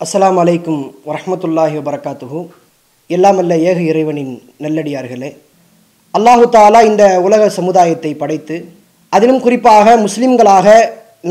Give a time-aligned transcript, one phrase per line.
[0.00, 2.40] அஸ்லாம் அலைக்கும் வரமத்துல்லாஹி வரகாத்துஹூ
[3.10, 4.32] எல்லாம் அல்ல ஏக இறைவனின்
[4.64, 5.30] நல்லடியார்களே.
[6.14, 8.56] அல்லாஹு தாலா இந்த உலக சமுதாயத்தை படைத்து
[9.12, 10.66] அதிலும் குறிப்பாக முஸ்லிம்களாக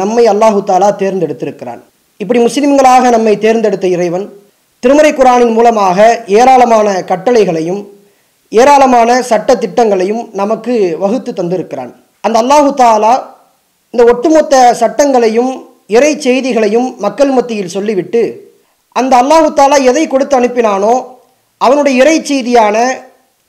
[0.02, 1.82] நம்மை அல்லாஹு தாலா தேர்ந்தெடுத்திருக்கிறான்.
[2.20, 4.26] இப்படி முஸ்லிம்களாக நம்மை தேர்ந்தெடுத்த இறைவன்
[4.84, 6.08] திருமறை குரானின் மூலமாக
[6.40, 7.82] ஏராளமான கட்டளைகளையும்
[8.52, 10.74] ஏராளமான சட்ட திட்டங்களையும் நமக்கு
[11.04, 11.92] வகுத்து தந்திருக்கிறான்.
[12.24, 13.14] அந்த அல்லாஹு தாலா
[13.94, 15.54] இந்த ஒட்டுமொத்த சட்டங்களையும்
[15.98, 18.24] இறை செய்திகளையும் மக்கள் மத்தியில் சொல்லிவிட்டு
[18.96, 20.94] அந்த அல்லாஹு தாலா எதை கொடுத்து அனுப்பினானோ
[21.62, 22.76] அவனுடைய இறை செய்தியான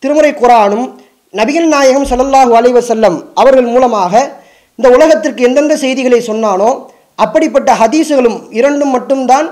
[0.03, 0.87] திருமுறை குரானும்
[1.35, 4.13] நபிகள் நாயகம் சல்லல்லாஹு அலைவசல்லம் அவர்கள் மூலமாக
[4.79, 6.71] இந்த உலகத்திற்கு எந்தெந்த செய்திகளை சொன்னானோ
[7.19, 9.47] அப்படிப்பட்ட ஹதீஸுகளும் இரண்டும் மட்டும்தான்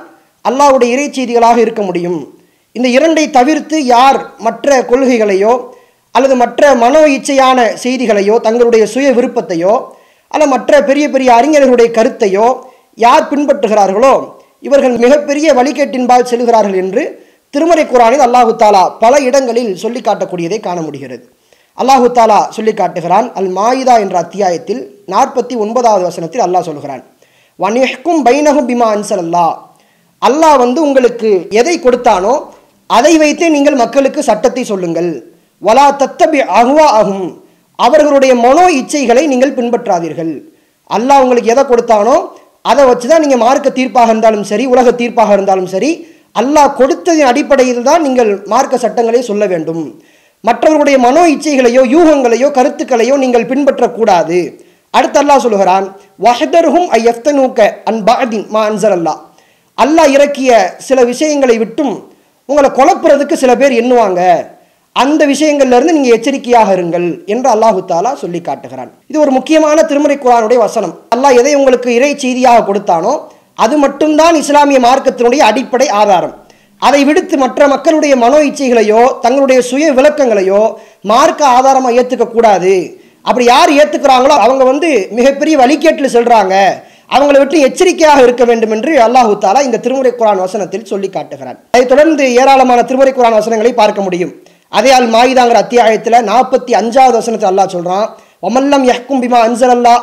[0.45, 2.19] அல்லாஹ்வுடைய இறை செய்திகளாக இருக்க முடியும்.
[2.77, 5.53] இந்த இரண்டை தவிர்த்து யார் மற்ற கொள்கைகளையோ
[6.15, 9.75] அல்லது மற்ற மனோ இச்சையான செய்திகளையோ தங்களுடைய சுய விருப்பத்தையோ
[10.33, 12.47] அல்ல மற்ற பெரிய பெரிய அறிஞர்களுடைய கருத்தையோ
[12.99, 14.15] யார் பின்பற்றுகிறார்களோ
[14.67, 17.03] இவர்கள் மிகப்பெரிய வழிகேட்டின்பால் செல்கிறார்கள் என்று
[17.55, 21.25] திருமறை குரானில் அல்லாஹு தாலா பல இடங்களில் சொல்லி காட்டக்கூடியதை காண முடிகிறது.
[21.79, 27.03] அல்லாஹு தாலா சொல்லி காட்டுகிறான் அல் மாயிதா என்ற அத்தியாயத்தில் நாற்பத்தி ஒன்பதாவது வசனத்தில் அல்லாஹ் சொல்கிறான்
[27.59, 29.47] வனிஹ்கும் பைனகும் பிமா அன்சல் அல்லா
[30.23, 32.35] அல்லாஹ் வந்து உங்களுக்கு எதை கொடுத்தானோ
[32.91, 35.11] அதை வைத்தே நீங்கள் மக்களுக்கு சட்டத்தை சொல்லுங்கள்.
[35.63, 37.29] வலா தத்தபி அகுவா ஆகும்
[37.79, 40.33] அவர்களுடைய மனோ இச்சைகளை நீங்கள் பின்பற்றாதீர்கள்.
[40.91, 42.17] அல்லாஹ் உங்களுக்கு எதை கொடுத்தானோ
[42.71, 45.91] அதை வச்சு தான் நீங்கள் மார்க்க தீர்ப்பாக இருந்தாலும் சரி உலக தீர்ப்பாக இருந்தாலும் சரி
[46.41, 49.85] அல்லாஹ் கொடுத்ததின் அடிப்படையில் தான் நீங்கள் மார்க்க சட்டங்களை சொல்ல வேண்டும்.
[50.49, 54.39] மற்றவர்களுடைய மனோ இச்சைகளையோ யூகங்களையோ கருத்துக்களையோ நீங்கள் பின்பற்றக்கூடாது.
[54.95, 55.87] அடுத்து அல்லாஹ் சொல்லுகிறான்
[56.25, 59.21] வஹதர்ஹும் ஐ எஃப்தனூக்க அன் பாதின் மா அன்சர் அல்லாஹ்
[59.79, 60.51] அல்லாஹ் இறக்கிய
[60.89, 61.95] சில விஷயங்களை விட்டும்
[62.49, 64.21] உங்களை குழப்புறதுக்கு சில பேர் எண்ணுவாங்க.
[65.03, 68.91] அந்த விஷயங்கள்லேருந்து நீங்கள் எச்சரிக்கையாக இருங்கள் என்று அல்லாஹு தாலா சொல்லி காட்டுகிறான்.
[69.11, 70.93] இது ஒரு முக்கியமான திருமுறை குரானுடைய வசனம்.
[71.15, 73.15] அல்லாஹ் எதை உங்களுக்கு இறை செய்தியாக கொடுத்தானோ
[73.65, 76.35] அது மட்டும்தான் இஸ்லாமிய மார்க்கத்தினுடைய அடிப்படை ஆதாரம்.
[76.87, 80.63] அதை விடுத்து மற்ற மக்களுடைய மனோ இச்சைகளையோ தங்களுடைய சுய விளக்கங்களையோ
[81.13, 82.75] மார்க்க ஆதாரமாக ஏற்றுக்க கூடாது.
[83.29, 84.89] அப்படி யார் ஏற்றுக்கிறாங்களோ அவங்க வந்து
[85.19, 86.55] மிகப்பெரிய வழிகேட்டில் செல்கிறாங்க
[87.15, 91.59] அவங்களை விட்டு எச்சரிக்கையாக இருக்க வேண்டும் என்று அல்லாஹு தாலா இந்த திருமுறை குரான் வசனத்தில் சொல்லி காட்டுகிறான்.
[91.75, 94.35] அதைத் தொடர்ந்து ஏராளமான திருமுறை குரான் வசனங்களை பார்க்க முடியும்.
[94.79, 98.07] அதே அல் மாயுதாங்கிற அத்தியாயத்தில் நாற்பத்தி அஞ்சாவது வசனத்தில் அல்லாஹ் சொல்கிறான்
[98.49, 99.95] ஒமல்லம் யஹ்கும் பிமா அன்சல் அல்லா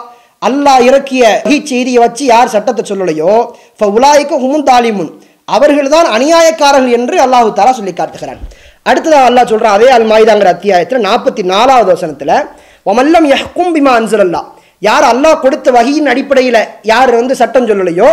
[0.41, 1.23] அல்லாஹ் இறக்கிய
[1.71, 3.33] செய்தியை வச்சு யார் சட்டத்தை சொல்லலையோ
[3.73, 5.11] இப்போ உலாய்க்கு ஹுமுன் தாலிமுன்.
[5.55, 8.41] அவர்கள் தான் அநியாயக்காரர்கள் என்று அல்லாஹு தாலா சொல்லி காட்டுகிறான்.
[8.89, 12.35] அடுத்ததாக அல்லாஹ் சொல்கிறான் அதே அல் மாயுதாங்கிற அத்தியாயத்தில் நாற்பத்தி நாலாவது வசனத்தில்
[12.85, 14.41] ஒமல்லம் யஹ்கும் பிமா அன்சல் அல்லா
[14.87, 16.59] யார் அல்லாஹ் கொடுத்த வகையின் அடிப்படையில்
[16.91, 18.07] யார் வந்து சட்டம் சொல்லலையோ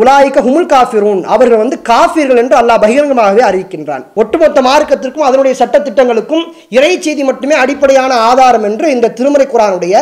[0.00, 1.20] உலாய்க்க ஹுமுல் காஃபிரூன்.
[1.34, 4.04] அவர்கள் வந்து காஃபிர்கள் என்று அல்லாஹ் பகிரங்கமாகவே அறிவிக்கின்றான்.
[4.22, 6.44] ஒட்டுமொத்த மார்க்கத்திற்கும் அதனுடைய சட்ட திட்டங்களுக்கும்
[6.76, 9.94] இறை செய்தி மட்டுமே அடிப்படையான ஆதாரம் என்று இந்த திருமறை குரானுடைய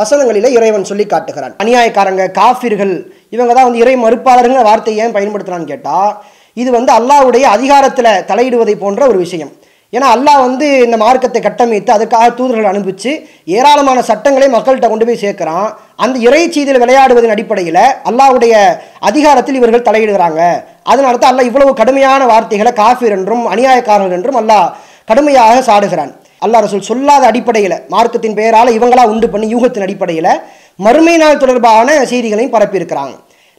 [0.00, 1.54] வசனங்களில் இறைவன் சொல்லி காட்டுகிறான்.
[1.64, 2.94] அநியாயக்காரங்க காஃபிர்கள்
[3.36, 6.12] இவங்க தான் வந்து இறை மறுப்பாளருங்கிற வார்த்தையை ஏன் பயன்படுத்துகிறான்னு கேட்டால்
[6.62, 9.52] இது வந்து அல்லாஹ்வுடைய அதிகாரத்தில் தலையிடுவதை போன்ற ஒரு விஷயம்.
[9.92, 13.10] ஏன்னா அல்லாஹ் வந்து இந்த மார்க்கத்தை கட்டமைத்து அதுக்காக தூதர்கள் அனுப்பிச்சு
[13.58, 15.68] ஏராளமான சட்டங்களை மக்கள்கிட்ட கொண்டு போய் சேர்க்குறான்.
[16.04, 18.54] அந்த இறை செய்தியில் விளையாடுவதன் அடிப்படையில் அல்லாஹ்வுடைய
[19.10, 20.40] அதிகாரத்தில் இவர்கள் தலையிடுகிறாங்க
[20.92, 24.66] அதனால தான் அல்லாஹ் இவ்வளவு கடுமையான வார்த்தைகளை காஃபிர் என்றும் அநியாயக்காரர்கள் என்றும் அல்லாஹ்
[25.10, 26.12] கடுமையாக சாடுகிறான்.
[26.44, 30.32] அல்லாஹ் ரசூல் சொல்லாத அடிப்படையில் மார்க்கத்தின் பெயரால் இவங்களா உண்டு பண்ணி யூகத்தின் அடிப்படையில்
[30.86, 33.14] மறுமை நாள் தொடர்பான செய்திகளையும் பரப்பியிருக்கிறாங்க.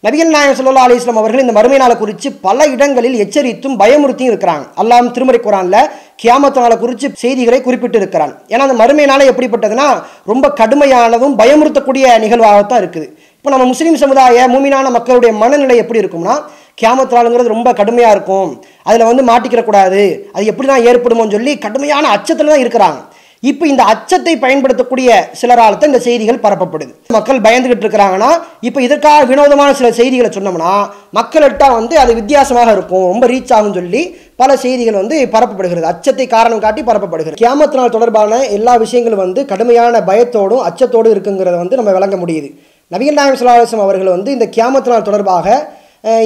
[0.07, 4.66] நபிகள் நாயகம் சொல்லா அலிஸ்லாம் அவர்கள் இந்த மறுமை நாளை குறித்து பல இடங்களில் எச்சரித்தும் பயமுறுத்தியும் இருக்கிறாங்க.
[4.81, 5.79] அல்லாம் திருமறை குரானில்
[6.22, 8.31] கியாமத்து நாளை குறித்து செய்திகளை குறிப்பிட்டு இருக்கிறான்.
[8.51, 9.88] ஏன்னா அந்த மறுமை நாளை எப்படிப்பட்டதுன்னா
[10.31, 13.07] ரொம்ப கடுமையானதும் பயமுறுத்தக்கூடிய நிகழ்வாகத்தான் இருக்குது.
[13.38, 16.35] இப்போ நம்ம முஸ்லீம் சமுதாய மூமினான மக்களுடைய மனநிலை எப்படி இருக்கும்னா
[16.81, 18.50] கியாமத்து நாளுங்கிறது ரொம்ப கடுமையாக இருக்கும்.
[18.88, 20.01] அதில் வந்து மாட்டிக்கிறக்கூடாது.
[20.35, 23.00] அது எப்படி தான் ஏற்படுமோன்னு சொல்லி கடுமையான அச்சத்தில் தான் இருக்கிறாங்க.
[23.43, 25.09] இப்போ இந்த அச்சத்தை பயன்படுத்தக்கூடிய
[25.39, 26.91] சிலரால் தான் இந்த செய்திகள் பரப்பப்படுது.
[27.15, 28.29] மக்கள் பயந்துகிட்டு இருக்கிறாங்கன்னா
[28.67, 30.71] இப்போ இதற்காக வினோதமான சில செய்திகளை சொன்னோம்னா
[31.17, 34.01] மக்கள்கிட்ட வந்து அது வித்தியாசமாக இருக்கும் ரொம்ப ரீச் ஆகும் சொல்லி
[34.41, 35.87] பல செய்திகள் வந்து பரப்பப்படுகிறது.
[35.93, 37.39] அச்சத்தை காரணம் காட்டி பரப்பப்படுகிறது.
[37.43, 42.51] கியாமத்து நாள் தொடர்பான எல்லா விஷயங்களும் வந்து கடுமையான பயத்தோடும் அச்சத்தோடும் இருக்குங்கிறத வந்து நம்ம விளங்க முடியுது.
[42.91, 45.47] நபிகள் நாயம் சுல்லாசம் அவர்கள் வந்து இந்த கியாமத்து நாள் தொடர்பாக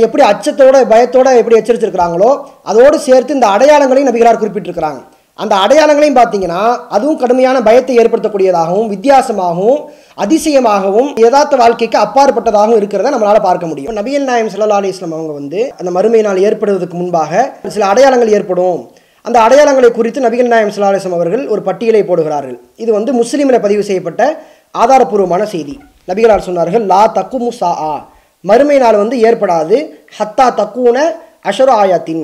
[0.05, 2.31] எப்படி அச்சத்தோட பயத்தோட எப்படி எச்சரித்திருக்கிறாங்களோ
[2.71, 5.01] அதோடு சேர்த்து இந்த அடையாளங்களையும் நபிகளார் குறிப்பிட்டிருக்கிறாங்க.
[5.39, 6.61] அந்த அடையாளங்களையும் பார்த்தீங்கன்னா
[6.95, 9.79] அதுவும் கடுமையான பயத்தை ஏற்படுத்தக்கூடியதாகவும் வித்தியாசமாகவும்
[10.23, 13.93] அதிசயமாகவும் யதார்த்த வாழ்க்கைக்கு அப்பாற்பட்டதாகவும் இருக்கிறத நம்மளால் பார்க்க முடியும்.
[13.99, 17.31] நபியல் நாயம் சல்லா அலி இஸ்லாம் அவங்க வந்து அந்த மறுமை நாள் ஏற்படுவதற்கு முன்பாக
[17.75, 18.81] சில அடையாளங்கள் ஏற்படும்.
[19.27, 22.57] அந்த அடையாளங்களை குறித்து நபிகள் நாயம் சல்லா அலிஸ்லாம் அவர்கள் ஒரு பட்டியலை போடுகிறார்கள்.
[22.83, 24.21] இது வந்து முஸ்லீமில் பதிவு செய்யப்பட்ட
[24.83, 25.75] ஆதாரபூர்வமான செய்தி.
[26.09, 27.95] நபிகளார் சொன்னார்கள் லா தக்குமு சா ஆ
[28.49, 29.77] மறுமை நாள் வந்து ஏற்படாது.
[30.19, 30.97] ஹத்தா தக்குன
[31.49, 32.23] அஷரோ ஆயாத்தின்.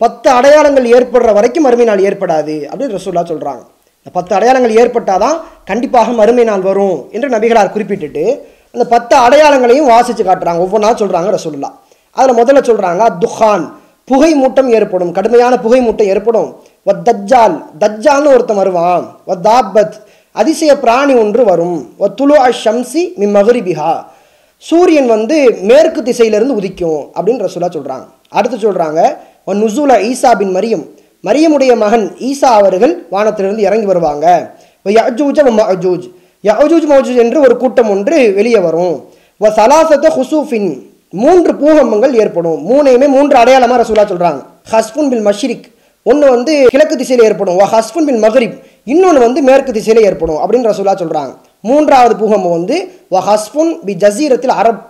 [0.00, 3.62] பத்து அடையாளங்கள் ஏற்படுற வரைக்கும் மறுமை நாள் ஏற்படாது அப்படின்னு ரசூல்லா சொல்கிறாங்க
[3.98, 8.24] இந்த பத்து அடையாளங்கள் ஏற்பட்டால் தான் கண்டிப்பாக மறுமை நாள் வரும் என்று நபிகளார் குறிப்பிட்டுட்டு
[8.74, 10.60] அந்த பத்து அடையாளங்களையும் வாசித்து காட்டுறாங்க.
[10.66, 11.70] ஒவ்வொன்றா சொல்கிறாங்க ரசூல்லா
[12.16, 13.64] அதில் முதல்ல சொல்கிறாங்க துஹான்.
[14.08, 15.12] புகை மூட்டம் ஏற்படும்.
[15.12, 16.50] கடுமையான புகை மூட்டம் ஏற்படும்.
[16.86, 17.56] ஒ தஜ்ஜால்.
[17.80, 19.06] தஜ்ஜால்னு ஒருத்தன் வருவான்.
[19.24, 19.96] ஒ தாபத்
[20.36, 21.78] அதிசய பிராணி ஒன்று வரும்.
[22.00, 23.92] வ துலு அ ஷம்சி மி மகரிபிஹா
[24.62, 29.00] சூரியன் வந்து மேற்கு திசையிலிருந்து உதிக்கும் அப்படின்னு ரசூலா சொல்கிறாங்க அடுத்து சொல்கிறாங்க
[29.50, 30.84] ஒ நுசூல ஈசா பின் மரியம்.
[31.26, 34.26] மரியமுடைய மகன் ஈசா அவர்கள் வானத்திலிருந்து இறங்கி வருவாங்க.
[34.96, 35.38] யஜூஜ்
[35.70, 36.02] யஜூஜ
[36.48, 38.96] யஜூஜ் என்று ஒரு கூட்டம் ஒன்று வெளியே வரும்.
[39.42, 40.68] வ சலாசத்த ஹுசூஃபின்
[41.22, 42.58] மூன்று பூகம்பங்கள் ஏற்படும்.
[42.70, 44.40] மூணையுமே மூன்று அடையாளமாக ரசூலா சொல்கிறாங்க
[44.72, 45.66] ஹஸ்புன் பில் மஷ்ரிக்.
[46.10, 47.58] ஒன்று வந்து கிழக்கு திசையில் ஏற்படும்.
[47.60, 48.56] வ ஹஸ்புன் பின் மகரிப்.
[48.92, 52.76] இன்னொன்று வந்து மேற்கு திசையில் ஏற்படும் அப்படின்னு ரசூலா சொல்கிறாங்க மூன்றாவது பூகம்பம் வந்து
[53.10, 54.82] வ ஹஸ்புன் பி ஜசீரத்தில் அரப்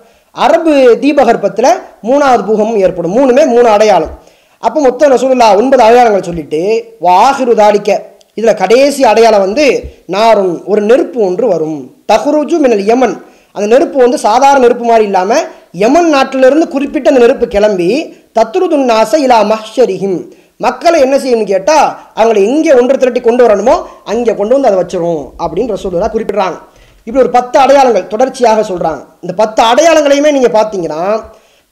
[0.44, 0.72] அரபு
[1.02, 1.72] தீபகற்பத்தில்
[2.08, 3.14] மூணாவது பூகமும் ஏற்படும்.
[3.18, 4.14] மூணுமே மூணு அடையாளம்.
[4.62, 6.60] அப்போ மொத்தம் ரசூலுல்லா ஒன்பது அடையாளங்கள் சொல்லிட்டு
[7.06, 7.90] வாஹிரு தாடிக்க
[8.38, 9.66] இதில் கடைசி அடையாளம் வந்து
[10.14, 11.78] நாரும் ஒரு நெருப்பு ஒன்று வரும்.
[12.10, 13.14] தஹ்ருஜு மினல் யமன்.
[13.56, 15.44] அந்த நெருப்பு வந்து சாதாரண நெருப்பு மாதிரி இல்லாமல்
[15.82, 17.90] யமன் நாட்டிலிருந்து குறிப்பிட்ட அந்த நெருப்பு கிளம்பி
[18.38, 20.18] தத்ருதுன் நாச இலா மஹ்ஷரிஹிம்.
[20.64, 21.88] மக்களை என்ன செய்யணும்னு கேட்டால்
[22.18, 23.74] அவங்களை எங்கே ஒன்று திரட்டி கொண்டு வரணுமோ
[24.12, 25.22] அங்கே கொண்டு வந்து அதை வச்சிரும்.
[25.42, 26.58] அப்படின்னு ரசூலுல்லா குறிப்பிடுறாங்க.
[27.06, 31.02] இப்படி ஒரு பத்து அடையாளங்கள் தொடர்ச்சியாக சொல்கிறாங்க இந்த பத்து அடையாளங்களையுமே நீங்கள் பார்த்தீங்கன்னா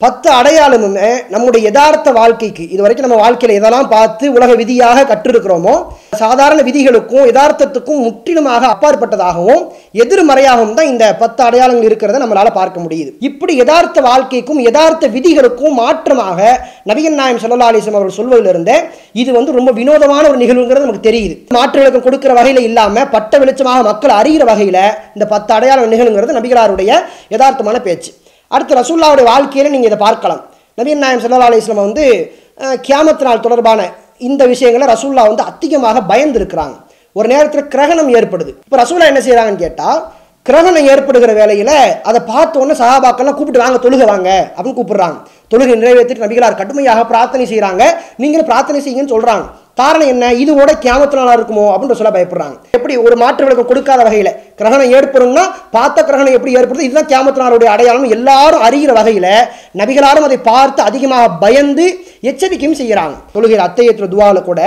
[0.01, 5.75] பத்து அடையாளமுமே நம்முடைய யதார்த்த வாழ்க்கைக்கு இது வரைக்கும் நம்ம வாழ்க்கையில் எதெல்லாம் பார்த்து உலக விதியாக கற்றிருக்கிறோமோ
[6.21, 9.61] சாதாரண விதிகளுக்கும் யதார்த்தத்துக்கும் முற்றிலுமாக அப்பாற்பட்டதாகவும்
[10.03, 13.09] எதிர்மறையாகவும் தான் இந்த பத்து அடையாளங்கள் இருக்கிறத நம்மளால் பார்க்க முடியுது.
[13.29, 16.41] இப்படி யதார்த்த வாழ்க்கைக்கும் யதார்த்த விதிகளுக்கும் மாற்றமாக
[16.91, 18.77] நபிகள் நாயம் சல்லா அலிஸ்லாம் அவர்கள் சொல்வதிலிருந்தே
[19.23, 21.37] இது வந்து ரொம்ப வினோதமான ஒரு நிகழ்வுங்கிறது நமக்கு தெரியுது.
[21.57, 24.81] மாற்று விளக்கம் கொடுக்கிற வகையில் இல்லாமல் பட்ட வெளிச்சமாக மக்கள் அறிகிற வகையில்
[25.15, 26.91] இந்த பத்து அடையாளம் நிகழுங்கிறது நபிகளாருடைய
[27.35, 28.11] யதார்த்தமான பேச்சு.
[28.51, 30.41] அடுத்து ரசூல்லாவுடைய வாழ்க்கையில நீங்கள் இதை பார்க்கலாம்.
[30.77, 32.05] நபீன் நாயம் சல்லா அலிஸ்லாம் வந்து
[32.57, 33.79] அஹ், கியாமத் நாள் தொடர்பான
[34.21, 36.75] இந்த விஷயங்களை ரசூல்லா வந்து அதிகமாக பயந்துருக்கிறாங்க.
[37.15, 38.51] ஒரு நேரத்தில் கிரகணம் ஏற்படுது.
[38.65, 39.99] இப்போ ரசூல்லா என்ன செய்கிறாங்கன்னு கேட்டால்
[40.45, 45.17] கிரகணம் ஏற்படுகிற வேலையில் அதை பார்த்த உடனே சகாபாக்கெல்லாம் கூப்பிட்டு வாங்க தொழுக வாங்க அப்படின்னு கூப்பிடுறாங்க.
[45.51, 47.83] தொழுகை நிறைவேற்றிட்டு நபிகளார் கடுமையாக பிரார்த்தனை செய்கிறாங்க
[48.17, 49.45] நீங்களும் பிரார்த்தனை செய்யுங்கன்னு சொல்கிறாங்க
[49.77, 50.25] காரணம் என்ன?
[50.41, 50.71] இது கூட
[51.37, 51.65] இருக்குமோ?
[51.73, 52.55] அப்படின்னு சொல்ல பயப்படுறாங்க.
[52.77, 55.43] எப்படி ஒரு மாற்று விளக்கம் கொடுக்காத வகையில் கிரகணம் ஏற்படும்னா
[55.75, 59.31] பார்த்த கிரகணம் எப்படி ஏற்படுது இதுதான் கியாமத்து நாளுடைய அடையாளம் எல்லாரும் அறிகிற வகையில்
[59.81, 61.87] நபிகளாரும் அதை பார்த்து அதிகமாக பயந்து
[62.29, 63.15] எச்சரிக்கையும் செய்கிறாங்க.
[63.35, 64.61] தொழுகிற அத்தையற்ற துவாவில் கூட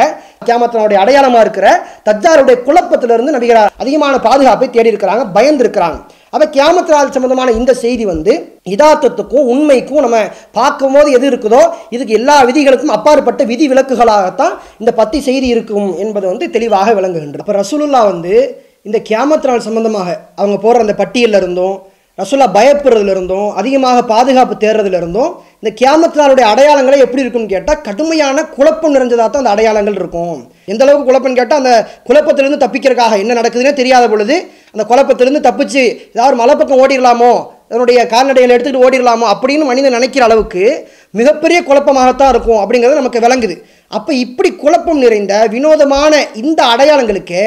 [0.47, 1.69] கியாமத்தினுடைய அடையாளமாக இருக்கிற
[2.09, 5.99] தஜாருடைய குழப்பத்திலிருந்து நபிகளார் அதிகமான பாதுகாப்பை தேடி இருக்கிறாங்க பயந்து இருக்கிறாங்க
[6.33, 8.33] அப்போ கியாமத் சம்மந்தமான இந்த செய்தி வந்து
[8.71, 10.19] யதார்த்தத்துக்கும் உண்மைக்கும் நம்ம
[10.53, 16.51] பார்க்கும்போது எது இருக்குதோ இதுக்கு எல்லா விதிகளுக்கும் அப்பாற்பட்ட விதி விலக்குகளாகத்தான் இந்த பத்தி செய்தி இருக்கும் என்பது வந்து
[16.51, 17.39] தெளிவாக விளங்குகின்றது.
[17.39, 18.35] அப்போ ரசூலுல்லா வந்து
[18.83, 21.77] இந்த கியாமத் சம்மந்தமாக அவங்க போடுற அந்த பட்டியலில் இருந்தும்
[22.19, 28.95] ரசூல்லா பயப்படுறதுல இருந்தும் அதிகமாக பாதுகாப்பு தேடுறதுல இருந்தும் இந்த கியாமத் அடையாளங்களை எப்படி இருக்கும்னு கேட்டால் கடுமையான குழப்பம்
[28.95, 30.51] நிறைஞ்சதாக தான் அந்த அடையாளங்கள் இருக்கும்.
[30.65, 35.83] எந்த அளவுக்கு குழப்பம்னு கேட்டால் அந்த குழப்பத்திலிருந்து தப்பிக்கிறதுக்காக என்ன நடக்குதுன்னே தெரியாத பொழுது அந்த குழப்பத்திலிருந்து தப்பிச்சு
[36.15, 37.33] ஏதாவது மலைப்பக்கம் மலை பக்கம் ஓடிடலாமோ
[37.71, 43.57] அதனுடைய கால்நடைகளை எடுத்துகிட்டு ஓடிடலாமோ அப்படின்னு மனிதன் நினைக்கிற அளவுக்கு மிகப்பெரிய குழப்பமாகத்தான் இருக்கும் அப்படிங்கிறது நமக்கு விளங்குது.
[43.97, 46.13] அப்போ இப்படி குழப்பம் நிறைந்த வினோதமான
[46.43, 47.41] இந்த அடையாளங்களுக்கு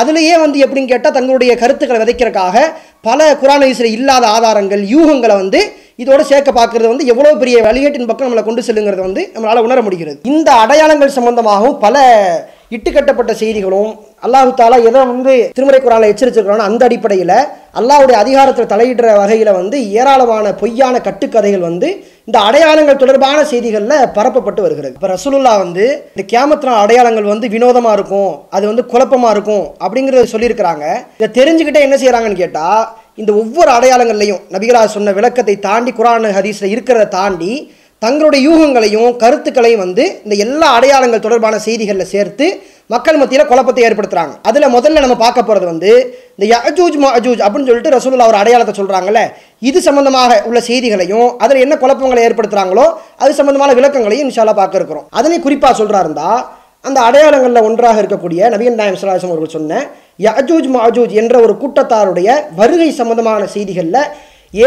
[0.00, 2.56] அதுலேயே வந்து எப்படின்னு கேட்டால் தங்களுடைய கருத்துக்களை விதைக்கிறதுக்காக
[3.08, 5.60] பல குரான் ஹதீஸ்ல இல்லாத ஆதாரங்கள் யூகங்களை வந்து
[6.02, 10.18] இதோட சேர்க்க பார்க்கறது வந்து எவ்வளோ பெரிய வழிகேட்டின் பக்கம் நம்மளை கொண்டு செல்லுங்கிறது வந்து நம்மளால் உணர முடிகிறது.
[10.34, 11.96] இந்த அடையாளங்கள் சம்பந்தமாகவும் பல
[12.76, 13.90] இட்டுக்கட்டப்பட்ட செய்திகளும்
[14.26, 17.36] அல்லாஹு தாலா எதை வந்து திருமறை குரானில் எச்சரிச்சிருக்கிறானோ அந்த அடிப்படையில்
[17.80, 21.88] அல்லாஹுடைய அதிகாரத்தில் தலையிடுற வகையில் வந்து ஏராளமான பொய்யான கட்டுக்கதைகள் வந்து
[22.28, 24.94] இந்த அடையாளங்கள் தொடர்பான செய்திகளில் பரப்பப்பட்டு வருகிறது.
[24.96, 30.84] இப்போ ரசூலுல்லா வந்து இந்த கேமத்தின அடையாளங்கள் வந்து வினோதமாக இருக்கும் அது வந்து குழப்பமாக இருக்கும் அப்படிங்கிறத சொல்லியிருக்கிறாங்க.
[31.20, 32.82] இதை தெரிஞ்சுக்கிட்டே என்ன செய்கிறாங்கன்னு கேட்டால்
[33.20, 37.52] இந்த ஒவ்வொரு அடையாளங்கள்லையும் நபிகரா சொன்ன விளக்கத்தை தாண்டி குரான் ஹதீஸில் இருக்கிறத தாண்டி
[38.02, 42.46] தங்களுடைய யூகங்களையும் கருத்துக்களையும் வந்து இந்த எல்லா அடையாளங்கள் தொடர்பான செய்திகளில் சேர்த்து
[42.90, 45.90] மக்கள் மத்தியில் குழப்பத்தை ஏற்படுத்துகிறாங்க அதில் முதல்ல நம்ம பார்க்க போகிறது வந்து
[46.34, 49.20] இந்த யஜூஜ் மஜூஜ் அப்படின்னு சொல்லிட்டு ரசூலுல்லா ஒரு அடையாளத்தை சொல்கிறாங்கல்ல
[49.62, 52.86] இது சம்மந்தமாக உள்ள செய்திகளையும் அதில் என்ன குழப்பங்களை ஏற்படுத்துகிறாங்களோ
[53.18, 55.06] அது சம்மந்தமான விளக்கங்களையும் இன்ஷால்லா பார்க்க இருக்கிறோம்.
[55.12, 56.28] அதனை குறிப்பாக சொல்கிறாருந்தா
[56.84, 59.82] அந்த அடையாளங்களில் ஒன்றாக இருக்கக்கூடிய நவீன் நாயம் சுல்லாசம் அவர்கள் சொன்ன
[60.18, 64.00] யஜூஜ் மஜூஜ் என்ற ஒரு கூட்டத்தாருடைய வருகை சம்பந்தமான செய்திகளில்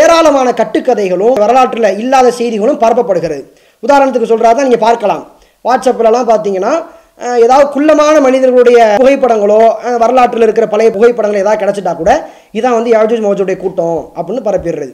[0.01, 3.41] ஏராளமான கட்டுக்கதைகளும் வரலாற்றில் இல்லாத செய்திகளும் பரப்பப்படுகிறது.
[3.83, 5.23] உதாரணத்துக்கு சொல்கிறதா நீங்கள் பார்க்கலாம்.
[5.65, 6.73] வாட்ஸ்அப்லலாம் பார்த்தீங்கன்னா
[7.45, 9.59] ஏதாவது குள்ளமான மனிதர்களுடைய புகைப்படங்களோ
[10.03, 12.11] வரலாற்றில் இருக்கிற பழைய புகைப்படங்கள் ஏதாவது கிடச்சிட்டா கூட
[12.57, 14.91] இதான் வந்து யாஜூஜ் மௌஜூடைய கூட்டம் அப்படின்னு பரப்பிடுறது.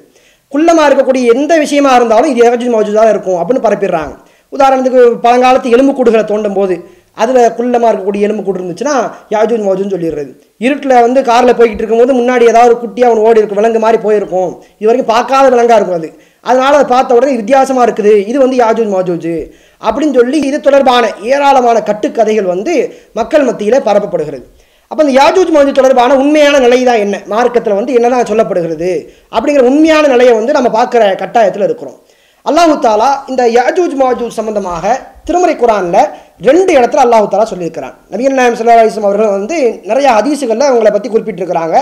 [0.51, 4.13] குள்ளமாக இருக்கக்கூடிய எந்த விஷயமா இருந்தாலும் இது யாஜூஜ் தான் இருக்கும் அப்படின்னு பரப்பிடுறாங்க.
[4.53, 6.75] உதாரணத்துக்கு பழங்காலத்து எலும்பு கூடுகளை தோண்டும் போது
[7.17, 8.95] அதில் குள்ளமாக இருக்கக்கூடிய எலும்புக்கூடு இருந்துச்சுன்னா
[9.33, 10.31] யாஜூஜ் மௌஜூன்னு சொல்லிடுறது.
[10.65, 14.51] இருட்டில் வந்து காரில் போய்கிட்டு இருக்கும்போது முன்னாடி ஏதாவது ஒரு குட்டியாக ஒன்று ஓடி இருக்கும் விலங்கு மாதிரி போயிருக்கும்.
[14.77, 16.09] இது வரைக்கும் பார்க்காத விலங்காக இருக்கும் அது.
[16.41, 18.13] அதனால் அதை பார்த்த உடனே வித்தியாசமாக இருக்குது.
[18.29, 19.33] இது வந்து யாஜூஜ் மாஜூஜ்.
[19.87, 22.73] அப்படின்னு சொல்லி இது தொடர்பான ஏராளமான கட்டுக்கதைகள் வந்து
[23.13, 24.45] மக்கள் மத்தியில் பரப்பப்படுகிறது.
[24.91, 27.21] அப்போ இந்த யாஜூஜ் மாஜூஜ் தொடர்பான உண்மையான நிலை தான் என்ன?
[27.33, 28.89] மார்க்கத்தில் வந்து என்னதான் சொல்லப்படுகிறது?
[29.35, 31.99] அப்படிங்கிற உண்மையான நிலையை வந்து நம்ம பார்க்குற கட்டாயத்தில் இருக்கிறோம்.
[32.49, 34.85] அல்லாஹு தாலா இந்த யாஜூஜ் மாஜூஜ் சம்பந்தமாக
[35.27, 35.99] திருமறை குரானில்
[36.47, 37.95] ரெண்டு இடத்துல அல்லாஹு தாலா சொல்லியிருக்கிறான்.
[38.11, 39.57] நபிகள் நாயம் சல்லாஹிஸ்லாம் அவர்கள் வந்து
[39.89, 41.75] நிறைய அதிசுகளில் அவங்களை பற்றி குறிப்பிட்டிருக்கிறாங்க.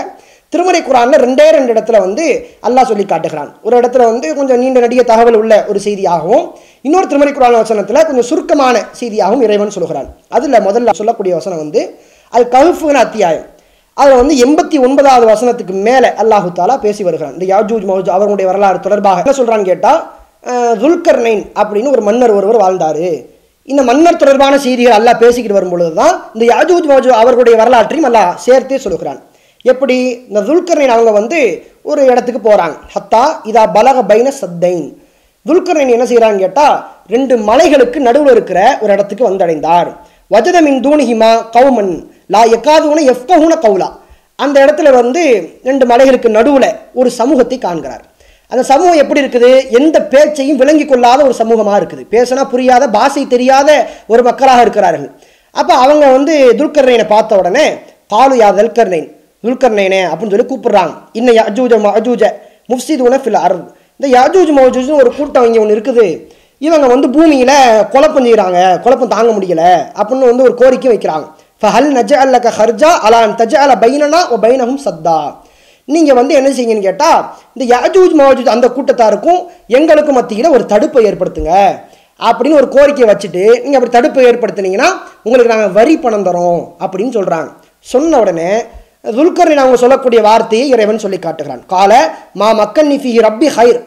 [0.52, 2.24] திருமறை குரானில் ரெண்டே ரெண்டு இடத்துல வந்து
[2.68, 3.50] அல்லாஹ் சொல்லி காட்டுகிறான்.
[3.66, 6.44] ஒரு இடத்துல வந்து கொஞ்சம் நீண்ட நடிக தகவல் உள்ள ஒரு செய்தியாகவும்
[6.86, 11.80] இன்னொரு திருமறை குரான் வசனத்தில் கொஞ்சம் சுருக்கமான செய்தியாகவும் இறைவன் சொல்கிறான் அதில் முதல்ல சொல்லக்கூடிய வசனம் வந்து
[12.32, 13.46] அது கல்ஃபுன்னு அத்தியாயம்.
[13.96, 17.34] அதில் வந்து எண்பத்தி ஒன்பதாவது வசனத்துக்கு மேலே அல்லாஹு தாலா பேசி வருகிறான்.
[17.36, 20.00] இந்த யாஜூஜ் மௌஜூஜ் அவர்களுடைய வரலாறு தொடர்பாக என்ன சொல்கிறான்னு கேட்டால்
[20.82, 23.04] துல்கர்னைன் அப்படின்னு ஒரு மன்னர் ஒருவர் வாழ்ந்தார்.
[23.68, 28.78] இந்த மன்னர் தொடர்பான செய்திகள் அல்லாஹ் பேசிக்கிட்டு வரும்பொழுது தான் இந்த யாஜூத் மௌஜூ அவர்களுடைய வரலாற்றையும் அல்லாஹ் சேர்த்தே
[28.86, 29.20] சொல்கிறான்
[29.64, 29.96] எப்படி?
[30.28, 31.40] இந்த துல்கர்னைன் அவங்க வந்து
[31.90, 34.84] ஒரு இடத்துக்கு போகிறாங்க ஹத்தா இதா பலக பைன சத்தைன்.
[35.46, 36.76] துல்கர்னைன் என்ன செய்கிறான்னு கேட்டால்
[37.14, 39.90] ரெண்டு மலைகளுக்கு நடுவில் இருக்கிற ஒரு இடத்துக்கு வந்தடைந்தார்.
[40.34, 41.92] வஜதமின் தூணிஹிமா கவுமன்
[42.34, 43.88] லா எக்காதுன எஃப்கஹுன கவுலா
[44.38, 45.22] அந்த இடத்துல வந்து
[45.68, 46.68] ரெண்டு மலைகளுக்கு நடுவில்
[47.00, 48.04] ஒரு சமூகத்தை காண்கிறார்.
[48.52, 49.50] அந்த சமூகம் எப்படி இருக்குது?
[49.78, 52.02] எந்த பேச்சையும் விளங்கி கொள்ளாத ஒரு சமூகமாக இருக்குது.
[52.14, 53.70] பேசினா புரியாத பாஷை தெரியாத
[54.12, 55.10] ஒரு மக்களாக இருக்கிறார்கள்.
[55.60, 57.66] அப்போ அவங்க வந்து துல்கர்னைனை பார்த்த உடனே
[58.12, 59.08] பாலு யா தல்கர்னைன்
[59.44, 60.94] துல்கர்னைனே அப்படின்னு சொல்லி கூப்பிடுறாங்க.
[61.18, 62.24] இன்னும் யஜூஜ மஜூஜ
[62.72, 63.64] முஃப்சிதுன ஃபில் அருள்
[63.98, 66.06] இந்த யாஜூஜ் மௌஜூஜ்னு ஒரு கூட்டம் இங்கே ஒன்று இருக்குது.
[66.66, 67.56] இவங்க வந்து பூமியில்
[67.92, 71.26] குழப்பம் செய்கிறாங்க குழப்பம் தாங்க முடியலை அப்படின்னு வந்து ஒரு கோரிக்கை வைக்கிறாங்க.
[71.62, 75.16] ஃபஹல் நஜ அல்ல ஹர்ஜா அலான் தஜ அல பைனனா ஓ பைனஹும் சத்தா.
[75.94, 77.22] நீங்கள் வந்து என்ன செய்யுங்கன்னு கேட்டால்
[77.54, 79.40] இந்த யாஜூஜ் மௌஜூஜ் அந்த கூட்டத்தாருக்கும்
[79.78, 81.54] எங்களுக்கும் மத்தியில் ஒரு தடுப்பை ஏற்படுத்துங்க.
[82.28, 84.88] அப்படின்னு ஒரு கோரிக்கையை வச்சுட்டு நீங்கள் அப்படி தடுப்பை ஏற்படுத்துனீங்கன்னா
[85.26, 87.50] உங்களுக்கு நாங்கள் வரி பணம் தரோம் அப்படின்னு சொல்கிறாங்க
[87.92, 88.50] சொன்ன உடனே
[89.18, 91.62] துல்கரின் அவங்க சொல்லக்கூடிய வார்த்தையை இறைவன் சொல்லி காட்டுகிறான்.
[91.74, 91.92] கால
[92.40, 93.78] மா மக்கன் நிஃபி ரப்பி ஹைர்.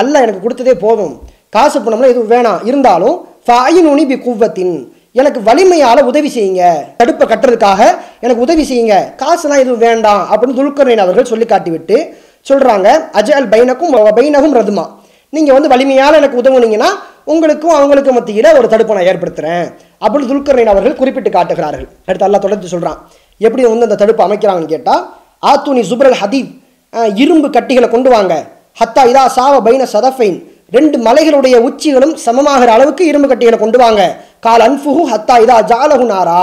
[0.00, 1.14] அல்ல எனக்கு கொடுத்ததே போதும்.
[1.54, 2.60] காசு பணம்லாம் எதுவும் வேணாம்.
[2.70, 4.74] இருந்தாலும் ஃபைனுனி பி குவத்தின்
[5.20, 6.62] எனக்கு வலிமையால் உதவி செய்யுங்க.
[7.00, 7.80] தடுப்பை கட்டுறதுக்காக
[8.24, 8.94] எனக்கு உதவி செய்யுங்க.
[9.22, 11.96] காசுலாம் எதுவும் வேண்டாம் அப்படின்னு துல்கர்ணின் அவர்கள் சொல்லி காட்டிவிட்டு
[12.48, 14.84] சொல்கிறாங்க அஜல் பைனக்கும் பைனகும் ரதுமா.
[15.36, 16.90] நீங்கள் வந்து வலிமையால் எனக்கு உதவுனீங்கன்னா
[17.32, 19.66] உங்களுக்கும் அவங்களுக்கும் மத்தியில் ஒரு தடுப்பை நான் ஏற்படுத்துகிறேன்
[20.04, 21.88] அப்படின்னு துல்கர்ணின் அவர்கள் குறிப்பிட்டு காட்டுகிறார்கள்.
[22.08, 22.98] அடுத்து அல்லா தொடர்ந்து சொல்கிறான்
[23.46, 25.02] எப்படி வந்து அந்த தடுப்பு அமைக்கிறாங்கன்னு கேட்டால்
[25.52, 26.52] ஆத்துனி சுப்ரல் ஹதீப்
[27.22, 28.34] இரும்பு கட்டிகளை கொண்டு வாங்க.
[28.80, 30.38] ஹத்தா இதா சாவ பைன சதஃபைன்.
[30.74, 34.02] ரெண்டு மலைகளுடைய உச்சிகளும் சமமாகிற அளவுக்கு இரும்பு கட்டிகளை கொண்டு வாங்க.
[34.46, 36.40] கால் அன்ஃபுஹு ஹத்தா இதா ஜாலகுனாரா நாரா.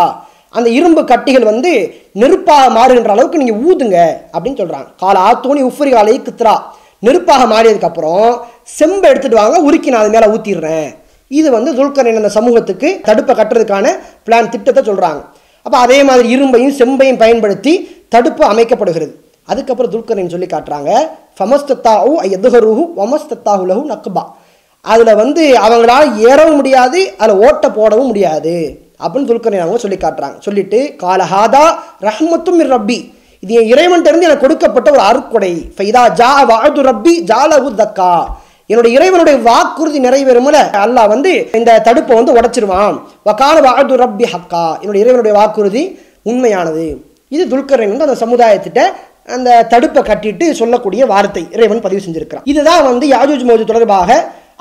[0.58, 1.72] அந்த இரும்பு கட்டிகள் வந்து
[2.22, 3.98] நெருப்பாக மாறுகின்ற அளவுக்கு நீங்கள் ஊதுங்க
[4.34, 6.56] அப்படின்னு சொல்கிறாங்க கால ஆத்தோனி உஃப்ரி காலை கித்ரா.
[7.06, 8.30] நெருப்பாக மாறியதுக்கப்புறம்
[8.77, 10.88] செம்பை எடுத்துகிட்டு வாங்க உருக்கி நான் அது மேலே ஊற்றிடுறேன்
[11.32, 13.86] இது வந்து துல்கரின் அந்த சமூகத்துக்கு தடுப்பை கட்டுறதுக்கான
[14.25, 15.22] பிளான் திட்டத்தை சொல்கிறாங்க
[15.65, 17.74] அப்போ அதே மாதிரி இரும்பையும் செம்பையும் பயன்படுத்தி
[18.15, 19.13] தடுப்பு அமைக்கப்படுகிறது.
[19.51, 20.91] அதுக்கப்புறம் துல்கரின் சொல்லி காட்டுறாங்க.
[21.38, 24.23] ஃபமஸ்தத்தாஹு எதுகருஹு வமஸ்தத்தாஹுலஹு நக்குபா
[24.91, 28.55] அதில் வந்து அவங்களால ஏறவும் முடியாது அதில் ஓட்ட போடவும் முடியாது.
[29.03, 30.38] அப்படின்னு துல்கரன் அவங்க சொல்லி காட்டுறாங்க.
[30.39, 31.65] சொல்லிட்டு காலஹாதா
[32.07, 33.00] ரஹ்மத்தும் மிர் ரப்பி.
[33.43, 38.12] இது என் இறைவன்கிட்டருந்து எனக்கு கொடுக்கப்பட்ட ஒரு அருக்குடை ஃபைதா ஜா வாழ்து ரப்பி ஜாலகு தக்கா.
[38.71, 42.95] என்னுடைய இறைவனுடைய வாக்குறுதி நிறைவேறும்ல அல்லாஹ் வந்து இந்த தடுப்பை வந்து உடச்சிருவான்.
[43.29, 44.65] வக்கால வாழ்து ரப்பி ஹக்கா.
[44.81, 45.83] என்னுடைய இறைவனுடைய வாக்குறுதி
[46.31, 46.85] உண்மையானது.
[47.35, 48.81] இது துல்கரன் வந்து அந்த சமுதாயத்திட்ட
[49.36, 52.46] அந்த தடுப்பை கட்டிட்டு சொல்லக்கூடிய வார்த்தை இறைவன் பதிவு செஞ்சிருக்கிறான்.
[52.51, 54.10] இதுதான் வந்து யாஜூஜ் மோஜு தொடர்பாக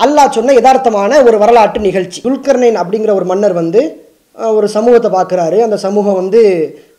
[0.04, 2.18] அல்லாஹ் சொன்ன யதார்த்தமான ஒரு வரலாற்று நிகழ்ச்சி.
[2.26, 3.80] துல்கர்னைன் அப்படிங்கிற ஒரு மன்னர் வந்து
[4.58, 5.56] ஒரு சமூகத்தை பார்க்குறாரு.
[5.66, 6.40] அந்த சமூகம் வந்து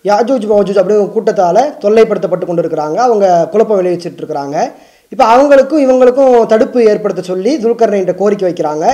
[0.09, 4.57] யாஜூஜ் மோஜூஜ் அப்படிங்கிற கூட்டத்தால் தொல்லைப்படுத்தப்பட்டு கொண்டு இருக்கிறாங்க அவங்க குழப்பம் விளைவிச்சிட்டு இருக்கிறாங்க.
[5.13, 8.85] இப்போ அவங்களுக்கும் இவங்களுக்கும் தடுப்பு ஏற்படுத்த சொல்லி துல்கர்ணைன்ற கோரிக்கை வைக்கிறாங்க.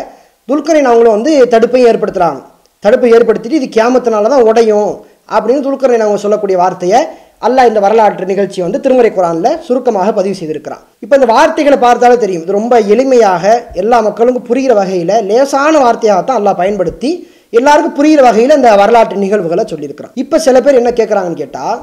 [0.50, 2.42] துல்கர்னைன் அவங்களும் வந்து தடுப்பையும் ஏற்படுத்துகிறாங்க
[2.84, 4.92] தடுப்பை ஏற்படுத்திட்டு இது கேமத்தினால தான் உடையும்
[5.36, 7.00] அப்படின்னு துல்கர்னைன் அவங்க சொல்லக்கூடிய வார்த்தையை
[7.48, 10.82] அல்லாஹ் இந்த வரலாற்று நிகழ்ச்சி வந்து திருமறை குரானில் சுருக்கமாக பதிவு செய்திருக்கிறான்.
[11.04, 12.42] இப்போ இந்த வார்த்தைகளை பார்த்தாலே தெரியும்.
[12.46, 13.44] இது ரொம்ப எளிமையாக
[13.82, 17.12] எல்லா மக்களுக்கும் புரிகிற வகையில் லேசான வார்த்தையாகத்தான் அல்லாஹ் பயன்படுத்தி
[17.60, 20.14] எல்லாருக்கும் புரிகிற வகையில் இந்த வரலாற்று நிகழ்வுகளை சொல்லியிருக்கிறான்.
[20.24, 21.78] இப்போ சில பேர் என்ன கேட்குறாங்கன்னு கேட்டால்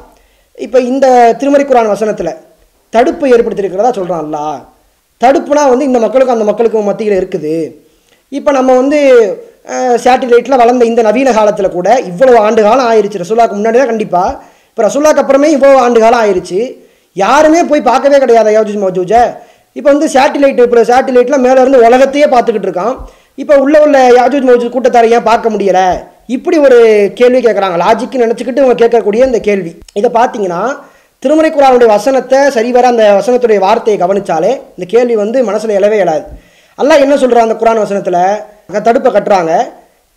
[0.66, 1.06] இப்போ இந்த
[1.40, 2.32] திருமறை குரான் வசனத்தில்
[2.92, 4.44] தடுப்பு ஏற்படுத்தியிருக்கிறதா சொல்கிறான் அல்லா
[5.20, 7.54] தடுப்புனா வந்து இந்த மக்களுக்கும் அந்த மக்களுக்கும் மத்தியில் இருக்குது.
[8.32, 8.98] இப்போ நம்ம வந்து
[10.04, 14.85] சேட்டிலைட்டில் வளர்ந்த இந்த நவீன காலத்தில் கூட இவ்வளோ ஆண்டு காலம் ஆயிடுச்சு ரசூலாக்கு முன்னாடி தான் கண்டிப்பாக இப்போ
[14.87, 16.59] ரசூலாக்கு அப்புறமே இவ்வளோ ஆண்டு காலம் ஆயிடுச்சு
[17.16, 19.23] யாருமே போய் பார்க்கவே கிடையாது யோஜிஜ் மோஜூஜை.
[19.78, 22.92] இப்போ வந்து சேட்டிலைட் இப்போ சேட்டிலைட்டில் மேலே இருந்து உலகத்தையே பார்த்துக்கிட்டு இருக்கான்.
[23.42, 25.87] இப்போ உள்ள உள்ள யாஜூஜ் மோஜூஜ் கூட்டத்தாரை ஏன் பார்க்க முடியலை?
[26.37, 26.78] இப்படி ஒரு
[27.21, 29.73] கேள்வி கேட்குறாங்க லாஜிக்கு நினச்சிக்கிட்டு இவங்க கேட்கக்கூடிய இந்த கேள்வி.
[30.00, 30.61] இதை பார்த்தீங்கன்னா
[31.23, 36.25] திருமுறை குரானுடைய வசனத்தை சரிவர அந்த வசனத்துடைய வார்த்தையை கவனித்தாலே இந்த கேள்வி வந்து மனசில் எழவே எழாது.
[36.78, 38.23] அல்லாஹ் என்ன சொல்கிறான் அந்த குரான் வசனத்தில்?
[38.88, 39.52] தடுப்பை கட்டுறாங்க.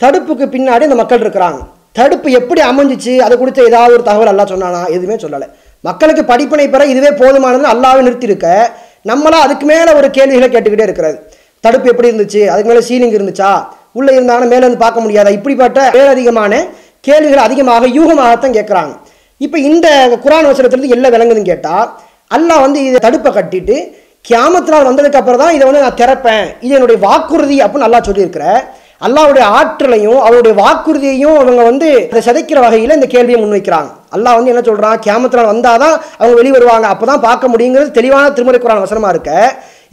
[0.03, 1.61] தடுப்புக்கு பின்னாடி அந்த மக்கள் இருக்கிறாங்க.
[1.95, 3.13] தடுப்பு எப்படி அமைஞ்சிச்சு?
[3.25, 4.81] அது குறித்த ஏதாவது ஒரு தகவல் அல்லா சொன்னானா?
[4.95, 5.47] எதுவுமே சொல்லலை.
[5.87, 8.47] மக்களுக்கு படிப்பினை பெற இதுவே போதுமானது அல்லாவே நிறுத்தியிருக்க.
[9.09, 11.17] நம்மளாம் அதுக்கு மேலே ஒரு கேள்விகளை கேட்டுக்கிட்டே இருக்கிறது.
[11.65, 12.41] தடுப்பு எப்படி இருந்துச்சு?
[12.51, 13.51] அதுக்கு மேலே சீலிங் இருந்துச்சா?
[13.97, 15.31] உள்ளே இருந்தாலும் மேலே இருந்து பார்க்க முடியாதா?
[15.37, 16.53] இப்படிப்பட்ட மேலதிகமான
[17.07, 18.93] கேள்விகள் அதிகமாக யூகமாகத்தான் கேட்குறாங்க.
[19.45, 19.87] இப்போ இந்த
[20.25, 21.87] குரான் வசனத்திலிருந்து எல்லாம் விளங்குதுன்னு கேட்டால்
[22.37, 23.75] அல்லாஹ் வந்து இதை தடுப்பை கட்டிட்டு
[24.27, 26.45] கியாமத்தினால் நாள் வந்ததுக்கு அப்புறம் தான் இதை வந்து நான் திறப்பேன்.
[26.65, 28.59] இது என்னுடைய வாக்குறுதி அப்படின்னு நல்லா சொல்லியிருக்கிறேன்
[29.05, 33.89] அல்லாவுடைய ஆற்றலையும் அவருடைய வாக்குறுதியையும் அவங்க வந்து அதை சிதைக்கிற வகையில் இந்த கேள்வியை முன்வைக்கிறாங்க.
[34.15, 36.87] அல்லாஹ் வந்து என்ன சொல்கிறான் கேமத்தில் வந்தால் வந்தாதான் அவங்க வெளியே வருவாங்க.
[36.93, 39.31] அப்பதான் பார்க்க முடியுங்கிறது தெளிவான திருமுறை குரான் வசனமாக இருக்க.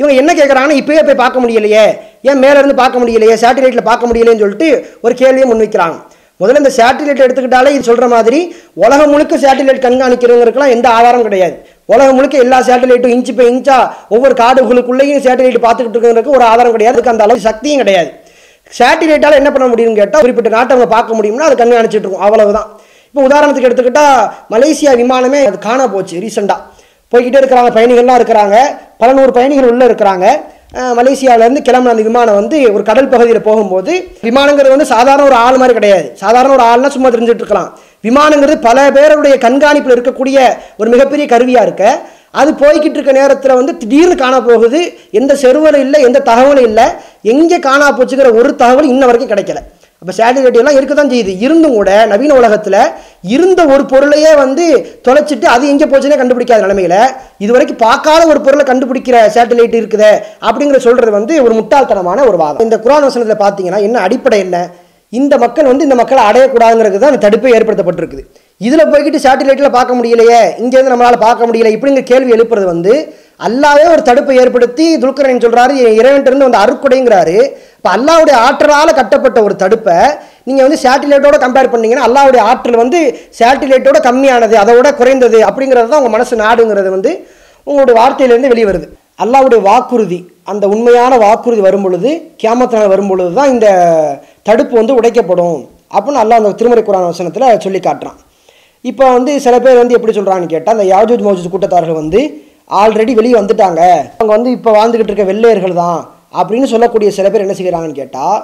[0.00, 1.84] இவங்க என்ன கேட்குறாங்கன்னா இப்பயே போய் பார்க்க முடியலையே.
[2.28, 3.36] ஏன் மேலேருந்து பார்க்க முடியலையே?
[3.44, 4.68] சேட்டலைட்ல பார்க்க முடியலையேன்னு சொல்லிட்டு
[5.06, 5.96] ஒரு கேள்வியை முன்வைக்கிறாங்க.
[6.40, 8.40] முதல்ல இந்த சேட்டலைட் எடுத்துக்கிட்டாலே இது சொல்கிற மாதிரி
[8.84, 11.56] உலகம் முழுக்க சேட்டலைட் கண்காணிக்கிறவங்களுக்குலாம் எந்த ஆதாரம் கிடையாது.
[11.92, 13.78] உலகம் முழுக்க எல்லா சேட்டலைட்டும் இன்ச்சு பை இன்ச்சா
[14.14, 16.94] ஒவ்வொரு காடுகளுக்குள்ளேயும் சேட்டலைட் பார்த்துக்கிட்டு இருக்கிறதுக்கு ஒரு ஆதாரம் கிடையாது.
[16.94, 18.12] அதுக்கு அந்த அளவு சக்தியும் கிடையாது.
[18.78, 22.24] சேட்டிலைட்டால் என்ன பண்ண முடியும்னு கேட்டால் குறிப்பிட்ட நாட்டை அவங்க பார்க்க முடியும்னா அது கண்காணிச்சிட்டு இருக்கும்.
[22.26, 22.68] அவ்வளவுதான்.
[23.08, 24.18] இப்போ உதாரணத்துக்கு எடுத்துக்கிட்டால்
[24.54, 26.60] மலேசியா விமானமே அது காண போச்சு ரீசெண்டாக
[27.12, 28.56] போய்கிட்டே இருக்கிறாங்க பயணிகள்லாம் இருக்கிறாங்க.
[29.02, 30.26] பல நூறு பயணிகள் உள்ளே இருக்கிறாங்க.
[30.98, 33.92] மலேசியாவிலேருந்து கிளம்புன அந்த விமானம் வந்து ஒரு கடல் பகுதியில் போகும்போது
[34.26, 36.06] விமானங்கிறது வந்து சாதாரண ஒரு ஆள் மாதிரி கிடையாது.
[36.22, 37.70] சாதாரண ஒரு ஆள்னா சும்மா தெரிஞ்சுட்டு இருக்கலாம்.
[38.06, 40.38] விமானங்கிறது பல பேருடைய கண்காணிப்பில் இருக்கக்கூடிய
[40.80, 41.84] ஒரு மிகப்பெரிய கருவியாக இருக்க
[42.40, 44.80] அது போய்கிட்டு இருக்க நேரத்தில் வந்து திடீர்னு காணா போகுது.
[45.20, 46.86] எந்த செருவலும் இல்லை எந்த தகவலும் இல்லை.
[47.32, 49.62] எங்கே காணா போச்சுங்கிற ஒரு தகவல் இன்ன வரைக்கும் கிடைக்கல.
[50.02, 51.32] அப்போ சேட்டலைட் எல்லாம் இருக்க தான் செய்யுது.
[51.44, 52.78] இருந்தும் கூட நவீன உலகத்தில்
[53.34, 54.64] இருந்த ஒரு பொருளையே வந்து
[55.06, 56.96] தொலைச்சிட்டு அது எங்கே போச்சுன்னே கண்டுபிடிக்காத நிலமையில
[57.44, 60.12] இது வரைக்கும் பார்க்காத ஒரு பொருளை கண்டுபிடிக்கிற சேட்டலைட் இருக்குதே
[60.48, 62.64] அப்படிங்கிற சொல்கிறது வந்து ஒரு முட்டாள்தனமான ஒரு வாதம்.
[62.66, 64.58] இந்த குரான் வசனத்தில் பார்த்தீங்கன்னா என்ன அடிப்படை என்ன?
[65.12, 68.24] இந்த மக்கள் வந்து இந்த மக்களை அடையக்கூடாதுங்கிறது தான் அந்த தடுப்பு ஏற்படுத்தப்பட்டிருக்குது.
[68.60, 72.92] இதில் போய்கிட்டு சேட்டிலைட்டில் பார்க்க முடியலையே இங்கேருந்து நம்மளால் பார்க்க முடியல இப்படிங்கிற கேள்வி எழுப்புறது வந்து
[73.46, 77.36] அல்லாவே ஒரு தடுப்பை ஏற்படுத்தி துல்கரன் சொல்கிறாரு இறைவன்ட்டிருந்து வந்து அருக்குடைங்கிறாரு
[77.76, 79.96] இப்போ அல்லாவுடைய ஆற்றலால் கட்டப்பட்ட ஒரு தடுப்பை
[80.48, 83.00] நீங்கள் வந்து சேட்டிலைட்டோட கம்பேர் பண்ணீங்கன்னா அல்லாவுடைய ஆற்றல் வந்து
[83.40, 87.12] சேட்டிலைட்டோட கம்மியானது அதோட குறைந்தது அப்படிங்கிறது தான் உங்கள் மனசு நாடுங்கிறது வந்து
[87.66, 88.88] உங்களுடைய வார்த்தையிலேருந்து வெளியே வருது
[89.24, 90.20] அல்லாவுடைய வாக்குறுதி
[90.52, 92.10] அந்த உண்மையான வாக்குறுதி வரும் பொழுது
[92.42, 93.68] வரும்பொழுது வரும் பொழுது தான் இந்த
[94.42, 95.58] தடுப்பு வந்து உடைக்கப்படும்
[95.94, 98.18] அப்படின்னு அல்லாஹ் அந்த திருமறை குரான் வசனத்தில் சொல்லி காட்டுறான்.
[98.90, 102.20] இப்போ வந்து சில பேர் வந்து எப்படி சொல்கிறாங்கன்னு கேட்டால் அந்த யாஜூஜ் மௌஜூஜ் கூட்டத்தார்கள் வந்து
[102.80, 103.80] ஆல்ரெடி வெளியே வந்துட்டாங்க.
[104.18, 105.98] அவங்க வந்து இப்போ வாழ்ந்துக்கிட்டு இருக்க வெள்ளையர்கள் தான்
[106.40, 108.38] அப்படின்னு சொல்லக்கூடிய சில பேர் என்ன செய்கிறாங்கன்னு கேட்டால்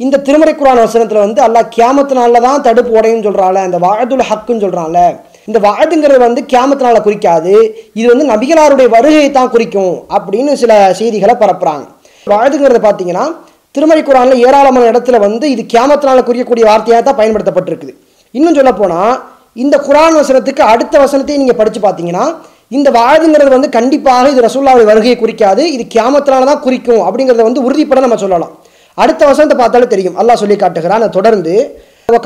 [0.00, 5.00] இந்த திருமறை குரான் வசனத்தில் வந்து அல்லா கியாமத்தினால தான் தடுப்பு உடையும் சொல்கிறாள் அந்த வாழ்துல ஹக்குன்னு சொல்கிறான்ல
[5.48, 7.54] இந்த வாழ்துங்கிறது வந்து கியாமத்தினால குறிக்காது
[7.98, 11.84] இது வந்து நபிகளாருடைய வருகையை தான் குறிக்கும் அப்படின்னு சில செய்திகளை பரப்புகிறாங்க
[12.26, 13.24] வாழ்துங்கிறத பார்த்தீங்கன்னா
[13.74, 17.94] திருமறை குரானில் ஏராளமான இடத்துல வந்து இது கியாமத்தினால குறிக்கக்கூடிய வார்த்தையாக தான் பயன்படுத்தப்பட்டிருக்குது.
[18.34, 19.14] இன்னும் சொல்ல போனால்
[19.56, 22.24] இந்த குரான் வசனத்துக்கு அடுத்த வசனத்தையும் நீங்கள் படித்து பார்த்தீங்கன்னா
[22.76, 28.00] இந்த வாழ்துங்கிறது வந்து கண்டிப்பாக இது ரசூல்லாவுடைய வருகையை குறிக்காது இது கியாமத்தினால தான் குறிக்கும் அப்படிங்கிறத வந்து உறுதிப்பட
[28.04, 28.52] நம்ம சொல்லலாம்.
[28.98, 30.16] அடுத்த வசனத்தை பார்த்தாலும் தெரியும்.
[30.20, 31.54] அல்லாஹ் சொல்லி காட்டுகிறான் அதை தொடர்ந்து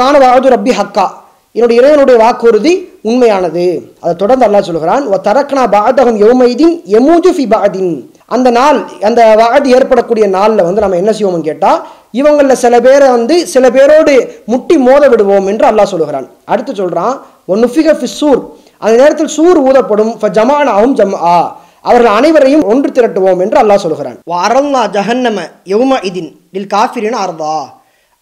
[0.00, 1.06] காண வாழ்து ரப்பி ஹக்கா.
[1.54, 2.72] என்னுடைய இறைவனுடைய வாக்குறுதி
[3.10, 3.66] உண்மையானது.
[4.02, 7.92] அதை தொடர்ந்து அல்லாஹ் சொல்கிறான் ஓ தரக்னா பாதகம் யோமைதீன் யமூஜு ஃபி பாதின்
[8.36, 11.78] அந்த நாள் அந்த வாதி ஏற்படக்கூடிய நாளில் வந்து நம்ம என்ன செய்வோம்னு கேட்டால்
[12.14, 14.14] இவங்களில் சில பேரை வந்து சில பேரோடு
[14.52, 16.26] முட்டி மோத விடுவோம் என்று அல்லாஹ் சொல்லுகிறான்.
[16.52, 17.14] அடுத்து சொல்கிறான்
[17.52, 18.42] ஒன்னுஃபிக சூர்.
[18.82, 21.38] அந்த நேரத்தில் சூர் ஊதப்படும் ஜமான் ஆகும் ஜம் ஆ
[21.88, 24.16] அவர்கள் அனைவரையும் ஒன்று திரட்டுவோம் என்று அல்லாஹ் சொல்கிறான்
[24.46, 25.38] அரல்லா ஜஹன்னம
[25.72, 27.56] யௌம இதின் இல் காஃபிரின் அர்தா.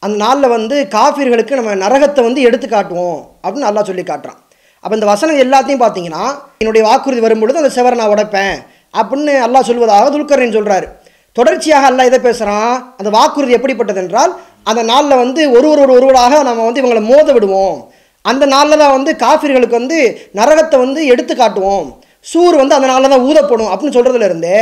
[0.02, 4.40] அந்த நாளில் வந்து காஃபிர்களுக்கு நம்ம நரகத்தை வந்து எடுத்து காட்டுவோம் அப்படின்னு அல்லாஹ் சொல்லி காட்டுறான்.
[4.84, 6.24] அப்போ இந்த வசனம் எல்லாத்தையும் பார்த்தீங்கன்னா
[6.62, 8.56] என்னுடைய வாக்குறுதி வரும்பொழுது அந்த செவரை நான் உடைப்பேன்
[8.94, 10.86] அப்படின்னு அல்லாஹ் சொல்வதாக துல்கர்னு சொல்கிறாரு
[11.38, 14.32] தொடர்ச்சியாக அல்ல இதை பேசுகிறான் அந்த வாக்குறுதி எப்படிப்பட்டது என்றால்
[14.70, 17.76] அந்த நாளில் வந்து ஒருவர் ஒருவராக நம்ம வந்து இவங்களை மோத விடுவோம்.
[18.24, 19.98] அந்த நாளில் தான் வந்து காஃபிர்களுக்கு வந்து
[20.38, 21.86] நரகத்தை வந்து எடுத்து காட்டுவோம்.
[22.30, 24.54] சூர் வந்து அந்த நாளில் தான் ஊதப்படும் அப்படின்னு சொல்கிறதுலேருந்து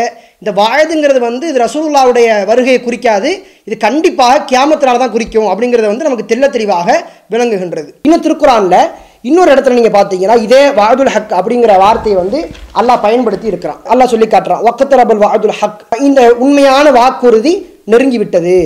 [0.43, 3.31] இந்த வாயதுங்கிறது வந்து இது ரசூல்லாவுடைய வருகையை குறிக்காது
[3.69, 6.89] இது கண்டிப்பாக கியாமத்தினால தான் குறிக்கும் அப்படிங்கிறத வந்து நமக்கு தெள்ள தெளிவாக
[7.35, 7.89] விளங்குகின்றது.
[8.07, 8.81] இன்னும் திருக்குறானில்
[9.29, 12.39] இன்னொரு இடத்துல நீங்கள் பார்த்தீங்கன்னா இதே வாதுல் ஹக் அப்படிங்கிற வார்த்தையை வந்து
[12.81, 13.79] அல்லாஹ் பயன்படுத்தி இருக்கிறான்.
[13.93, 15.81] அல்லாஹ் சொல்லி காட்டுறான் ஒக்கத்தரபுல் வாதுல் ஹக்.
[16.09, 17.53] இந்த உண்மையான வாக்குறுதி
[17.93, 18.57] நெருங்கி விட்டது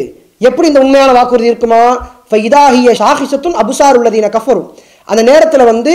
[0.49, 1.83] எப்படி இந்த உண்மையான வாக்குறுதி இருக்குமா?
[2.47, 4.67] இதாகிய ஷாஹிசத்தும் அபுசார் உள்ளதின கஃபரும்
[5.09, 5.93] அந்த நேரத்தில் வந்து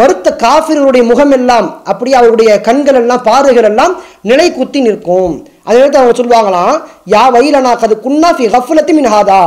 [0.00, 3.92] மறுத்த காஃபிர்களுடைய முகம் எல்லாம் அப்படியே அவருடைய கண்கள் எல்லாம் பார்வைகள் எல்லாம்
[4.30, 5.34] நிலை குத்தி நிற்கும்.
[5.64, 6.74] அந்த நேரத்தில் அவங்க சொல்லுவாங்களாம்
[7.14, 9.42] யா வயலனா கது குன்னா ஃபி ஹஃபுலத்தி மின் ஹாதா.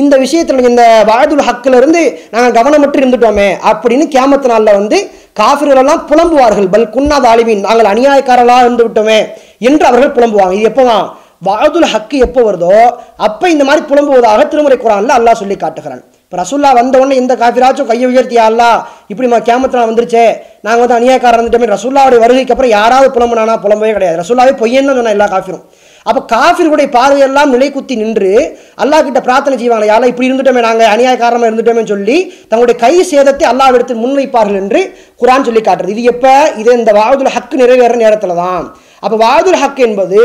[0.00, 2.02] இந்த விஷயத்தில் இந்த வாதுல் ஹக்கிலிருந்து
[2.34, 4.98] நாங்கள் கவனமற்று இருந்துட்டோமே அப்படின்னு கேமத்து நாளில் வந்து
[5.40, 6.68] காஃபிர்களெல்லாம் புலம்புவார்கள்.
[6.74, 9.18] பல் குன்னா தாலிமின் நாங்கள் அநியாயக்காரர்களாக இருந்து விட்டோமே
[9.68, 10.54] என்று அவர்கள் புலம்புவாங்க.
[10.58, 11.06] இது எப்போதான்?
[11.48, 12.76] வாதுல் ஹக்கு எப்போ வருதோ
[13.26, 16.02] அப்போ இந்த மாதிரி புலம்புவதாக திருமுறை குரான்ல அல்லாஹ் சொல்லி காட்டுகிறான்.
[16.24, 18.70] இப்போ ரசுல்லா வந்த உடனே இந்த காஃபிராச்சும் கையை உயர்த்தியா அல்லா
[19.12, 20.24] இப்படி மா கேமத்தில் வந்துருச்சே.
[20.66, 23.54] நாங்கள் வந்து அநியாயக்காரர் வந்துட்டோமே ரசுல்லாவுடைய வருகைக்கு அப்புறம் யாராவது புலம்புனானா?
[23.64, 24.18] புலம்பவே கிடையாது.
[24.22, 25.64] ரசுல்லாவே பொய்யன்னு சொன்னால் எல்லா காஃபிரும்.
[26.08, 28.32] அப்போ காஃபிர்களுடைய பார்வையெல்லாம் நிலைக்குத்தி நின்று
[28.82, 29.86] அல்லாஹ் கிட்ட பிரார்த்தனை செய்வாங்க.
[29.90, 32.16] யாரா இப்படி இருந்துட்டோமே நாங்கள் அநியாயக்காரமாக இருந்துட்டோமே சொல்லி
[32.50, 34.80] தங்களுடைய கை சேதத்தை அல்லாஹ் எடுத்து முன்வைப்பார்கள் என்று
[35.22, 35.94] குரான் சொல்லி காட்டுறது.
[35.96, 36.34] இது எப்போ?
[36.62, 38.66] இது இந்த வாதுல் ஹக்கு நிறைவேற நேரத்தில் தான்
[39.04, 40.20] அப்போ வாதுல் ஹக் என்பது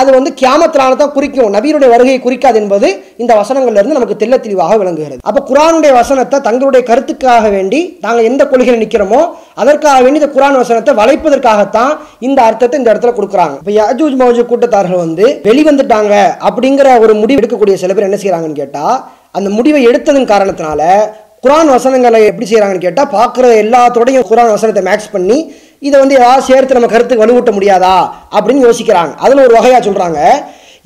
[0.00, 1.50] அது வந்து கியாமத்தினால தான் குறிக்கும்.
[1.56, 2.88] நபியுடைய வருகையை குறிக்காது என்பது
[3.22, 5.20] இந்த வசனங்கள்லேருந்து நமக்கு தெல்ல தெளிவாக விளங்குகிறது.
[5.28, 9.20] அப்போ குரானுடைய வசனத்தை தங்களுடைய கருத்துக்காக வேண்டி நாங்கள் எந்த கொள்கையில் நிற்கிறோமோ
[9.62, 11.92] அதற்காக வேண்டி இந்த குரான் வசனத்தை வளைப்பதற்காகத்தான்
[12.28, 13.56] இந்த அர்த்தத்தை இந்த இடத்துல கொடுக்குறாங்க.
[13.62, 16.14] இப்போ யஜூஜ் மௌஜூஜ் கூட்டத்தார்கள் வந்து வெளிவந்துட்டாங்க
[16.50, 18.96] அப்படிங்கிற ஒரு முடிவு எடுக்கக்கூடிய சில பேர் என்ன செய்கிறாங்கன்னு கேட்டால்
[19.38, 20.80] அந்த முடிவை எடுத்ததன் காரணத்தினால
[21.44, 25.38] குரான் வசனங்களை எப்படி செய்கிறாங்கன்னு கேட்டால் பார்க்குற எல்லாத்தோடையும் குரான் வசனத்தை மேட்ச் பண்ணி
[25.86, 27.96] இதை வந்து ஏதாவது சேர்த்து நம்ம கருத்துக்கு வலுவூட்ட முடியாதா
[28.36, 29.12] அப்படின்னு யோசிக்கிறாங்க.
[29.24, 30.18] அதில் ஒரு வகையாக சொல்கிறாங்க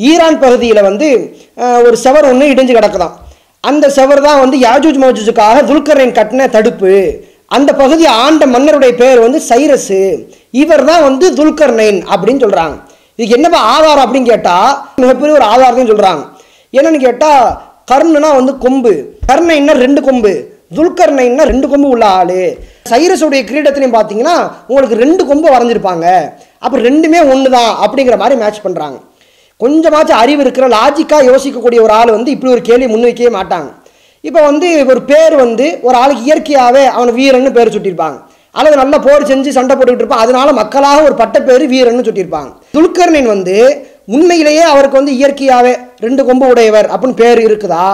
[0.08, 1.08] ஈரான் பகுதியில் வந்து
[1.86, 3.14] ஒரு செவர் ஒன்று இடிஞ்சு கிடக்குதாம்.
[3.64, 6.94] அந்த செவர் தான் வந்து யாஜூஜ் மோஜூஜுக்காக துல்கரின் கட்டின தடுப்பு.
[7.56, 10.00] அந்த பகுதி ஆண்ட மன்னருடைய பேர் வந்து சைரஸு
[10.62, 12.76] இவர் தான் வந்து துல்கர்னைன் அப்படின்னு சொல்கிறாங்க
[13.18, 16.22] இதுக்கு என்னப்பா ஆதாரம் அப்படின்னு கேட்டால் மிகப்பெரிய ஒரு ஆதாரத்தையும் சொல்கிறாங்க
[16.76, 17.46] என்னன்னு கேட்டால்
[17.90, 18.92] கர்ணுனா வந்து கொம்பு.
[19.28, 20.32] கர்ணைன்னா ரெண்டு கொம்பு.
[20.70, 22.40] துல்கர்ணைன்னா ரெண்டு கொம்பு உள்ள ஆளு.
[22.90, 24.36] சைரஸுடைய கிரீடத்திலையும் பார்த்தீங்கன்னா
[24.68, 26.06] உங்களுக்கு ரெண்டு கொம்பு வரைஞ்சிருப்பாங்க.
[26.64, 28.98] அப்போ ரெண்டுமே ஒன்று தான் அப்படிங்கிற மாதிரி மேட்ச் பண்ணுறாங்க
[29.60, 33.68] கொஞ்சமாச்சும் அறிவு இருக்கிற லாஜிக்காக யோசிக்கக்கூடிய ஒரு ஆள் வந்து இப்படி ஒரு கேள்வி முன்வைக்கவே மாட்டாங்க.
[34.24, 38.18] இப்போ வந்து ஒரு பேர் வந்து ஒரு ஆளுக்கு இயற்கையாகவே அவனை வீரன்னு பேர் சுட்டியிருப்பாங்க
[38.58, 43.30] அல்லது நல்ல போர் செஞ்சு சண்டை போட்டுக்கிட்டு இருப்பான் அதனால மக்களாக ஒரு பட்ட பேர் வீரன்னு சுட்டியிருப்பாங்க துல்கர்ணின்
[43.34, 43.56] வந்து
[44.16, 45.72] உண்மையிலேயே அவருக்கு வந்து இயற்கையாகவே
[46.06, 47.86] ரெண்டு கொம்பு உடையவர் அப்படின்னு பேர் இருக்குதா?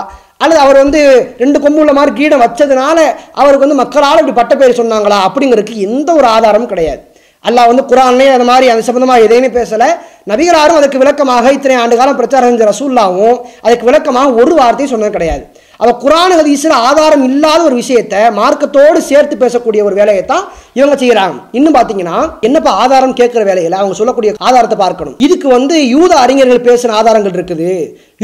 [0.42, 1.00] அல்லது அவர் வந்து
[1.42, 2.98] ரெண்டு கொம்பு உள்ள மாதிரி கீடம் வச்சதுனால
[3.40, 7.02] அவருக்கு வந்து மக்களால் இப்படி பட்ட பேர் சொன்னாங்களா அப்படிங்கிறதுக்கு எந்த ஒரு ஆதாரமும் கிடையாது.
[7.48, 9.88] அல்லாஹ் வந்து குரான்லேயே அந்த மாதிரி அது சம்பந்தமாக எதையுமே பேசலை.
[10.30, 15.44] நபிகளாரும் அதுக்கு விளக்கமாக இத்தனை ஆண்டு காலம் பிரச்சாரம் செஞ்ச ரசூல்லாவும் அதுக்கு விளக்கமாக ஒரு வார்த்தையும் சொன்னது கிடையாது.
[15.82, 20.44] அப்போ குரான் ஹதீஸில் ஆதாரம் இல்லாத ஒரு விஷயத்தை மார்க்கத்தோடு சேர்த்து பேசக்கூடிய ஒரு வேலையை தான்
[20.78, 23.76] இவங்க செய்கிறாங்க இன்னும் பார்த்தீங்கன்னா என்னப்பா ஆதாரம் கேட்குற வேலையில்?
[23.80, 25.16] அவங்க சொல்லக்கூடிய ஆதாரத்தை பார்க்கணும்.
[25.26, 27.70] இதுக்கு வந்து யூத அறிஞர்கள் பேசின ஆதாரங்கள் இருக்குது.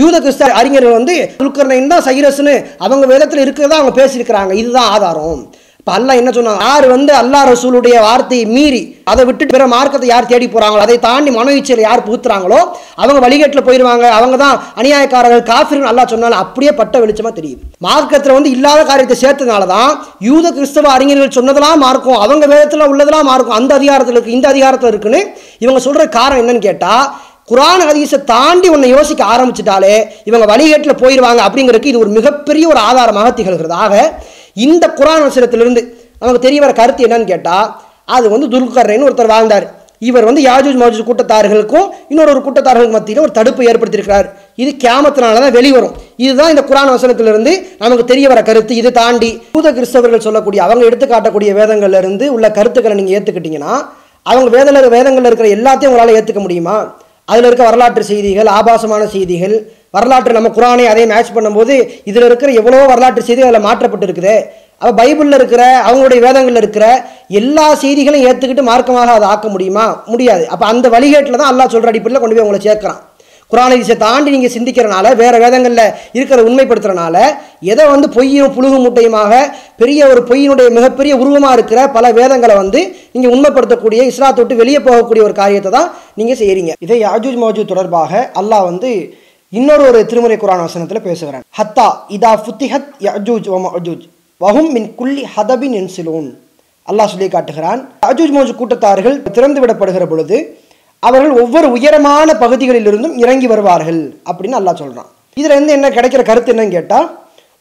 [0.03, 2.55] யூத கிறிஸ்த அறிஞர்கள் வந்து துல்கர்ணைன் தான் சைரஸ்னு
[2.87, 4.53] அவங்க வேதத்தில் இருக்கிறதா அவங்க பேசியிருக்கிறாங்க.
[4.63, 5.43] இதுதான் ஆதாரம்.
[5.89, 10.29] இப்போ அல்லாஹ் என்ன சொன்னாங்க யார் வந்து அல்லாஹ் ரசூலுடைய வார்த்தையை மீறி அதை விட்டுட்டு பிற மார்க்கத்தை யார்
[10.33, 12.59] தேடி போகிறாங்களோ அதை தாண்டி மன இச்சையில் யார் புகுத்துறாங்களோ
[13.03, 17.63] அவங்க வழிகேட்டில் போயிடுவாங்க அவங்க தான் அநியாயக்காரர்கள் காஃபிர்னு நல்லா சொன்னாலும் அப்படியே பட்ட வெளிச்சமாக தெரியுது.
[17.87, 19.91] மார்க்கத்தில் வந்து இல்லாத காரியத்தை சேர்த்ததுனால தான்
[20.29, 25.23] யூத கிறிஸ்தவ அறிஞர்கள் சொன்னதெல்லாம் மார்க்கும் அவங்க வேதத்தில் உள்ளதெல்லாம் மார்க்கும் அந்த அதிகாரத்தில் இருக்குது இந்த அதிகாரத்தில் இருக்குன்னு
[25.65, 27.07] இவங்க சொல்கிற காரணம் என்னன்னு கேட்டால்
[27.51, 29.95] குரான் ஹதீஸை தாண்டி உன்னை யோசிக்க ஆரம்பிச்சிட்டாலே
[30.29, 33.77] இவங்க வழிகேட்டில் போயிடுவாங்க அப்படிங்கிறதுக்கு இது ஒரு மிகப்பெரிய ஒரு ஆதாரமாக திகழ்கிறது.
[33.85, 33.95] ஆக
[34.55, 35.83] இந்த குரான் வசனத்திலிருந்து
[36.21, 37.69] நமக்கு தெரிய வர கருத்து என்னன்னு கேட்டால்
[38.17, 39.67] அது வந்து துல்கர்னு ஒருத்தர் வாழ்ந்தார்.
[40.09, 44.27] இவர் வந்து யாஜூஜ் மாஜூஜ் கூட்டத்தார்களுக்கும் இன்னொரு ஒரு கூட்டத்தார்களுக்கு மத்தியில் ஒரு தடுப்பு ஏற்படுத்தியிருக்கிறார்.
[44.63, 45.95] இது கேமத்தினால தான் வெளிவரும்.
[46.25, 48.75] இதுதான் இந்த குரான் வசனத்திலிருந்து நமக்கு தெரிய வர கருத்து.
[48.77, 53.75] இது தாண்டி பூத கிறிஸ்தவர்கள் சொல்லக்கூடிய அவங்க எடுத்து காட்டக்கூடிய வேதங்கள்லேருந்து உள்ள கருத்துக்களை நீங்கள் ஏற்றுக்கிட்டீங்கன்னா
[54.27, 56.77] அவங்க வேதல வேதங்களில் இருக்கிற எல்லாத்தையும் உங்களால் ஏற்றுக்க முடியுமா?
[57.25, 59.57] அதில் இருக்க வரலாற்று செய்திகள் ஆபாசமான செய்திகள்
[59.95, 61.75] வரலாற்று நம்ம குரானை அதே மேட்ச் பண்ணும்போது
[62.05, 64.35] இதில் இருக்கிற எவ்வளோ வரலாற்று செய்திகள் அதில் மாற்றப்பட்டு இருக்குது
[64.81, 66.85] அப்போ பைபிளில் இருக்கிற அவங்களுடைய வேதங்களில் இருக்கிற
[67.41, 69.87] எல்லா செய்திகளையும் ஏற்றுக்கிட்டு மார்க்கமாக அதை ஆக்க முடியுமா?
[70.07, 70.45] முடியாது.
[70.47, 73.01] அப்போ அந்த வழிகேட்டில் தான் அல்லாஹ் சொல்கிற அடிப்படையில் கொண்டு போய் உங்களை சேர்க்குறான்.
[73.51, 75.85] குரானை திசை தாண்டி நீங்கள் சிந்திக்கிறனால வேறு வேதங்களில்
[76.17, 77.17] இருக்கிற உண்மைப்படுத்துறனால
[77.73, 79.33] எதை வந்து பொய்யும் புழுகு மூட்டையுமாக
[79.77, 82.81] பெரிய ஒரு பொய்யினுடைய மிகப்பெரிய உருவமாக இருக்கிற பல வேதங்களை வந்து
[83.13, 88.13] நீங்கள் உண்மைப்படுத்தக்கூடிய இஸ்லாத்தை விட்டு வெளியே போகக்கூடிய ஒரு காரியத்தை தான் நீங்கள் செய்கிறீங்க இதை யாஜூஜ் மௌஜூத் தொடர்பாக
[88.35, 88.93] அல்லாஹ் வந்து
[89.53, 94.03] இன்னொரு ஒரு திருமுறை குரான் வசனத்தில் பேசுகிறான் ஹத்தா இதா ஃபுத்திஹத் யஜூஜ் வ அஜூஜ்
[94.41, 96.27] வஹும் மின் குல்லி ஹதபின் என்சிலூன்
[96.89, 100.37] அல்லாஹ் சொல்லி காட்டுகிறான் அஜூஜ் மோஜ் கூட்டத்தார்கள் திறந்து விடப்படுகிற பொழுது
[101.03, 106.77] அவர்கள் ஒவ்வொரு உயரமான பகுதிகளிலிருந்தும் இறங்கி வருவார்கள் அப்படின்னு அல்லாஹ் சொல்கிறான் இதில் இருந்து என்ன கிடைக்கிற கருத்து என்னன்னு
[106.77, 107.09] கேட்டால்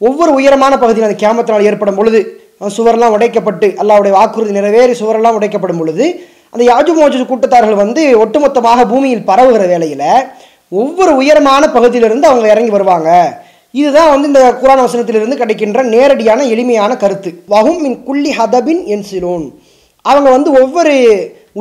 [0.02, 2.20] ஒவ்வொரு உயரமான பகுதியில் அந்த கேமத்தினால் ஏற்படும் பொழுது
[2.72, 6.06] சுவரெல்லாம் உடைக்கப்பட்டு அல்லாவுடைய வாக்குறுதி நிறைவேறி சுவரெல்லாம் உடைக்கப்படும் பொழுது
[6.54, 10.06] அந்த யாஜு மோஜு கூட்டத்தார்கள் வந்து ஒட்டுமொத்தமாக பூமியில் பரவுகிற வேளையில்
[10.72, 13.10] ஒவ்வொரு உயரமான பகுதியிலிருந்து அவங்க இறங்கி வருவாங்க.
[13.74, 17.30] இதுதான் வந்து இந்த குரான் வசனத்திலிருந்து கிடைக்கின்ற நேரடியான எளிமையான கருத்து.
[17.54, 19.46] வஹும் மின் குள்ளி ஹதபின் என் சிலோன்
[20.06, 20.96] அவங்க வந்து ஒவ்வொரு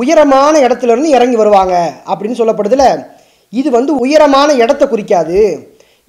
[0.01, 1.75] உயரமான இடத்துலேருந்து இறங்கி வருவாங்க
[2.09, 2.85] அப்படின்னு சொல்லப்படுதுல.
[3.49, 5.39] இது வந்து உயரமான இடத்த குறிக்காது.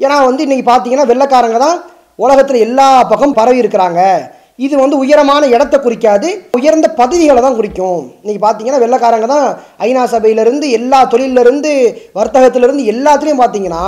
[0.04, 1.78] ஏன்னா வந்து இன்றைக்கி பார்த்தீங்கன்னா வெள்ளைக்காரங்க தான்
[2.24, 4.00] உலகத்தில் எல்லா பக்கம் பரவி இருக்கிறாங்க.
[4.66, 8.00] இது வந்து உயரமான இடத்த குறிக்காது உயர்ந்த பதவிகளை தான் குறிக்கும்.
[8.22, 9.46] இன்னைக்கு பார்த்தீங்கன்னா வெள்ளைக்காரங்க தான்
[9.86, 11.72] ஐநா சபையிலேருந்து எல்லா தொழிலிருந்து
[12.18, 13.84] வர்த்தகத்திலிருந்து எல்லாத்துலேயும் பார்த்தீங்கன்னா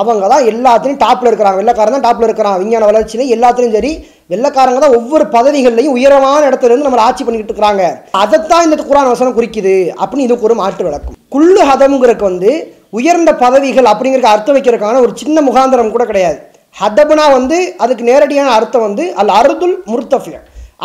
[0.00, 1.60] அவங்க தான் எல்லாத்துலேயும் டாப்பில் இருக்கிறாங்க.
[1.60, 2.58] வெள்ளக்காரன் தான் டாப்பில் இருக்கிறான்.
[2.62, 3.92] விஞ்ஞான வளர்ச்சியிலையும் எல்லாத்துலேயும் சரி
[4.32, 7.86] வெள்ளக்காரங்க தான் ஒவ்வொரு பதவிகள்லையும் உயரமான இடத்துல இருந்து நம்மளை ஆட்சி பண்ணிக்கிட்டு இருக்கிறாங்க.
[8.24, 11.16] அதைத்தான் இந்த குரான் வசனம் குறிக்குது அப்படின்னு இதுக்கு ஒரு மாற்று விளக்கம்.
[11.36, 12.52] குள்ளு ஹதம்ங்கிறதுக்கு வந்து
[12.98, 16.38] உயர்ந்த பதவிகள் அப்படிங்கிறதுக்கு அர்த்தம் வைக்கிறதுக்கான ஒரு சின்ன முகாந்திரம் கூட கிடையாது.
[16.76, 20.36] ஹதபுனா வந்து அதுக்கு நேரடியான அர்த்தம் வந்து அல் அருதுல் முர்த்தஃபிய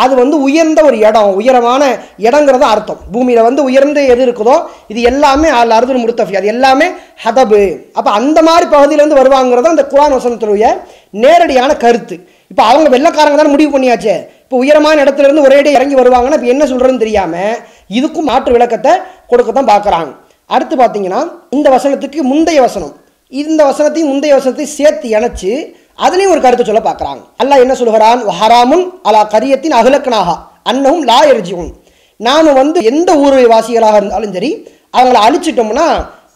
[0.03, 1.83] அது வந்து உயர்ந்த ஒரு இடம் உயரமான
[2.25, 2.97] இடங்கிறத அர்த்தம்.
[3.13, 4.55] பூமியில் வந்து உயர்ந்து எது இருக்குதோ
[4.91, 6.33] இது எல்லாமே அல் அருதுல் முர்த்தஃபி.
[6.39, 6.87] அது எல்லாமே
[7.25, 7.61] ஹதபு.
[7.97, 10.73] அப்போ அந்த மாதிரி பகுதியிலேருந்து வருவாங்கிறது அந்த குரான் வசனத்துடைய
[11.23, 12.17] நேரடியான கருத்து.
[12.51, 14.17] இப்போ அவங்க வெள்ளக்காரங்க தானே முடிவு பண்ணியாச்சே?
[14.45, 17.55] இப்போ உயரமான இடத்துல இருந்து ஒரே இடம் இறங்கி வருவாங்கன்னா இப்போ என்ன சொல்கிறதுன்னு தெரியாமல்
[17.99, 18.93] இதுக்கும் மாற்று விளக்கத்தை
[19.31, 20.11] கொடுக்க தான் பார்க்குறாங்க
[20.49, 21.21] அடுத்து பார்த்தீங்கன்னா
[21.57, 22.93] இந்த வசனத்துக்கு முந்தைய வசனம்.
[23.31, 25.51] இந்த வசனத்தையும் முந்தைய வசனத்தையும் சேர்த்து இணைச்சு
[26.03, 27.21] அதுலேயும் ஒரு கருத்து சொல்ல பார்க்குறாங்க.
[27.41, 30.29] அல்லாஹ் என்ன சொல்கிறான் ஹராமுன் அலா கரியத்தின் அகலக்கனாக
[30.71, 31.71] அன்னவும் லா எரிஜிவும்
[32.19, 34.51] நாம் வந்து எந்த ஊர் வாசிகளாக இருந்தாலும் சரி
[34.97, 35.87] அவங்கள அழிச்சிட்டோம்னா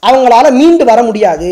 [0.08, 1.52] அவங்களால மீண்டு வர முடியாது.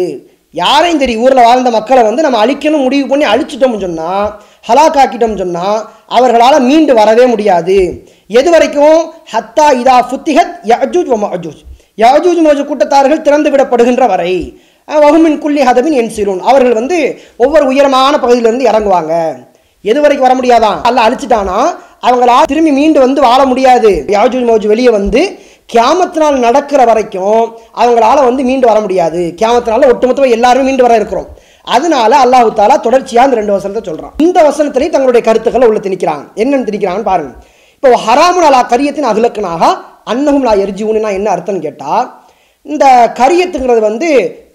[0.53, 4.27] யாரையும் சரி ஊரில் வாழ்ந்த மக்களை வந்து நம்ம அழிக்கணும் முடிவு பண்ணி அழிச்சிட்டோம்னு சொன்னால்
[4.67, 5.79] ஹலாக்காக்கிட்டோம்னு சொன்னால்
[6.17, 7.77] அவர்களால் மீண்டு வரவே முடியாது.
[8.39, 8.99] எது வரைக்கும்?
[9.33, 11.61] ஹத்தா இதா ஃபுத்திஹத் யஜூஜ் மஜூஜ்
[12.03, 14.33] யஜூஜ் மோஜு கூட்டத்தார்கள் திறந்து விடப்படுகின்ற வரை
[14.87, 16.97] வகுமின் குள்ளி ஹதபின் என் சிறுன் அவர்கள் வந்து
[17.43, 19.13] ஒவ்வொரு உயரமான பகுதியிலிருந்து இறங்குவாங்க.
[19.89, 21.57] எது வரைக்கும் வர முடியாதான் அல்ல அழிச்சிட்டானா?
[22.07, 23.91] அவங்களா திரும்பி மீண்டு வந்து வாழ முடியாது.
[24.15, 25.21] யாஜூஜ் மோஜு வெளியே வந்து
[25.73, 27.43] கேமத்தினால் நடக்கிற வரைக்கும்
[27.81, 29.21] அவங்களால வந்து மீண்டு வர முடியாது.
[29.39, 31.27] கியாமத்து ஒட்டுமொத்தமாக எல்லாருமே மீண்டு வர இருக்கிறோம்.
[31.75, 36.67] அதனால அல்லாஹு தாலா தொடர்ச்சியாக அந்த ரெண்டு வசனத்தை சொல்கிறான் இந்த வசனத்திலையும் தங்களுடைய கருத்துக்களை உள்ள திணிக்கிறாங்க என்னென்னு
[36.69, 37.33] திணிக்கிறாங்கன்னு பாருங்க.
[37.75, 39.63] இப்போ ஹராமுன் அலா கரியத்தின் அகலக்கனாக
[40.11, 42.05] அன்னகும் லா எரிஜிவுன்னா என்ன அர்த்தம்னு கேட்டால்
[42.65, 42.85] இந்த
[43.21, 44.09] கரியத்துங்கிறது வந்து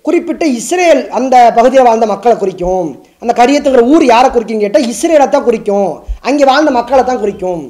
[0.07, 2.89] குறிப்பிட்ட இஸ்ரேல் அந்த பகுதியில் வாழ்ந்த மக்களை குறிக்கும்.
[3.23, 5.91] அந்த கரியத்துங்கிற ஊர் யாரை குறிக்கும் கேட்டால் இஸ்ரேலை தான் குறிக்கும்.
[6.29, 7.63] அங்கே வாழ்ந்த மக்களை தான் குறிக்கும்.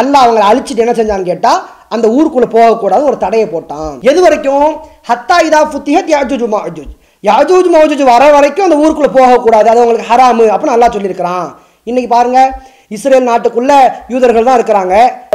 [0.00, 1.60] அல்ல அவங்களை அழிச்சிட்டு என்ன செஞ்சான்னு கேட்டால்
[1.94, 3.92] அந்த ஊருக்குள்ளே போகக்கூடாது ஒரு தடையை போட்டான்.
[4.10, 4.68] எது வரைக்கும்?
[5.08, 6.92] ஹத்தா இதா ஃபுத்திஹத் யாஜூஜ் மாஜூஜ்
[7.28, 9.66] யாஜூஜ் மாஜூஜ் வர வரைக்கும் அந்த ஊருக்குள்ளே போகக்கூடாது.
[9.70, 11.48] அது அவங்களுக்கு ஹராமு அப்படின்னு நல்லா சொல்லியிருக்கிறான்.
[11.88, 12.40] இன்னைக்கு பாருங்க
[12.94, 13.72] இஸ்ரேல் நாட்டுக்குள்ள
[14.12, 14.94] யூதர்கள் தான் இருக்கிறாங்க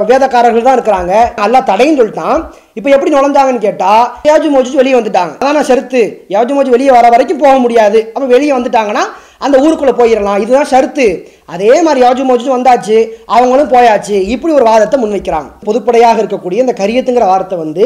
[0.10, 1.14] வேதக்காரர்கள் தான் இருக்கிறாங்க.
[1.42, 2.40] நல்லா தடையும் சொல்லிட்டான்.
[2.78, 3.92] இப்போ எப்படி நுழைஞ்சாங்கன்னு கேட்டா
[4.30, 5.34] யாஜு மோஜு வெளியே வந்துட்டாங்க.
[5.42, 6.02] அதான் ஷருத்து?
[6.36, 8.00] யாஜு மோஜு வெளியே வர வரைக்கும் போக முடியாது.
[8.14, 9.04] அப்போ வெளியே வந்துட்டாங்கன்னா
[9.46, 10.42] அந்த ஊருக்குள்ள போயிடலாம்.
[10.44, 11.08] இதுதான் ஷருத்து.
[11.54, 12.98] அதே மாதிரி யாஜு மோஜு வந்தாச்சு
[13.36, 14.18] அவங்களும் போயாச்சு.
[14.36, 15.50] இப்படி ஒரு வாதத்தை முன்வைக்கிறாங்க.
[15.70, 17.86] பொதுப்படையாக இருக்கக்கூடிய இந்த கரியத்துங்கிற வார்த்தை வந்து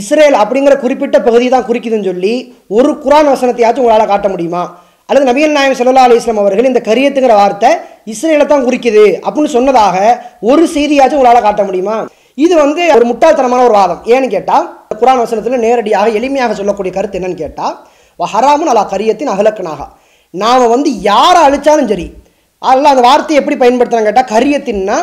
[0.00, 2.34] இஸ்ரேல் அப்படிங்கிற குறிப்பிட்ட பகுதி தான் குறிக்குதுன்னு சொல்லி
[2.76, 4.62] ஒரு குரான் வசனத்தையாச்சும் உங்களால் காட்ட முடியுமா?
[5.12, 7.70] அல்லது நபிகள் நாயம் சல்லா அலி இஸ்லாம் அவர்கள் இந்த கரியத்துங்கிற வார்த்தை
[8.12, 9.96] இஸ்ரேலை தான் குறிக்குது அப்படின்னு சொன்னதாக
[10.50, 11.96] ஒரு செய்தியாச்சும் உங்களால் காட்ட முடியுமா?
[12.44, 14.00] இது வந்து ஒரு முட்டாள்தனமான ஒரு வாதம்.
[14.12, 14.64] ஏன்னு கேட்டால்
[15.00, 17.74] குரான் வசனத்தில் நேரடியாக எளிமையாக சொல்லக்கூடிய கருத்து என்னன்னு கேட்டால்
[18.18, 19.80] ஹராமுன் அலா கரியத்தின் அகலக்கனாக.
[20.34, 22.08] நாம் வந்து யாரை அழிச்சாலும் சரி
[22.62, 24.98] அல்ல அந்த வார்த்தையை எப்படி பயன்படுத்துறாங்க கேட்டால் கரியத்தின்னா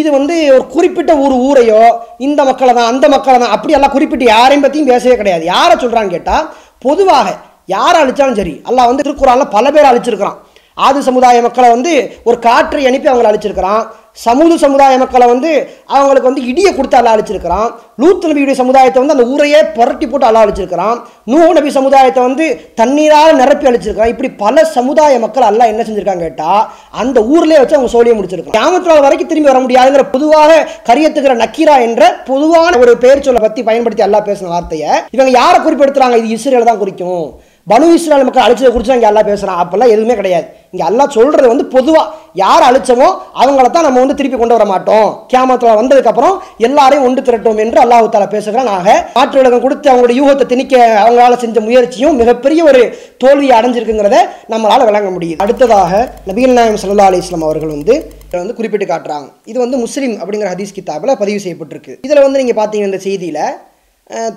[0.00, 1.82] இது வந்து ஒரு குறிப்பிட்ட ஒரு ஊரையோ
[2.26, 5.44] இந்த மக்களை தான் அந்த மக்களை தான் அப்படி எல்லாம் குறிப்பிட்டு யாரையும் பற்றியும் பேசவே கிடையாது.
[5.54, 6.46] யாரை சொல்கிறான்னு கேட்டால்
[6.86, 7.28] பொதுவாக
[7.68, 10.38] யாரை அழிச்சாலும் சரி அல்லாஹ் வந்து திருக்குறான்ல பல பேர் அழிச்சிருக்கிறான்.
[10.84, 11.92] ஆது சமுதாய மக்களை வந்து
[12.28, 13.84] ஒரு காற்றை அனுப்பி அவங்களை அழிச்சிருக்கிறான்.
[14.24, 15.50] சமூக சமுதாய மக்களை வந்து
[15.94, 17.68] அவங்களுக்கு வந்து இடியை கொடுத்து அல்லா அழிச்சிருக்கிறான்.
[18.02, 20.98] லூத் நபியுடைய சமுதாயத்தை வந்து அந்த ஊரையே புரட்டி போட்டு அல்லா அழிச்சிருக்கிறான்.
[21.30, 22.46] நூ நபி சமுதாயத்தை வந்து
[22.80, 24.12] தண்ணீரால் நிரப்பி அழிச்சிருக்கிறான்.
[24.14, 26.62] இப்படி பல சமுதாய மக்கள் எல்லாம் என்ன செஞ்சிருக்காங்க கேட்டால்
[27.04, 32.12] அந்த ஊர்லேயே வச்சு அவங்க சோழியை முடிச்சிருக்காங்க கிராமத்தில் வரைக்கும் திரும்பி வர முடியாதுங்கிற பொதுவாக கரியத்துக்கிற நக்கீரா என்ற
[32.30, 36.18] பொதுவான ஒரு பெயர் சொல்லை பற்றி பயன்படுத்தி அல்லா பேசின வார்த்தையை இவங்க யாரை குறிப்பிடுத்துறாங்க?
[36.22, 37.26] இது இஸ்ரேல் தான் குறிக்கும்.
[37.70, 40.46] பனு இஸ்ரேல் மக்கள் அழிச்சதை குறித்து இங்கே எல்லாம் பேசுகிறான் அப்போல்லாம் எதுவுமே கிடையாது.
[40.72, 42.06] இங்கே எல்லாம் சொல்கிறது வந்து பொதுவாக
[42.42, 43.08] யார் அழிச்சமோ
[43.42, 45.08] அவங்கள தான் நம்ம வந்து திருப்பி கொண்டு வர மாட்டோம்.
[45.32, 46.34] கேமத்தில் வந்ததுக்கப்புறம்
[46.68, 48.70] எல்லாரையும் ஒன்று திரட்டும் என்று அல்லாஹு தாலா பேசுகிறான்.
[48.76, 52.82] ஆக மாற்று உலகம் கொடுத்து அவங்களோட யூகத்தை திணிக்க அவங்களால செஞ்ச முயற்சியும் மிகப்பெரிய ஒரு
[53.24, 54.20] தோல்வியை அடைஞ்சிருக்குங்கிறத
[54.54, 55.40] நம்மளால் விளங்க முடியுது.
[55.44, 55.92] அடுத்ததாக
[56.30, 57.94] நபீல் நாயம் சல்லா அலி இஸ்லாம் அவர்கள் வந்து
[58.28, 59.28] இதை வந்து குறிப்பிட்டு காட்டுறாங்க.
[59.50, 61.94] இது வந்து முஸ்லீம் அப்படிங்கிற ஹதீஸ் கிதாபில் பதிவு செய்யப்பட்டிருக்கு.
[62.08, 63.46] இதில் வந்து நீங்கள் பார்த்தீங்கன்னா இந்த செய்தியில்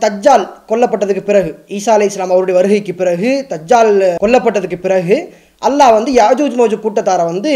[0.03, 3.91] தஜ்ஜால் கொல்லப்பட்டதுக்கு பிறகு ஈசா அலி இஸ்லாம் அவருடைய வருகைக்கு பிறகு தஜ்ஜால்
[4.23, 5.17] கொல்லப்பட்டதுக்கு பிறகு
[5.61, 7.53] அல்லாஹ் வந்து யாஜூஜ் மோஜு கூட்டத்தாரை வந்து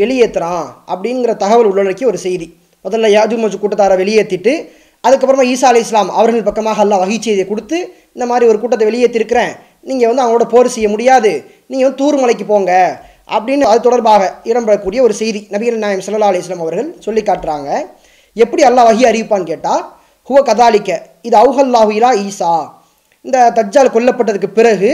[0.00, 2.46] வெளியேற்றுறான் அப்படிங்கிற தகவல் உள்ளடக்கிய ஒரு செய்தி.
[2.84, 4.52] முதல்ல யாஜூஜ் மோஜு கூட்டத்தாரை வெளியேற்றிட்டு
[5.04, 7.78] அதுக்கப்புறமா ஈசா அலி இஸ்லாம் அவர்கள் பக்கமாக அல்லாஹ் வகை செய்தியை கொடுத்து
[8.14, 9.52] இந்த மாதிரி ஒரு கூட்டத்தை வெளியேற்றிருக்கிறேன்
[9.86, 11.32] நீங்கள் வந்து அவங்களோட போர் செய்ய முடியாது
[11.70, 12.72] நீங்கள் வந்து தூர்மலைக்கு போங்க
[13.28, 17.68] அப்படின்னு அது தொடர்பாக இடம்பெறக்கூடிய ஒரு செய்தி நபிகள் நாயம் சல்லா அலி இஸ்லாம் அவர்கள் சொல்லி காட்டுறாங்க.
[18.36, 19.82] எப்படி அல்லாஹ் வகி அறிவிப்பான்னு கேட்டால்
[20.28, 20.90] ஹுவ கதாலிக்க.
[21.26, 22.52] இது அவுஹல்லாஹு இலா ஈசா.
[23.26, 24.90] இந்த தஜ்ஜால் கொல்லப்பட்டதுக்கு பிறகு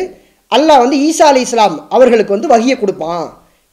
[0.56, 3.26] அல்லாஹ் வந்து ஈசா அலி இஸ்லாம் அவர்களுக்கு வந்து வகையை கொடுப்பான்.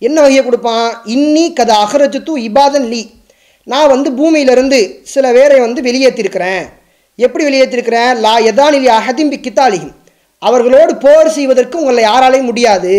[0.07, 0.87] என்ன வகையை கொடுப்பான்?
[1.15, 3.03] இன்னி கத தூ இபாதன் லீ.
[3.71, 4.79] நான் வந்து பூமியிலிருந்து
[5.13, 6.63] சில பேரை வந்து வெளியேற்றிருக்கிறேன்.
[7.25, 8.11] எப்படி வெளியேற்றிருக்கிறேன்?
[8.25, 9.93] லா எதானிலி அஹதிம்பி கித்தாலிஹிம்.
[10.47, 12.93] அவர்களோடு போர் செய்வதற்கு உங்களை யாராலையும் முடியாது.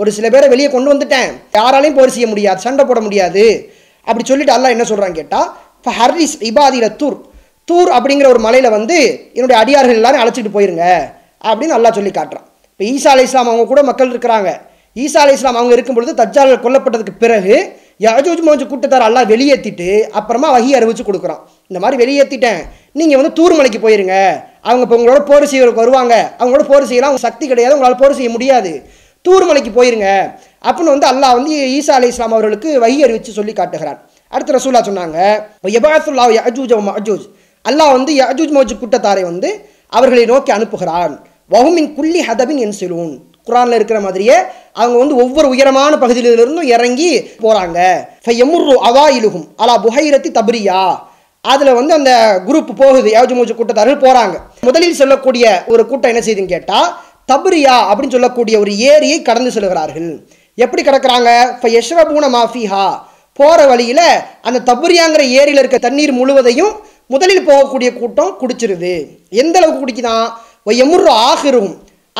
[0.00, 1.30] ஒரு சில பேரை வெளியே கொண்டு வந்துட்டேன்.
[1.58, 2.60] யாராலையும் போர் செய்ய முடியாது.
[2.66, 3.44] சண்டை போட முடியாது.
[4.08, 7.18] அப்படி சொல்லிட்டு அல்லாஹ் என்ன சொல்கிறான் கேட்டால் இப்போ ஹர்ரிஸ் இபாதில தூர்.
[7.68, 8.96] தூர் அப்படிங்கிற ஒரு மலையில் வந்து
[9.36, 10.84] என்னுடைய அடியார்கள் எல்லாரும் அழைச்சிட்டு போயிருங்க
[11.48, 12.46] அப்படின்னு நல்லா சொல்லி காட்டுறான்.
[12.72, 14.50] இப்போ ஈசா அலை இஸ்லாம் அவங்க கூட மக்கள் இருக்கிறாங்க.
[14.96, 17.56] ஈசா அலை இஸ்லாம் அவங்க இருக்கும் பொழுது தஜ்ஜால் கொல்லப்பட்டதுக்கு பிறகு
[18.04, 21.42] யாஜூஜ் மோஜ் கூட்டத்தார் எல்லாம் வெளியேற்றிட்டு அப்புறமா வகி அறிவிச்சு கொடுக்குறான்.
[21.70, 22.60] இந்த மாதிரி வெளியேற்றிட்டேன்
[23.00, 24.16] நீங்கள் வந்து தூர் மலைக்கு போயிருங்க.
[24.68, 26.14] அவங்க இப்போ உங்களோட போர் செய்வதற்கு வருவாங்க.
[26.40, 27.10] அவங்களோட போர் செய்யலாம்.
[27.10, 27.74] அவங்க சக்தி கிடையாது.
[27.76, 28.72] உங்களால் போர் செய்ய முடியாது.
[29.24, 30.08] தூர் மலைக்கு போயிருங்க.
[30.66, 33.98] அப்படின்னு வந்து அல்லாஹ் வந்து ஈசா அலி இஸ்லாம் அவர்களுக்கு வகி அறிவிச்சு சொல்லி காட்டுகிறான்
[34.32, 35.18] அடுத்த ரசூலா சொன்னாங்க
[35.78, 37.26] எபாத்துல்லா அஜூஜ் அஜூஜ்
[37.68, 39.48] அல்லாஹ் வந்து யஜூஜ் மோஜ் கூட்டத்தாரை வந்து
[39.96, 41.14] அவர்களை நோக்கி அனுப்புகிறான்.
[41.52, 43.14] வஹுமின் குள்ளி ஹதபின் என் செலூன்
[43.48, 44.36] குரானில் இருக்கிற மாதிரியே
[44.80, 47.10] அவங்க வந்து ஒவ்வொரு உயரமான பகுதியிலிருந்தும் இறங்கி
[47.42, 47.78] போகிறாங்க
[48.44, 50.80] எமுர்ரு அவா இலுகும் அலா புஹைரத்தி தபரியா.
[51.52, 52.12] அதில் வந்து அந்த
[52.46, 53.08] குரூப் போகுது.
[53.16, 54.36] யாஜு மூஜு கூட்டத்தார்கள் போகிறாங்க
[54.68, 56.88] முதலில் சொல்லக்கூடிய ஒரு கூட்டம் என்ன செய்யுதுன்னு கேட்டால்
[57.32, 60.10] தபரியா அப்படின்னு சொல்லக்கூடிய ஒரு ஏரியை கடந்து செல்கிறார்கள்.
[60.64, 61.30] எப்படி கிடக்குறாங்க?
[61.54, 62.86] இப்போ யஷ்ரபூன மாஃபிஹா.
[63.38, 64.06] போகிற வழியில்
[64.48, 66.74] அந்த தபுரியாங்கிற ஏரியில் இருக்க தண்ணீர் முழுவதையும்
[67.12, 68.92] முதலில் போகக்கூடிய கூட்டம் குடிச்சிருது.
[69.42, 70.26] எந்த அளவுக்கு குடிக்குதான்
[70.84, 71.72] எமுர் ஆகிரும்.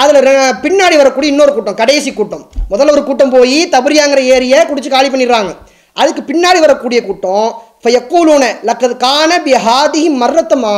[0.03, 0.27] அதில்
[0.65, 2.45] பின்னாடி வரக்கூடிய இன்னொரு கூட்டம் கடைசி கூட்டம்.
[2.73, 5.53] முதல்ல ஒரு கூட்டம் போய் தபுரியாங்கிற ஏரியை குடிச்சு காலி பண்ணிடுறாங்க.
[6.01, 10.77] அதுக்கு பின்னாடி வரக்கூடிய கூட்டம் இப்போ எக்கூலூன லக்கது காண பிஹாதி மர்ரத்தமா.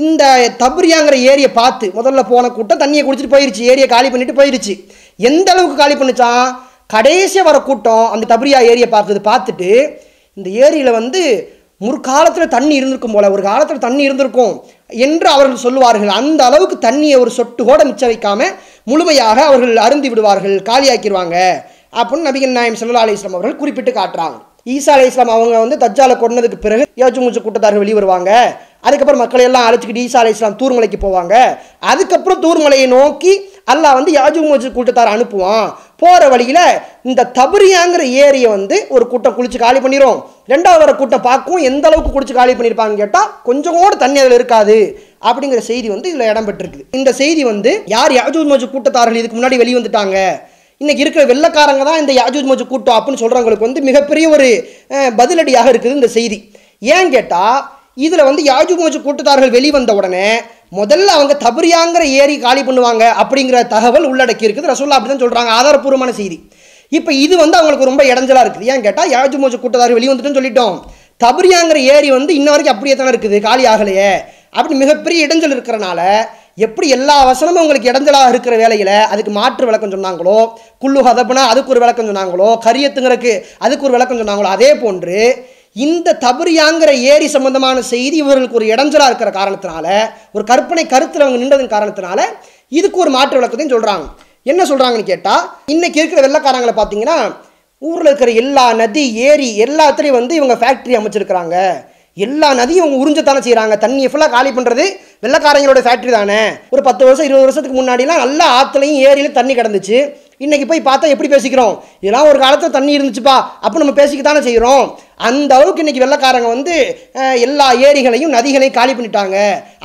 [0.00, 0.24] இந்த
[0.62, 4.74] தபுரியாங்கிற ஏரியை பார்த்து முதல்ல போன கூட்டம் தண்ணியை குடிச்சிட்டு போயிருச்சு ஏரியை காலி பண்ணிட்டு போயிருச்சு.
[5.30, 6.46] எந்த அளவுக்கு காலி பண்ணுச்சான்
[6.94, 9.70] கடைசியாக வர கூட்டம் அந்த தபரியா ஏரியை பார்க்குது பார்த்துட்டு
[10.38, 11.22] இந்த ஏரியில் வந்து
[11.84, 14.54] முற்காலத்தில் தண்ணி இருந்திருக்கும் போல ஒரு காலத்தில் தண்ணி இருந்திருக்கும்
[15.06, 16.12] என்று அவர்கள் சொல்லுவார்கள்.
[16.20, 18.50] அந்த அளவுக்கு தண்ணியை ஒரு சொட்டு கூட மிச்ச வைக்காம
[18.90, 21.36] முழுமையாக அவர்கள் அருந்தி விடுவார்கள் காலியாக்கிடுவாங்க
[22.00, 24.38] அப்படின்னு நபிகள் நாயம் சல்லா அலிஸ்லாம் அவர்கள் குறிப்பிட்டு காட்டுறாங்க.
[24.66, 28.30] ஈசா அலி இஸ்லாம் அவங்க வந்து தஜ்ஜாலை கொண்டதுக்கு பிறகு யோச்சு மூச்சு கூட்டத்தார்கள் வெளியே வருவாங்க.
[28.86, 31.34] அதுக்கப்புறம் மக்களை எல்லாம் அழைச்சிக்கிட்டு ஈசா அலி இஸ்லாம் தூர்மலைக்கு போவாங்க.
[31.92, 33.32] அதுக்கப்புறம் தூர்மலையை நோக்கி
[33.72, 35.66] அல்லாஹ் வந்து யாஜு மூச்சு கூட்டத்தார் அனுப்புவான்.
[36.02, 36.64] போகிற வழியில்
[37.08, 40.18] இந்த தபரியாங்கிற ஏரியை வந்து ஒரு கூட்டம் குளிச்சு காலி பண்ணிடும்
[40.52, 44.78] ரெண்டாவது வர கூட்டம் பார்க்கும் எந்த அளவுக்கு குளிச்சு காலி பண்ணியிருப்பாங்கன்னு கேட்டால் கொஞ்சம் கூட தண்ணி அதில் இருக்காது
[45.28, 49.60] அப்படிங்கிற செய்தி வந்து இதில் இடம் பெற்றிருக்குது இந்த செய்தி வந்து யார் யாஜூத் மோஜு கூட்டத்தார்கள் இதுக்கு முன்னாடி
[49.62, 49.78] வெளியே
[50.82, 54.48] இன்றைக்கி இருக்கிற வெள்ளக்காரங்க தான் இந்த யாஜூஜ் மஜூ கூட்டம் அப்படின்னு சொல்கிறவங்களுக்கு வந்து மிகப்பெரிய ஒரு
[55.18, 56.38] பதிலடியாக இருக்குது இந்த செய்தி.
[56.96, 57.58] ஏன் கேட்டால்
[58.06, 60.26] இதில் வந்து யாஜூ மோஜு கூட்டத்தார்கள் வெளிவந்த உடனே
[60.78, 66.12] முதல்ல அவங்க தபரியாங்கிற ஏரி காலி பண்ணுவாங்க அப்படிங்கிற தகவல் உள்ளடக்கி இருக்குது ரசூல்லா அப்படி தான் சொல்கிறாங்க ஆதாரப்பூர்வமான
[66.20, 66.38] செய்தி.
[66.98, 68.68] இப்போ இது வந்து அவங்களுக்கு ரொம்ப இடைஞ்சலாக இருக்குது.
[68.72, 70.76] ஏன் கேட்டால் யாஜு மோஜு கூட்டத்தார்கள் வெளிவந்துட்டுன்னு சொல்லிட்டோம்.
[71.24, 73.38] தபரியாங்கிற ஏரி வந்து இன்ன வரைக்கும் அப்படியே தானே இருக்குது.
[73.48, 74.12] காலி ஆகலையே.
[74.58, 76.00] அப்படி மிகப்பெரிய இடைஞ்சல் இருக்கிறனால
[76.58, 80.38] எப்படி எல்லா வசனமும் உங்களுக்கு இடைஞ்சலாக இருக்கிற வேலையில் அதுக்கு மாற்று விளக்கம் சொன்னாங்களோ
[80.82, 85.20] குள்ளு ஹதப்புனா அதுக்கு ஒரு விளக்கம் சொன்னாங்களோ கரியத்துங்கிறக்கு அதுக்கு ஒரு விளக்கம் சொன்னாங்களோ அதே போன்று
[85.76, 89.86] இந்த தபரியாங்கிற ஏரி சம்பந்தமான செய்தி இவர்களுக்கு ஒரு இடைஞ்சலாக இருக்கிற காரணத்தினால
[90.34, 92.20] ஒரு கற்பனை கருத்தில் அவங்க நின்றதன் காரணத்தினால
[92.72, 94.04] இதுக்கு ஒரு மாற்று விளக்கத்தையும் சொல்கிறாங்க
[94.46, 97.16] என்ன சொல்கிறாங்கன்னு கேட்டால் இன்னைக்கு இருக்கிற வெள்ளக்காரங்களை பார்த்தீங்கன்னா
[97.82, 101.56] ஊரில் இருக்கிற எல்லா நதி ஏரி எல்லாத்துலேயும் வந்து இவங்க ஃபேக்ட்ரி அமைச்சிருக்கிறாங்க.
[102.16, 104.84] எல்லா நதியும் அவங்க உறிஞ்சத்தானே செய்கிறாங்க தண்ணியை ஃபுல்லாக காலி பண்ணுறது
[105.24, 106.40] வெள்ளக்காரங்களோட ஃபேக்ட்ரி தானே.
[106.74, 109.98] ஒரு பத்து வருஷம் இருபது வருஷத்துக்கு முன்னாடிலாம் நல்லா ஆற்றுலையும் ஏரியிலையும் தண்ணி கிடந்துச்சு.
[110.44, 111.74] இன்றைக்கி போய் பார்த்தா எப்படி பேசிக்கிறோம்?
[112.02, 114.84] இதெல்லாம் ஒரு காலத்தில் தண்ணி இருந்துச்சுப்பா அப்போ நம்ம பேசிக்கத்தானே செய்கிறோம்
[115.28, 116.74] அந்த அளவுக்கு இன்னைக்கு வெள்ளக்காரங்க வந்து
[117.46, 119.36] எல்லா ஏரிகளையும் நதிகளையும் காலி பண்ணிட்டாங்க.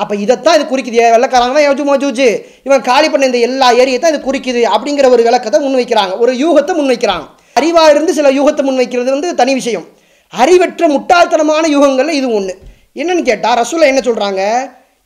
[0.02, 1.02] அப்போ இதைத்தான் இது குறிக்குது.
[1.16, 2.30] வெள்ளக்காரங்க தான் யோஜு மோஜூஜு
[2.70, 6.16] இவன் காலி பண்ண இந்த எல்லா ஏரியை தான் இது குறிக்குது அப்படிங்கிற ஒரு விளக்கத்தை முன்வைக்கிறாங்க.
[6.26, 7.28] ஒரு யூகத்தை முன்வைக்கிறாங்க.
[7.62, 9.88] அறிவாக இருந்து சில யூகத்தை முன்வைக்கிறது வந்து தனி விஷயம்.
[10.34, 12.54] அறிவற்ற முட்டாள்தனமான யுகங்களில் இது ஒன்று
[13.02, 14.42] என்னன்னு கேட்டால் ரசூலா என்ன சொல்கிறாங்க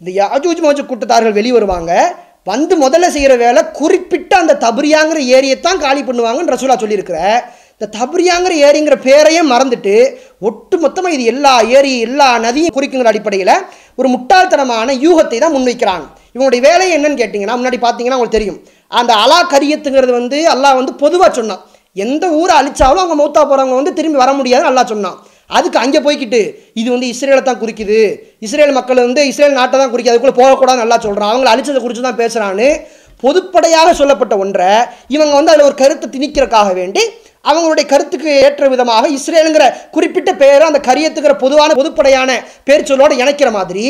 [0.01, 1.91] இந்த யாஜூஜ் மோஜு கூட்டத்தார்கள் வெளியே வருவாங்க.
[2.51, 7.19] வந்து முதல்ல செய்கிற வேலை குறிப்பிட்ட அந்த தபரியாங்கிற ஏரியைத்தான் காலி பண்ணுவாங்கன்னு ரசூலா சொல்லியிருக்கிற
[7.75, 9.93] இந்த தபரியாங்கிற ஏரிங்கிற பேரையே மறந்துட்டு
[10.47, 13.55] ஒட்டு மொத்தமாக இது எல்லா ஏரி எல்லா நதியும் குறிக்குங்கிற அடிப்படையில்
[13.99, 16.05] ஒரு முட்டாள்தனமான யூகத்தை தான் முன்வைக்கிறாங்க.
[16.35, 18.59] இவங்களுடைய வேலை என்னன்னு கேட்டிங்கன்னா முன்னாடி பார்த்தீங்கன்னா உங்களுக்கு தெரியும்.
[18.99, 21.61] அந்த அலா கரியத்துங்கிறது வந்து அல்லாஹ் வந்து பொதுவாக சொன்னான்.
[21.95, 25.17] எந்த ஊரை அழிச்சாலும் அவங்க மௌத்தா போகிறவங்க வந்து திரும்பி வர முடியாது நல்லா சொன்னான்.
[25.57, 26.41] அதுக்கு அங்கே போய்க்கிட்டு
[26.79, 28.01] இது வந்து இஸ்ரேலை தான் குறிக்குது.
[28.45, 30.13] இஸ்ரேல் மக்கள் வந்து இஸ்ரேல் நாட்டை தான் குறிக்குது.
[30.13, 32.69] அதுக்குள்ளே போகக்கூடாதுன்னு நல்லா சொல்கிறான் அவங்கள அழிச்சதை குறித்து தான் பேசுகிறான்னு
[33.23, 34.69] பொதுப்படையாக சொல்லப்பட்ட ஒன்றை
[35.15, 37.03] இவங்க வந்து அதில் ஒரு கருத்தை திணிக்கிறக்காக வேண்டி
[37.45, 42.31] அவங்களுடைய கருத்துக்கு ஏற்ற விதமாக இஸ்ரேலுங்கிற குறிப்பிட்ட பெயரை அந்த கரியத்துக்கிற பொதுவான பொதுப்படையான
[42.63, 43.85] பேர் சொல்லோட இணைக்கிற மாதிரி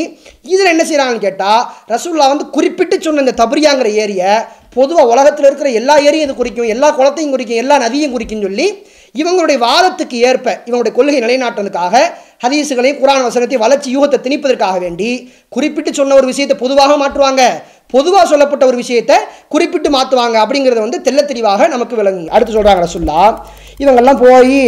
[0.54, 1.62] இதில் என்ன செய்கிறாங்கன்னு கேட்டால்
[1.94, 4.34] ரசூல்லா வந்து குறிப்பிட்டு சொன்ன இந்த தபரியாங்கிற ஏரியை
[4.76, 8.68] பொதுவாக உலகத்தில் இருக்கிற எல்லா ஏரியும் இது குறிக்கும் எல்லா குளத்தையும் குறிக்கும் எல்லா நதியும் குறிக்கும்னு சொல்லி
[9.16, 11.96] இவங்களுடைய வாதத்துக்கு ஏற்ப இவங்களுடைய கொள்கை நிலைநாட்டுறதுக்காக
[12.44, 15.10] ஹதீஸுகளையும் குரான் வசனத்தையும் வளர்ச்சி யூகத்தை திணிப்பதற்காக வேண்டி
[15.50, 17.44] குறிப்பிட்டு சொன்ன ஒரு விஷயத்தை பொதுவாக மாற்றுவாங்க.
[17.94, 19.18] பொதுவாக சொல்லப்பட்ட ஒரு விஷயத்தை
[19.54, 22.26] குறிப்பிட்டு மாற்றுவாங்க அப்படிங்கிறத வந்து தெல்ல தெளிவாக நமக்கு விளங்கு.
[22.36, 23.22] அடுத்து சொல்கிறாங்க ரசுல்லா
[23.84, 24.60] இவங்கெல்லாம் போய்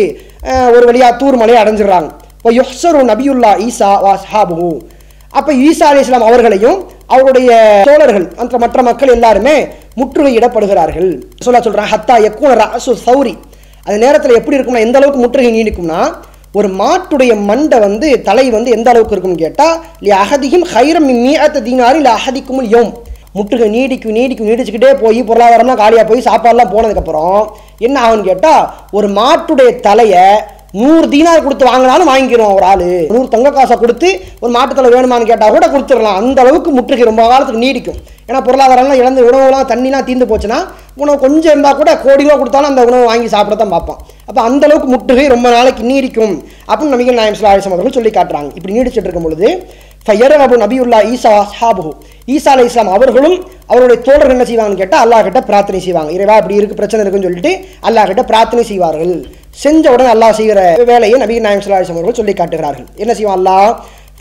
[0.76, 2.10] ஒரு வழியாக தூர் மலையை அடைஞ்சிடுறாங்க.
[2.38, 4.68] இப்போ யொஹ்சரு நபியுல்லா ஈசா வா சஹாபு
[5.34, 6.80] அப்போ ஈசா அலி இஸ்லாம் அவர்களையும்
[7.16, 7.52] அவருடைய
[7.90, 9.56] தோழர்கள் அந்த மற்ற மக்கள் எல்லாருமே
[10.00, 11.10] முற்றுகையிடப்படுகிறார்கள்
[11.46, 13.34] சொல்ல சொல்கிறாங்க ஹத்தா எக்கூன ரசு சௌரி.
[13.86, 16.02] அந்த நேரத்தில் எப்படி இருக்கும்னா எந்த அளவுக்கு முற்றுகை நீடிக்கும்னா
[16.58, 21.98] ஒரு மாட்டுடைய மண்டை வந்து தலை வந்து எந்த அளவுக்கு இருக்கும்னு கேட்டால் லி அகதியும் ஹைரம் மீஅத்த தீனாரு
[22.02, 22.92] இல்லை அகதிக்கும் யோம்.
[23.36, 27.40] முற்றுகை நீடிக்கும் நீடிக்கும் நீடிச்சுக்கிட்டே போய் பொருளாதாரம்லாம் காலியாக போய் சாப்பாடுலாம் போனதுக்கப்புறம்
[27.86, 28.66] என்ன ஆகும்னு கேட்டால்
[28.98, 30.26] ஒரு மாட்டுடைய தலையை
[30.82, 32.86] நூறு தீனார் கொடுத்து வாங்கினாலும் வாங்கிக்கிறோம் ஒரு ஆள்.
[33.14, 34.08] நூறு தங்க காசை கொடுத்து
[34.44, 36.18] ஒரு மாட்டுத்தலை வேணுமான்னு கேட்டால் கூட கொடுத்துடலாம்.
[36.22, 38.00] அந்த அளவுக்கு முற்றுகை ரொம்ப காலத்துக்கு நீடிக்கும்.
[38.28, 40.60] ஏன்னா பொருளாதாரம்லாம் இழந்து உணவுலாம் தண்ணிலாம் தீர்ந்து போச்சுன்னா
[41.02, 44.00] உணவு கொஞ்சம் இருந்தால் கூட கோடி ரூபா கொடுத்தாலும் அந்த உணவு வாங்கி சாப்பிட தான் பார்ப்பான்.
[44.30, 46.36] அப்போ அந்த அளவுக்கு முற்றுகை ரொம்ப நாளைக்கு நீடிக்கும்
[46.70, 48.52] அப்படின்னு நபிகள் நாயம் சுல்லாசம் அவர்கள் சொல்லி காட்டுறாங்க.
[48.58, 49.50] இப்படி நீடிச்சிட்டு இருக்கும் பொழுது
[50.08, 51.86] ஃபயரபு நபியுல்லா ஈசா ஹாபு
[52.36, 53.38] ஈசா அலை இஸ்லாம் அவர்களும்
[53.72, 56.12] அவருடைய தோழர்கள் என்ன செய்வாங்கன்னு கேட்டால் அல்லாஹ் கிட்ட பிரார்த்தனை செய்வாங்க.
[56.18, 57.52] இறைவா இப்படி இருக்கு பிரச்சனை இருக்குன்னு சொல்லிட்டு
[57.88, 59.16] அல்லாஹ் கிட்ட பிரார்த்தனை செய்வார்கள்.
[59.64, 60.60] செஞ்ச உடனே அல்லாஹ் செய்கிற
[60.92, 61.66] வேலையை நபி நாயம்
[61.96, 62.88] அவர்கள் சொல்லி காட்டுகிறார்கள்.
[63.04, 63.38] என்ன செய்வான்?
[63.40, 63.70] அல்லாஹ்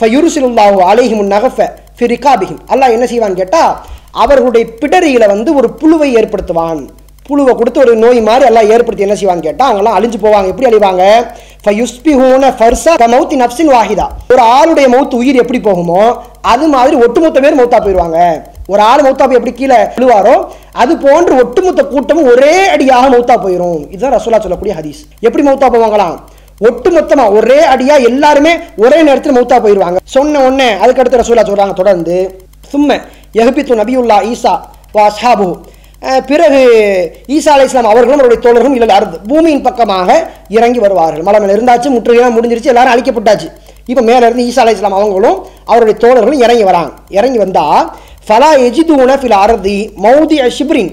[0.00, 2.60] ஃபயுருசிலுல்லாஹு அலைஹிமுன் நகஃப ஃபிரிகாபிஹிம்.
[2.72, 3.72] அல்லாஹ் என்ன செய்வான்னு கேட்டால்
[4.24, 6.82] அவர்களுடைய பிடரியில் வந்து ஒரு புழுவை ஏற்படுத்துவான்.
[7.26, 10.48] புழுவை கொடுத்து ஒரு நோய் மாதிரி எல்லாம் ஏற்படுத்தி என்ன செய்வாங்க கேட்டால் அவங்கலாம் அழிஞ்சு போவாங்க.
[10.52, 11.02] எப்படி அழிவாங்க?
[11.64, 14.06] ஃபயுஸ்பிஹூன ஃபர்சா மவுத்தி நப்சின் வாஹிதா.
[14.32, 16.00] ஒரு ஆளுடைய மௌத்து உயிர் எப்படி போகுமோ
[16.52, 18.18] அது மாதிரி ஒட்டுமொத்த பேர் மௌத்தா போயிடுவாங்க.
[18.72, 20.34] ஒரு ஆள் மௌத்தா போய் எப்படி கீழே விழுவாரோ
[20.82, 25.00] அது போன்று ஒட்டுமொத்த கூட்டமும் ஒரே அடியாக மௌத்தா போயிடும் இதுதான் ரசூலா சொல்லக்கூடிய ஹதீஸ்.
[25.26, 26.16] எப்படி மௌத்தா போவாங்களாம்?
[26.68, 28.52] ஒட்டுமொத்தமா ஒரே அடியா எல்லாருமே
[28.84, 29.98] ஒரே நேரத்தில் மௌத்தா போயிடுவாங்க.
[30.16, 32.16] சொன்ன உடனே அதுக்கடுத்து ரசூலா சொல்றாங்க தொடர்ந்து
[32.72, 32.98] சும்ம
[33.40, 34.54] எஹபித்து நபியுல்லா ஈசா
[34.96, 35.48] வா அஸ்ஹாபு
[36.30, 36.60] பிறகு
[37.36, 40.08] ஈசா அலை இஸ்லாம் அவர்களும் அவருடைய தோழர்களும் இல்லை அறுது பூமியின் பக்கமாக
[40.58, 41.24] இறங்கி வருவார்கள்.
[41.28, 43.48] மலை மேலே இருந்தாச்சு முற்றுகையெல்லாம் முடிஞ்சிருச்சு எல்லாரும் அழிக்கப்பட்டாச்சு.
[43.90, 45.38] இப்போ மேலே இருந்து ஈசா அலை இஸ்லாம் அவங்களும்
[45.72, 46.90] அவருடைய தோழர்களும் இறங்கி வராங்க.
[47.18, 47.84] இறங்கி வந்தால்
[48.26, 50.92] ஃபலா எஜிதூன ஃபில் அறுதி மௌதி அஷிப்ரின்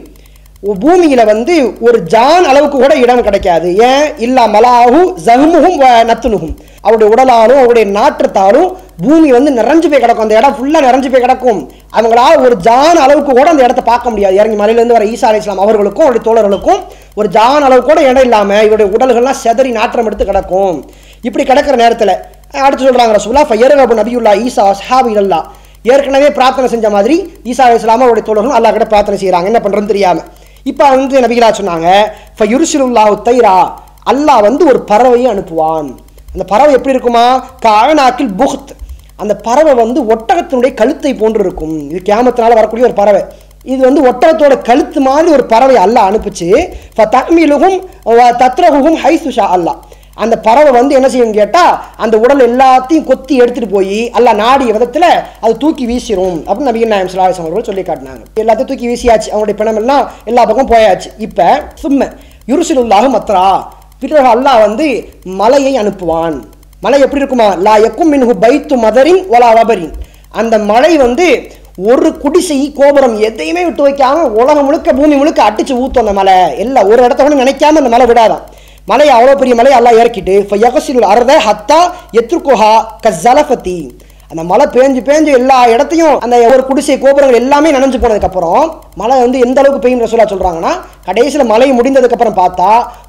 [0.64, 1.54] பூமியில வந்து
[1.88, 3.68] ஒரு ஜான் அளவுக்கு கூட இடம் கிடைக்காது.
[3.90, 4.08] ஏன்?
[4.26, 6.56] இல்லா மலாஹு ஜஹ்முகும் வ நத்துனுகும்
[6.86, 8.68] அவருடைய உடலாலும் அவருடைய நாற்றத்தாலும்
[9.04, 10.26] பூமி வந்து நிறைஞ்சு போய் கிடக்கும்.
[10.26, 11.62] அந்த இடம் ஃபுல்லா நிறைஞ்சு போய் கிடக்கும்.
[11.98, 14.36] அவங்களால ஒரு ஜான் அளவுக்கு கூட அந்த இடத்த பார்க்க முடியாது.
[14.40, 16.82] இறங்கி மலையிலேருந்து வர ஈசா அலி இஸ்லாம் அவர்களுக்கும் அவருடைய தோழர்களுக்கும்
[17.20, 20.78] ஒரு ஜான் அளவு கூட இடம் இல்லாம இவருடைய உடல்கள்லாம் செதறி நாற்றம் எடுத்து கிடக்கும்.
[21.28, 22.14] இப்படி கிடக்கிற நேரத்தில்
[22.66, 25.40] அடுத்து சொல்றாங்க ரசூலா ஃபயரபு நபியுல்லா ஈசா ஹாபி அல்லா
[25.94, 27.16] ஏற்கனவே பிரார்த்தனை செஞ்ச மாதிரி
[27.52, 30.20] ஈசா அலி இஸ்லாம் அவருடைய தோழர்களும் அல்லா கிட்ட பிரார்த்தனை செய்கிறாங்க என்ன பண்றதுன்னு தெரியாம.
[30.64, 31.88] இப்போ வந்து நபிகளா சொன்னாங்க
[32.38, 33.58] ஃபயுருசிலுல்லாஹு தைரா.
[34.12, 35.90] அல்லாஹ் வந்து ஒரு பறவையை அனுப்புவான்.
[36.34, 37.26] அந்த பறவை எப்படி இருக்குமா?
[37.66, 38.72] கானாக்கில் புஹ்த்.
[39.16, 41.90] அந்த பறவை வந்து ஒட்டகத்தினுடைய கழுத்தை போன்று இருக்கும்.
[41.90, 43.22] இது கேமத்தினால் வரக்கூடிய ஒரு பறவை.
[43.64, 46.50] இது வந்து ஒட்டகத்தோட கழுத்து மாதிரி ஒரு பறவை அல்லாஹ் அனுப்பிச்சு.
[46.98, 47.78] தக்மீலுகும்
[48.44, 49.80] தத்ரகுகும் ஹைசுஷா அல்லாஹ்.
[50.24, 55.10] அந்த பறவை வந்து என்ன செய்யும் கேட்டால் அந்த உடல் எல்லாத்தையும் கொத்தி எடுத்துகிட்டு போய் அல்ல நாடிய விதத்தில்
[55.44, 58.24] அது தூக்கி வீசிடும் அப்படின்னு நபிகள் நாயம் சலாஹம் அவர்கள் சொல்லி காட்டினாங்க.
[58.44, 59.30] எல்லாத்தையும் தூக்கி வீசியாச்சு.
[59.34, 61.12] அவங்களுடைய பிணம் எல்லாம் எல்லா பக்கம் போயாச்சு.
[61.28, 61.48] இப்போ
[61.84, 62.10] சும்ம
[62.52, 63.46] யுருசிலுல்லாக மத்ரா.
[64.02, 64.88] பிறகு அல்லாஹ் வந்து
[65.40, 66.38] மலையை அனுப்புவான்.
[66.84, 67.48] மலை எப்படி இருக்குமா?
[67.66, 69.96] லா எக்கும் மின்ஹு பைத்து மதரின் ஒலா வபரின்.
[70.42, 71.28] அந்த மலை வந்து
[71.92, 76.38] ஒரு குடிசை கோபுரம் எதையுமே விட்டு வைக்காம உலகம் முழுக்க பூமி முழுக்க அடிச்சு ஊத்தும் அந்த மலை.
[76.64, 78.46] எல்லாம் ஒரு இடத்த கூட நினைக்காம அந்த மலை விடாதான்
[78.90, 81.80] மலையை அவ்வளோ பெரிய மலையை எல்லாம் இறக்கிட்டு இப்போ யகசிலுல் அறத ஹத்தா
[82.20, 82.74] எத்ருக்குஹா
[83.06, 83.80] கசலபதி
[84.32, 88.66] அந்த மழை பேஞ்சு பேஞ்சு எல்லா இடத்தையும் அந்த ஒரு குடிசை கோபுரங்கள் எல்லாமே நனைஞ்சு போனதுக்கப்புறம்
[89.00, 90.74] மழை வந்து எந்த அளவுக்கு பெய்யும் ரசூலா சொல்கிறாங்கன்னா
[91.08, 92.68] கடைசியில் மழை முடிந்ததுக்கப்புறம் பார்த்தா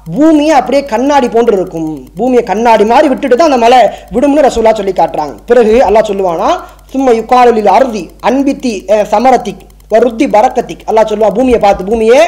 [0.09, 1.89] பூமியை அப்படியே கண்ணாடி போன்று இருக்கும்.
[2.17, 3.81] பூமியை கண்ணாடி மாதிரி விட்டுட்டு தான் அந்த மழை
[4.15, 5.35] விடும்னு ரசூலா சொல்லி காட்டுறாங்க.
[5.45, 6.49] பிறகு எல்லாம் சொல்லுவானா
[6.93, 9.61] சும்மா யுக்காலில் அருதி அன்பித்தி அஹ், சமரத்திக்
[9.91, 10.83] வருத்தி பரக்கத்திக்.
[10.89, 12.19] எல்லாம் சொல்லுவான் பூமியை பார்த்து பூமியே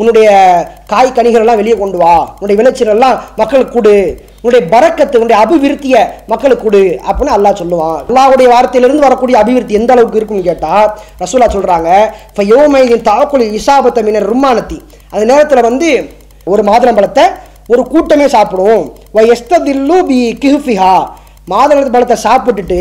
[0.00, 0.28] உன்னுடைய
[0.92, 2.14] காய் கனிகளெல்லாம் வெளியே கொண்டு வா.
[2.38, 3.94] உன்னுடைய விளைச்சலெல்லாம் மக்களுக்கு கொடு.
[4.42, 5.96] உன்னுடைய பறக்கத்து உன்னுடைய அபிவிருத்திய
[6.32, 7.96] மக்களுக்கு கொடு அப்படின்னு அல்லா சொல்லுவான்.
[8.08, 10.86] அல்லாவுடைய வார்த்தையிலிருந்து வரக்கூடிய அபிவிருத்தி எந்த அளவுக்கு இருக்கும்னு கேட்டால்
[11.22, 11.90] ரசூலா சொல்கிறாங்க
[12.52, 14.78] யோமையின் தாக்குலி இசாபத்தை மீனர் ரும்மானத்தி.
[15.12, 15.90] அந்த நேரத்தில் வந்து
[16.52, 17.24] ஒரு மாதுளம்பழத்தை
[17.72, 18.82] ஒரு கூட்டமே சாப்பிடும்.
[19.16, 20.94] வ எஸ்ததில்லு பி கிஹ்ஃபிஹா.
[21.52, 22.78] மாதுளத்து பழத்தை சாப்பிட்டுட்டு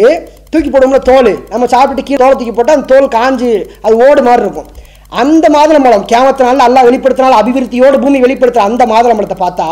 [0.52, 1.32] தூக்கி போடுவோம்ல தோல்.
[1.52, 3.50] நம்ம சாப்பிட்டு கீழே தோலை தூக்கி போட்டால் அந்த தோல் காஞ்சு
[3.86, 4.70] அது ஓடு மாதிரி இருக்கும்.
[5.12, 9.68] அந்த மாதுளம்பழம் கேமத்தினால நல்லா வெளிப்படுத்தினால அபிவிருத்தியோடு பூமி வெளிப்படுத்துற அந்த மாதுளம்பழத்தை பார்த்தா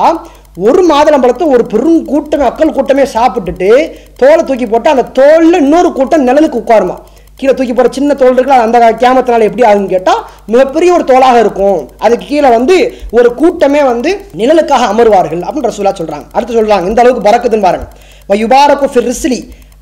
[0.66, 3.70] ஒரு மாதுளம்பழத்தை ஒரு பெரும் கூட்டம் மக்கள் கூட்டமே சாப்பிட்டுட்டு
[4.22, 6.98] தோலை தூக்கி போட்டு அந்த தோலில் இன்னொரு கூட்டம் நிழலுக்கு உட்காருமா.
[7.40, 10.22] கீழே தூக்கி போகிற சின்ன தோல் இருக்குல்ல அந்த கேமத்தினால எப்படி ஆகுன்னு கேட்டால்
[10.54, 11.80] மிகப்பெரிய ஒரு தோலாக இருக்கும்.
[12.06, 12.76] அதுக்கு கீழே வந்து
[13.18, 14.12] ஒரு கூட்டமே வந்து
[14.42, 17.88] நிழலுக்காக அமருவார்கள் அப்படின்ற சொல்லா சொல்கிறாங்க அடுத்து சொல்கிறாங்க இந்த அளவுக்கு பறக்குதுன்னு பாருங்க.
[18.44, 19.10] யுபாரக்கு ஃபிர்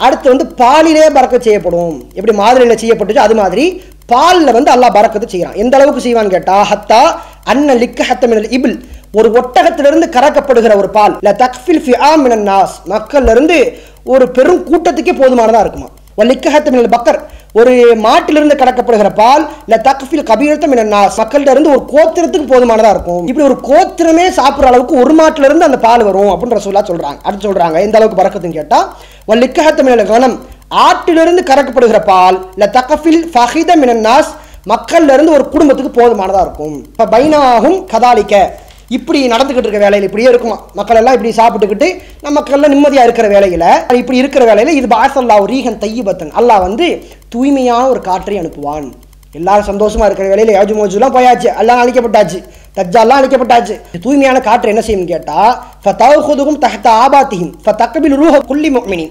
[0.06, 1.96] அடுத்து வந்து பாலிலே பறக்க செய்யப்படும்.
[2.18, 3.66] எப்படி மாதிரியில் செய்யப்பட்டுச்சு அது மாதிரி
[4.14, 5.58] பாலில் வந்து அல்லாஹ் பறக்கத்து செய்கிறான்.
[5.64, 7.02] எந்த அளவுக்கு செய்வான்னு கேட்டா ஹத்தா
[7.52, 8.28] அன்ன லிக்க ஹத்த
[8.58, 8.78] இபில்.
[9.20, 11.16] ஒரு ஒட்டகத்திலிருந்து கறக்கப்படுகிற ஒரு பால்.
[11.26, 12.76] ல தக்ஃபில் ஃபிஆ மினன் நாஸ்.
[12.94, 13.58] மக்கள்லேருந்து
[14.14, 15.90] ஒரு பெரும் கூட்டத்துக்கே போதுமானதாக இருக்குமா?
[16.30, 17.20] லிக்க ஹத்த பக்கர்.
[17.60, 17.72] ஒரு
[18.06, 23.24] மாட்டிலிருந்து கறக்கப்படுகிற பால் இல்ல தக்ஃபில் கபீரத்தம் மினன் மக்கள்கிட்ட இருந்து ஒரு கோத்திரத்துக்கு போதுமானதா இருக்கும்.
[23.30, 27.20] இப்படி ஒரு கோத்திரமே சாப்பிடுற அளவுக்கு ஒரு மாட்டில இருந்து அந்த பால் வரும் அப்படின்ற சொல்லா சொல்றாங்க.
[27.26, 28.80] அடுத்து சொல்றாங்க எந்த அளவுக்கு பறக்கத்துன்னு கேட்டா
[29.32, 30.38] வல்லிக்கஹத்த மினல் கனம்.
[30.88, 34.32] ஆட்டிலிருந்து கறக்கப்படுகிற பால் இல்ல தகஃபில் ஃபஹித மினன்னாஸ்
[34.72, 36.76] மக்கள்ல இருந்து ஒரு குடும்பத்துக்கு போதுமானதா இருக்கும்.
[36.92, 38.36] இப்ப பைனாகும் கதாலிக்க
[38.96, 40.56] இப்படி நடந்துக்கிட்டு இருக்க வேலையில் இப்படியே இருக்குமா?
[40.78, 41.88] மக்கள் எல்லாம் இப்படி சாப்பிட்டுக்கிட்டு
[42.24, 43.66] நம்ம மக்கள்லாம் நிம்மதியாக இருக்கிற வேலையில்
[44.02, 46.32] இப்படி இருக்கிற வேலையில் இது பாசல்லா ரீகன் தையபத்தன்.
[46.40, 46.88] அல்லாஹ் வந்து
[47.34, 48.88] தூய்மையான ஒரு காற்றை அனுப்புவான்.
[49.40, 51.50] எல்லாரும் சந்தோஷமாக இருக்கிற வேலையில் யாஜு மோஜுலாம் போயாச்சு.
[51.62, 52.40] எல்லாம் அழிக்கப்பட்டாச்சு.
[52.78, 53.76] தஜ்ஜாலாம் அழிக்கப்பட்டாச்சு.
[54.06, 55.38] தூய்மையான காற்று என்ன செய்யும் கேட்டா
[55.86, 56.88] ஃபதௌஹுதுகும் தஹ்த
[57.66, 59.08] ஃப தக்கபில் ரூஹ குல்லி மொமினி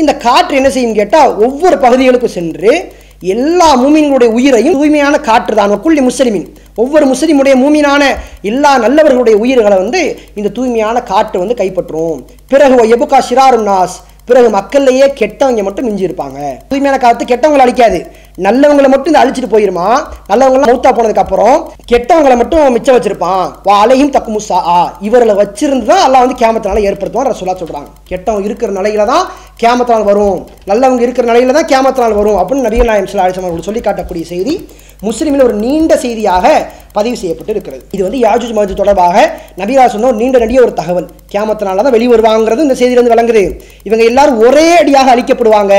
[0.00, 2.72] இந்த காற்று என்ன செய்யும் கேட்டால் ஒவ்வொரு பகுதிகளுக்கும் சென்று
[3.20, 6.48] எல்லா மூமின்களுடைய உயிரையும் தூய்மையான காற்று தான் குள்ளி முஸ்லிமின்.
[6.74, 8.02] ஒவ்வொரு முஸ்லிமுடைய மூமினான
[8.42, 12.18] எல்லா நல்லவர்களுடைய உயிர்களை வந்து இந்த தூய்மையான காற்று வந்து கைப்பற்றும்.
[12.48, 13.96] பிறகு எபுகா ஷிராரும் நாஸ்.
[14.24, 16.38] பிறகு மக்கள்லேயே கெட்டவங்க மட்டும் மிஞ்சி இருப்பாங்க
[16.68, 18.06] தூய்மையான காற்று கெட்டவங்களை அழிக்காது.
[18.44, 19.86] நல்லவங்களை மட்டும் இந்த அழிச்சிட்டு போயிருமா?
[20.30, 21.58] நல்லவங்களாம் மௌத்தா போனதுக்கு அப்புறம்
[21.90, 23.44] கெட்டவங்களை மட்டும் மிச்சம் வச்சிருப்பான்.
[23.66, 24.78] வா அலையும் தக்கு முசா ஆ
[25.08, 27.88] இவர்களை வச்சிருந்து தான் எல்லாம் வந்து கேமத்தினால ஏற்படுத்துவான் ரசூலா சொல்றாங்க.
[28.10, 29.24] கெட்டவங்க இருக்கிற நிலையில தான்
[29.62, 30.38] கேமத்தினால் வரும்.
[30.70, 34.56] நல்லவங்க இருக்கிற நிலையில தான் கேமத்தினால் வரும் அப்படின்னு நபிகள் நாயம் சில அலைஹி சொல்லி காட்டக்கூடிய செய்தி.
[35.02, 36.46] முஸ்லீமில் ஒரு நீண்ட செய்தியாக
[36.96, 39.16] பதிவு செய்யப்பட்டு இருக்கிறது இது வந்து யாஜூஜ் மாஜூஜ் தொடர்பாக
[39.60, 41.08] நபியா சொன்ன ஒரு நீண்ட நடிக ஒரு தகவல்.
[41.32, 43.42] கேமத்தினால தான் வெளியே வருவாங்கிறது இந்த செய்தியிலிருந்து விளங்குது.
[43.88, 45.74] இவங்க எல்லாரும் ஒரே அடியாக அழிக்கப்படுவாங்க.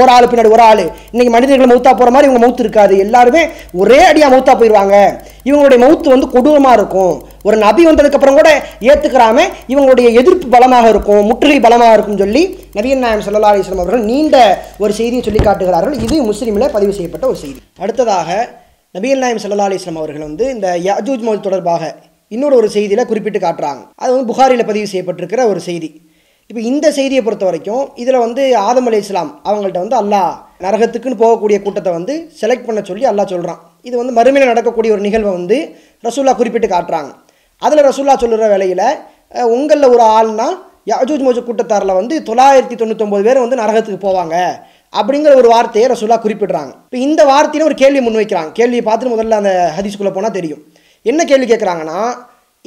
[0.00, 0.84] ஒரு ஆள் பின்னாடி ஒரு ஆள்.
[1.12, 2.96] இன்னைக்கு மனிதர்கள் மௌத்தா போற மாதிரி இவங்க மௌத்து இருக்காது.
[3.06, 3.42] எல்லாருமே
[3.82, 4.96] ஒரே அடியாக மௌத்தா போயிடுவாங்க
[5.48, 7.14] இவங்களுடைய மௌத்து வந்து கொடூரமாக இருக்கும்.
[7.48, 8.50] ஒரு நபி வந்ததுக்கு அப்புறம் கூட
[8.90, 12.42] ஏத்துக்கிறாம இவங்களுடைய எதிர்ப்பு பலமாக இருக்கும் முற்றுகை பலமாக இருக்கும் சொல்லி
[12.78, 14.36] நபியன் நாயம் சல்லா அலிஸ்லாம் அவர்கள் நீண்ட
[14.84, 15.96] ஒரு செய்தியை சொல்லி காட்டுகிறார்கள்.
[16.06, 17.58] இது முஸ்லீமில் பதிவு செய்யப்பட்ட ஒரு செய்தி.
[17.84, 18.30] அடுத்ததாக
[18.96, 21.84] நபியல் நாயம் சல்லா அலிஸ்லாம் அவர்கள் வந்து இந்த யஜூஜ் மௌத் தொடர்பாக
[22.34, 23.82] இன்னொரு ஒரு செய்தியில் குறிப்பிட்டு காட்டுறாங்க.
[24.02, 25.90] அது வந்து புகாரில் பதிவு செய்யப்பட்டிருக்கிற ஒரு செய்தி.
[26.50, 30.32] இப்போ இந்த செய்தியை பொறுத்த வரைக்கும் இதில் வந்து ஆதம் அலி இஸ்லாம் அவங்கள்ட்ட வந்து அல்லாஹ்
[30.64, 35.32] நரகத்துக்குன்னு போகக்கூடிய கூட்டத்தை வந்து செலக்ட் பண்ண சொல்லி அல்லாஹ் சொல்கிறான் இது வந்து மறுமையில் நடக்கக்கூடிய ஒரு நிகழ்வை
[35.38, 35.58] வந்து
[36.06, 37.10] ரசூல்லா குறிப்பிட்டு காட்டுறாங்க.
[37.66, 38.86] அதில் ரசுல்லா சொல்லுற வேலையில்
[39.56, 40.46] உங்களில் ஒரு ஆள்னா
[40.90, 44.36] யஜூஜ் மோஜு கூட்டத்தாரில் வந்து தொள்ளாயிரத்தி தொண்ணூத்தொம்பது பேர் வந்து நரகத்துக்கு போவாங்க
[45.00, 46.72] அப்படிங்கிற ஒரு வார்த்தையை ரசுல்லா குறிப்பிடுறாங்க.
[46.86, 48.50] இப்போ இந்த வார்த்தையில ஒரு கேள்வி முன்வைக்கிறாங்க.
[48.58, 50.62] கேள்வியை பார்த்துட்டு முதல்ல அந்த ஹதீஸ்குள்ளே போனால் தெரியும்.
[51.10, 52.00] என்ன கேள்வி கேட்குறாங்கன்னா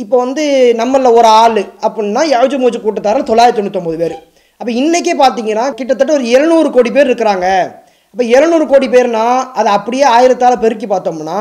[0.03, 0.43] இப்போ வந்து
[0.79, 4.15] நம்மளில் ஒரு ஆள் அப்படின்னா யாஜூஜ் மோஜு கூட்டத்தாரில் தொள்ளாயிரத்தி தொண்ணூத்தொம்பது பேர்.
[4.61, 7.47] அப்போ இன்றைக்கே பார்த்தீங்கன்னா கிட்டத்தட்ட ஒரு எழுநூறு கோடி பேர் இருக்கிறாங்க.
[8.13, 9.25] அப்போ எழுநூறு கோடி பேர்னா
[9.59, 11.39] அதை அப்படியே ஆயிரத்தால் பெருக்கி பார்த்தோம்னா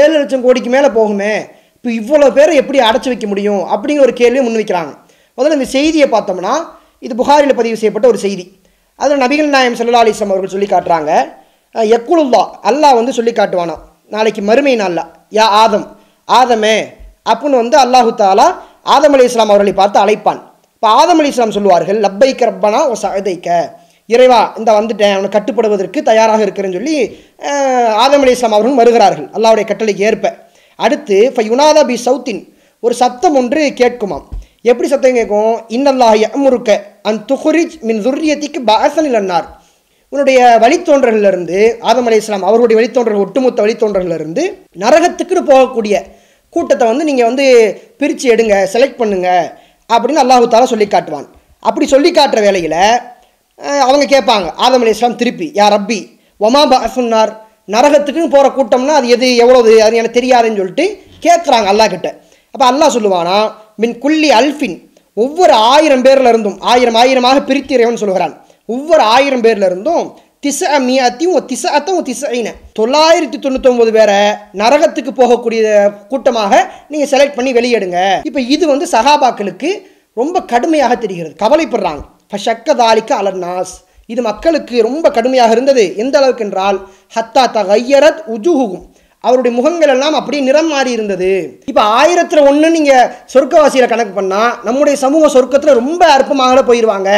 [0.00, 1.34] ஏழு லட்சம் கோடிக்கு மேலே போகுமே.
[1.84, 4.92] இப்போ இவ்வளோ பேரை எப்படி அடைச்சி வைக்க முடியும் அப்படிங்கிற ஒரு கேள்வியை முன்வைக்கிறாங்க.
[5.38, 6.52] முதல்ல இந்த செய்தியை பார்த்தோம்னா
[7.06, 8.44] இது புகாரில் பதிவு செய்யப்பட்ட ஒரு செய்தி.
[8.98, 11.10] அதில் நபிகள் நாயம் சல்லா அலிஸ்லாம் அவர்கள் சொல்லி காட்டுறாங்க
[11.94, 13.74] எக்குலுல்லா அல்லாஹ் வந்து சொல்லி காட்டுவானா
[14.14, 15.02] நாளைக்கு மறுமை நாளில்
[15.38, 15.84] யா ஆதம்
[16.28, 16.76] ஆதமே
[17.32, 18.46] அப்புன்னு வந்து அல்லாஹு தாலா
[18.94, 20.40] ஆதம் அலி இஸ்லாம் அவர்களை பார்த்து அழைப்பான்.
[20.76, 23.58] இப்போ ஆதம் அலி இஸ்லாம் சொல்லுவார்கள் லப்பைக்க ரப்பனா ஓ சதைக்க
[24.08, 26.96] இறைவா இந்த வந்துட்டேன் அவனை கட்டுப்படுவதற்கு தயாராக இருக்கிறேன்னு சொல்லி
[28.06, 30.26] ஆதம் அலி இஸ்லாம் அவர்கள் வருகிறார்கள் அல்லாவுடைய கட்டளைக்கு ஏற்ப.
[30.78, 32.42] அடுத்து இப்போ யுனாதா பி சவுத்தின்
[32.82, 34.24] ஒரு சத்தம் ஒன்று கேட்குமாம்.
[34.70, 35.54] எப்படி சத்தம் கேட்கும்?
[35.76, 36.70] இன்னல்லாஹ் யமுருக்க
[37.08, 39.48] அந் துஹுரிஜ் மின் துர்ரியத்திக்கு பாசன் அன்னார்
[40.12, 41.60] உன்னுடைய வழித்தோன்றலிருந்து
[41.90, 44.42] ஆதம் அலி இஸ்லாம் அவருடைய வழித்தோன்றல் ஒட்டுமொத்த வழித்தோன்றலிருந்து
[44.82, 45.94] நரகத்துக்குன்னு போகக்கூடிய
[46.56, 47.46] கூட்டத்தை வந்து நீங்கள் வந்து
[48.00, 49.28] பிரித்து எடுங்க செலக்ட் பண்ணுங்க
[49.90, 51.26] அப்படின்னு அல்லாஹு தாலா சொல்லி காட்டுவான்.
[51.62, 52.78] அப்படி சொல்லி காட்டுற வேலையில்
[53.86, 56.00] அவங்க கேட்பாங்க ஆதம் அலி இஸ்லாம் திருப்பி யா ரப்பி
[56.40, 57.32] ஒமா பாசுன்னார்
[57.68, 60.86] நரகத்துக்குன்னு போகிற கூட்டம்னா அது எது எவ்வளவு அது எனக்கு தெரியாதுன்னு சொல்லிட்டு
[61.26, 62.08] கேட்குறாங்க அல்லாஹ் கிட்ட
[62.54, 63.38] அப்போ அல்லாஹ் சொல்லுவானா
[63.82, 64.76] மின் குல்லி அல்ஃபின்.
[65.16, 68.34] ஒவ்வொரு ஆயிரம் பேர்ல இருந்தும் ஆயிரம் ஆயிரமாக பிரித்திறைவன் சொல்கிறான்
[68.68, 70.06] ஒவ்வொரு ஆயிரம் பேர்ல இருந்தும்
[70.46, 72.48] திச மியாத்தையும் திச அத்தம் திசைன
[72.78, 74.18] தொள்ளாயிரத்தி தொண்ணூத்தொம்பது பேரை
[74.60, 75.62] நரகத்துக்கு போகக்கூடிய
[76.10, 76.52] கூட்டமாக
[76.92, 78.00] நீங்கள் செலக்ட் பண்ணி வெளியிடுங்க.
[78.28, 79.70] இப்போ இது வந்து சகாபாக்களுக்கு
[80.20, 81.34] ரொம்ப கடுமையாக தெரிகிறது.
[81.44, 82.02] கவலைப்படுறாங்க.
[82.30, 82.68] ஃபஷக்க
[83.20, 83.74] அலர்னாஸ்
[84.12, 85.84] இது மக்களுக்கு ரொம்ப கடுமையாக இருந்தது.
[86.02, 86.78] எந்த அளவுக்கு என்றால்
[87.16, 88.84] ஹத்தா தகையரத் உஜுகுகும்
[89.24, 91.30] அவருடைய முகங்கள் எல்லாம் அப்படியே நிறம் மாறி இருந்தது.
[91.70, 97.10] இப்போ ஆயிரத்தில் ஒன்று நீங்கள் சொர்க்கவாசியில் கணக்கு பண்ணால் நம்முடைய சமூக சொர்க்கத்தில் ரொம்ப அற்பமாக போயிடுவாங்க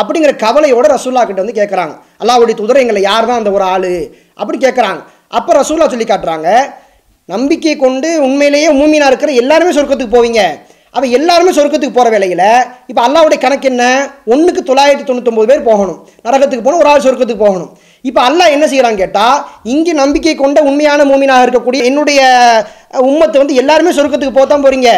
[0.00, 3.92] அப்படிங்கிற கவலையோட ரசூல்லா கிட்ட வந்து கேட்குறாங்க அல்லாவுடைய துதரைங்களை யார் தான் அந்த ஒரு ஆள்?
[4.40, 5.02] அப்படி கேட்குறாங்க
[5.38, 6.48] அப்போ ரசூல்லா சொல்லி காட்டுறாங்க
[7.28, 10.42] நம்பிக்கை கொண்டு உண்மையிலேயே மூமினா இருக்கிற எல்லாருமே சொர்க்கத்துக்கு போவீங்க.
[10.94, 12.46] அப்போ எல்லாருமே சொர்க்கத்துக்கு போகிற வேலையில்
[12.90, 13.84] இப்போ அல்லாவுடைய கணக்கு என்ன?
[14.32, 15.98] ஒன்றுக்கு தொள்ளாயிரத்தி தொண்ணூத்தொம்பது பேர் போகணும்.
[16.26, 17.70] நரகத்துக்கு போகணும் ஒரு ஆள் சொர்க்கத்துக்கு போகணும்.
[18.08, 19.38] இப்போ அல்லாஹ் என்ன செய்கிறான்னு கேட்டால்
[19.72, 22.20] இங்கே நம்பிக்கை கொண்ட உண்மையான மூமினாக இருக்கக்கூடிய என்னுடைய
[23.10, 24.92] உம்மத்தை வந்து எல்லாருமே சொர்க்கத்துக்கு போத்தான் போகிறீங்க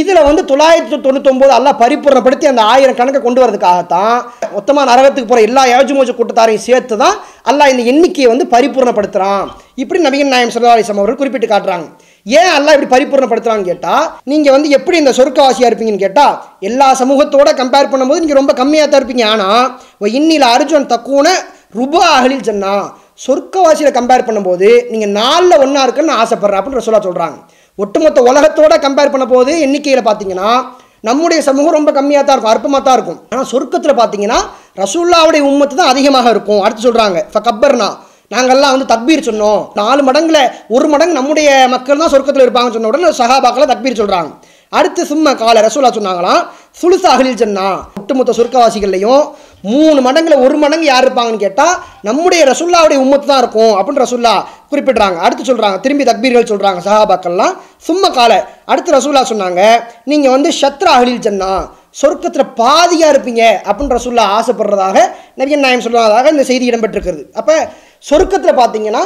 [0.00, 4.16] இதில் வந்து தொள்ளாயிரத்தி தொண்ணூத்தொம்பது அல்லாஹ் பரிபூர்ணப்படுத்தி அந்த ஆயிரம் கணக்கை கொண்டு வரதுக்காகத்தான்
[4.56, 7.16] மொத்தமாக நரகத்துக்கு போகிற எல்லா ஏஜுமோஜ கூட்டத்தாரையும் சேர்த்து தான்
[7.50, 9.44] அல்லாஹ் இந்த எண்ணிக்கையை வந்து பரிபூர்ணப்படுத்துகிறான்
[9.82, 11.88] இப்படி நவீன நாயம் சல்லா அவர்கள் குறிப்பிட்டு காட்டுறாங்க.
[12.36, 16.34] ஏன் எல்லாம் இப்படி பரிபூர்ணப்படுத்துறான்னு கேட்டால் நீங்கள் வந்து எப்படி இந்த சொர்க்கவாசியாக இருப்பீங்கன்னு கேட்டால்
[16.68, 21.28] எல்லா சமூகத்தோட கம்பேர் பண்ணும்போது நீங்கள் ரொம்ப கம்மியாக தான் இருப்பீங்க ஆனால் இன்னில அர்ஜுன் தக்குன
[21.78, 22.74] ருபா அகலில் ஜன்னா.
[23.24, 27.38] சொர்க்கவாசியில் கம்பேர் பண்ணும்போது நீங்கள் நாலில் ஒன்றா இருக்குன்னு ஆசைப்படுறேன் அப்படின்னு ரசூலா சொல்கிறாங்க
[27.78, 30.50] ஒட்டுமொத்த உலகத்தோட கம்பேர் பண்ண போது எண்ணிக்கையில் பார்த்தீங்கன்னா
[31.08, 33.18] நம்முடைய சமூகம் ரொம்ப கம்மியாக தான் இருக்கும் அற்பமாக தான் இருக்கும்.
[33.32, 34.38] ஆனால் சொர்க்கத்தில் பார்த்தீங்கன்னா
[34.82, 36.62] ரசூல்லாவுடைய உம்மத்து தான் அதிகமாக இருக்கும்.
[36.64, 37.88] அடுத்து சொல்கிறாங்க இப்போ கப்பர்னா
[38.34, 39.60] நாங்கள்லாம் வந்து தக்பீர் சொன்னோம்.
[39.80, 40.42] நாலு மடங்கில்
[40.76, 44.32] ஒரு மடங்கு நம்முடைய மக்கள் தான் சொர்க்கத்தில் இருப்பாங்கன்னு சொன்ன உடனே சஹாபாக்களை தக்பீர் சொல்கிறாங்க
[44.78, 46.40] அடுத்து சும்மா காலை ரசூலா சொன்னாங்களாம்
[46.80, 47.68] சுலுசாகலில் ஜன்னா.
[47.98, 49.22] ஒட்டுமொத்த சொர்க்கவாசிகள்லையும்
[49.70, 53.72] மூணு மடங்கில் ஒரு மடங்கு யார் இருப்பாங்கன்னு கேட்டால் நம்முடைய ரசுல்லாவுடைய உம்மத்து தான் இருக்கும்.
[53.78, 54.34] அப்படின்னு ரசுல்லா
[54.70, 55.18] குறிப்பிட்றாங்க.
[55.26, 57.56] அடுத்து சொல்கிறாங்க திரும்பி தக்பீர்கள் சொல்கிறாங்க சஹாபாக்கள்லாம்.
[57.88, 58.38] சும்மா காலை
[58.72, 59.62] அடுத்து ரசூல்லா சொன்னாங்க
[60.12, 61.50] நீங்கள் வந்து ஷத்ரா அகலில் ஜன்னா
[62.00, 63.44] சொர்க்கத்தில் பாதியாக இருப்பீங்க.
[63.68, 64.96] அப்படின்னு ரசூல்லா ஆசைப்படுறதாக
[65.40, 67.24] நபியன் நாயம் சொல்கிறதாக இந்த செய்தி இடம்பெற்றிருக்கிறது.
[67.40, 67.56] அப்போ
[68.04, 69.02] சொருக்கத்தில் பார்த்தீங்கன்னா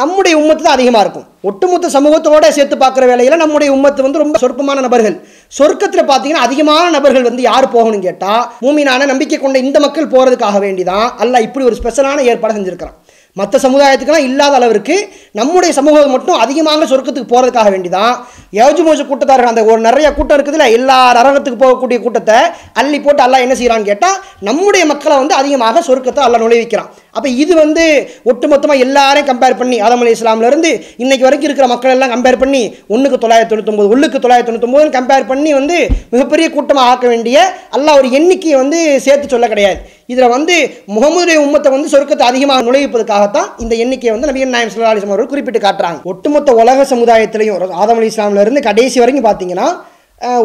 [0.00, 1.24] நம்முடைய உம்மத்து தான் அதிகமாக இருக்கும்.
[1.48, 5.16] ஒட்டுமொத்த சமூகத்தோட சேர்த்து பார்க்குற வேலையில் நம்முடைய உம்மத்து வந்து ரொம்ப சொற்பமான நபர்கள்.
[5.58, 10.84] சொர்க்கத்தில் பார்த்தீங்கன்னா அதிகமான நபர்கள் வந்து யார் போகணும்னு கேட்டால் மூமினான நம்பிக்கை கொண்ட இந்த மக்கள் போகிறதுக்காக வேண்டி
[10.92, 12.96] தான் அல்ல இப்படி ஒரு ஸ்பெஷலான ஏற்பாடு செஞ்சுருக்கிறான்.
[13.36, 14.96] மற்ற சமுதாயத்துக்கெல்லாம் இல்லாத அளவிற்கு
[15.40, 18.16] நம்முடைய சமூகம் மட்டும் அதிகமாக சொர்க்கத்துக்கு போகிறதுக்காக வேண்டிதான்.
[18.58, 22.40] யஜு மோஜு கூட்டத்தார்கள் அந்த ஒரு நிறைய கூட்டம் இருக்குதுல்ல எல்லா நரகத்துக்கு போகக்கூடிய கூட்டத்தை
[22.80, 24.18] அள்ளி போட்டு அல்லா என்ன செய்கிறான்னு கேட்டால்
[24.50, 26.92] நம்முடைய மக்களை வந்து அதிகமாக சொர்க்கத்தை அல்ல நுழைவிக்கிறான்.
[27.14, 27.84] அப்போ இது வந்து
[28.30, 30.70] ஒட்டுமொத்தமாக எல்லாரையும் கம்பேர் பண்ணி ஆதம் அலி இஸ்லாம்லேருந்து
[31.02, 32.62] இன்னைக்கு வரைக்கும் இருக்கிற மக்கள் எல்லாம் கம்பேர் பண்ணி
[32.94, 35.76] ஒன்றுக்கு தொள்ளாயிரத்தி தொண்ணூத்தொம்பது ஒன்றுக்கு தொள்ளாயிரத்தி தொண்ணூத்தொம்பதுன்னு கம்பேர் பண்ணி வந்து
[36.14, 37.36] மிகப்பெரிய கூட்டமாக ஆக்க வேண்டிய
[37.78, 39.78] எல்லாம் ஒரு எண்ணிக்கையை வந்து சேர்த்து சொல்ல கிடையாது.
[40.12, 40.54] இதில் வந்து
[40.96, 45.60] முகமதுடைய உம்மத்தை வந்து சொர்க்கத்தை அதிகமாக நுழைவிப்பதுக்காகத்தான் இந்த எண்ணிக்கையை வந்து நபிகள் நாயம் சல்லா அலிஸ்லாம் அவர்கள் குறிப்பிட்டு
[45.66, 46.00] காட்டுறாங்க.
[46.12, 49.68] ஒட்டுமொத்த உலக சமுதாயத்திலையும் ஆதம் அலி இஸ்லாம்லேருந்து கடைசி வரைக்கும் பார்த்தீங்கன்னா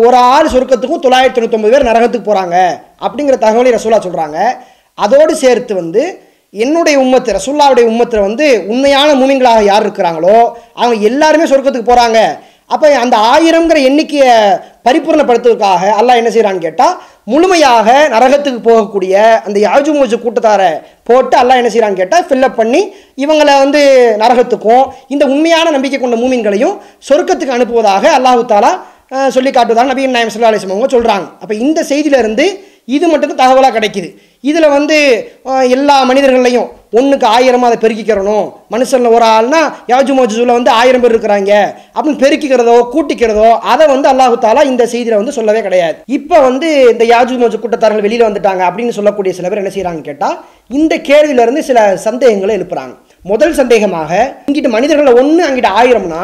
[0.05, 2.55] ஒரு ஆள் சொர்க்கத்துக்கும் தொள்ளாயிரத்தி தொண்ணூத்தொம்பது பேர் நரகத்துக்கு போகிறாங்க
[3.05, 4.37] அப்படிங்கிற தகவலை ரசூலா சொல்கிறாங்க
[4.97, 6.03] அதோடு சேர்த்து வந்து
[6.53, 10.37] என்னுடைய உம்மத்து ரசுல்லாவுடைய உம்மத்தில் வந்து உண்மையான மூமிங்களாக யார் இருக்கிறாங்களோ
[10.75, 12.19] அவங்க எல்லாருமே சொர்க்கத்துக்கு போகிறாங்க
[12.69, 14.31] அப்போ அந்த ஆயிரங்கிற எண்ணிக்கையை
[14.87, 16.95] பரிபூர்ணப்படுத்துவதற்காக அல்லாஹ் என்ன செய்கிறான்னு கேட்டால்
[17.25, 19.13] முழுமையாக நரகத்துக்கு போகக்கூடிய
[19.45, 20.69] அந்த யாஜு மூஜு கூட்டத்தாரை
[21.03, 22.81] போட்டு அல்லாஹ் என்ன செய்கிறான்னு கேட்டால் ஃபில்லப் பண்ணி
[23.15, 23.81] இவங்களை வந்து
[24.23, 26.75] நரகத்துக்கும் இந்த உண்மையான நம்பிக்கை கொண்ட மூமின்களையும்
[27.09, 28.71] சொர்க்கத்துக்கு அனுப்புவதாக அல்லாஹு தாலா
[29.29, 32.47] சொல்லி காட்டுவதாக நபீன் நாயம் சல்லா அலிஸ்லாம் அவங்க சொல்கிறாங்க அப்போ இந்த செய்தியிலேருந்து
[32.95, 34.09] இது மட்டும் தகவலாக கிடைக்கிது.
[34.49, 34.97] இதில் வந்து
[35.75, 36.67] எல்லா மனிதர்களையும்
[36.97, 38.45] ஒன்றுக்கு ஆயிரமாக அதை பெருக்கிக்கிறணும்.
[38.73, 39.61] மனுஷனில் ஒரு ஆள்னா
[39.91, 41.53] யாஜு மோஜூவில் வந்து ஆயிரம் பேர் இருக்கிறாங்க.
[41.95, 45.97] அப்படின்னு பெருக்கிக்கிறதோ கூட்டிக்கிறதோ அதை வந்து அல்லாஹு தாலா இந்த செய்தியில் வந்து சொல்லவே கிடையாது.
[46.17, 50.37] இப்போ வந்து இந்த யாஜு மோஜு கூட்டத்தார்கள் வெளியில் வந்துட்டாங்க அப்படின்னு சொல்லக்கூடிய சில பேர் என்ன செய்கிறாங்கன்னு கேட்டால்
[50.79, 52.95] இந்த கேள்வியிலேருந்து சில சந்தேகங்களை எழுப்புறாங்க.
[53.31, 54.11] முதல் சந்தேகமாக
[54.49, 56.23] இங்கிட்ட மனிதர்களை ஒன்று அங்கிட்ட ஆயிரம்னா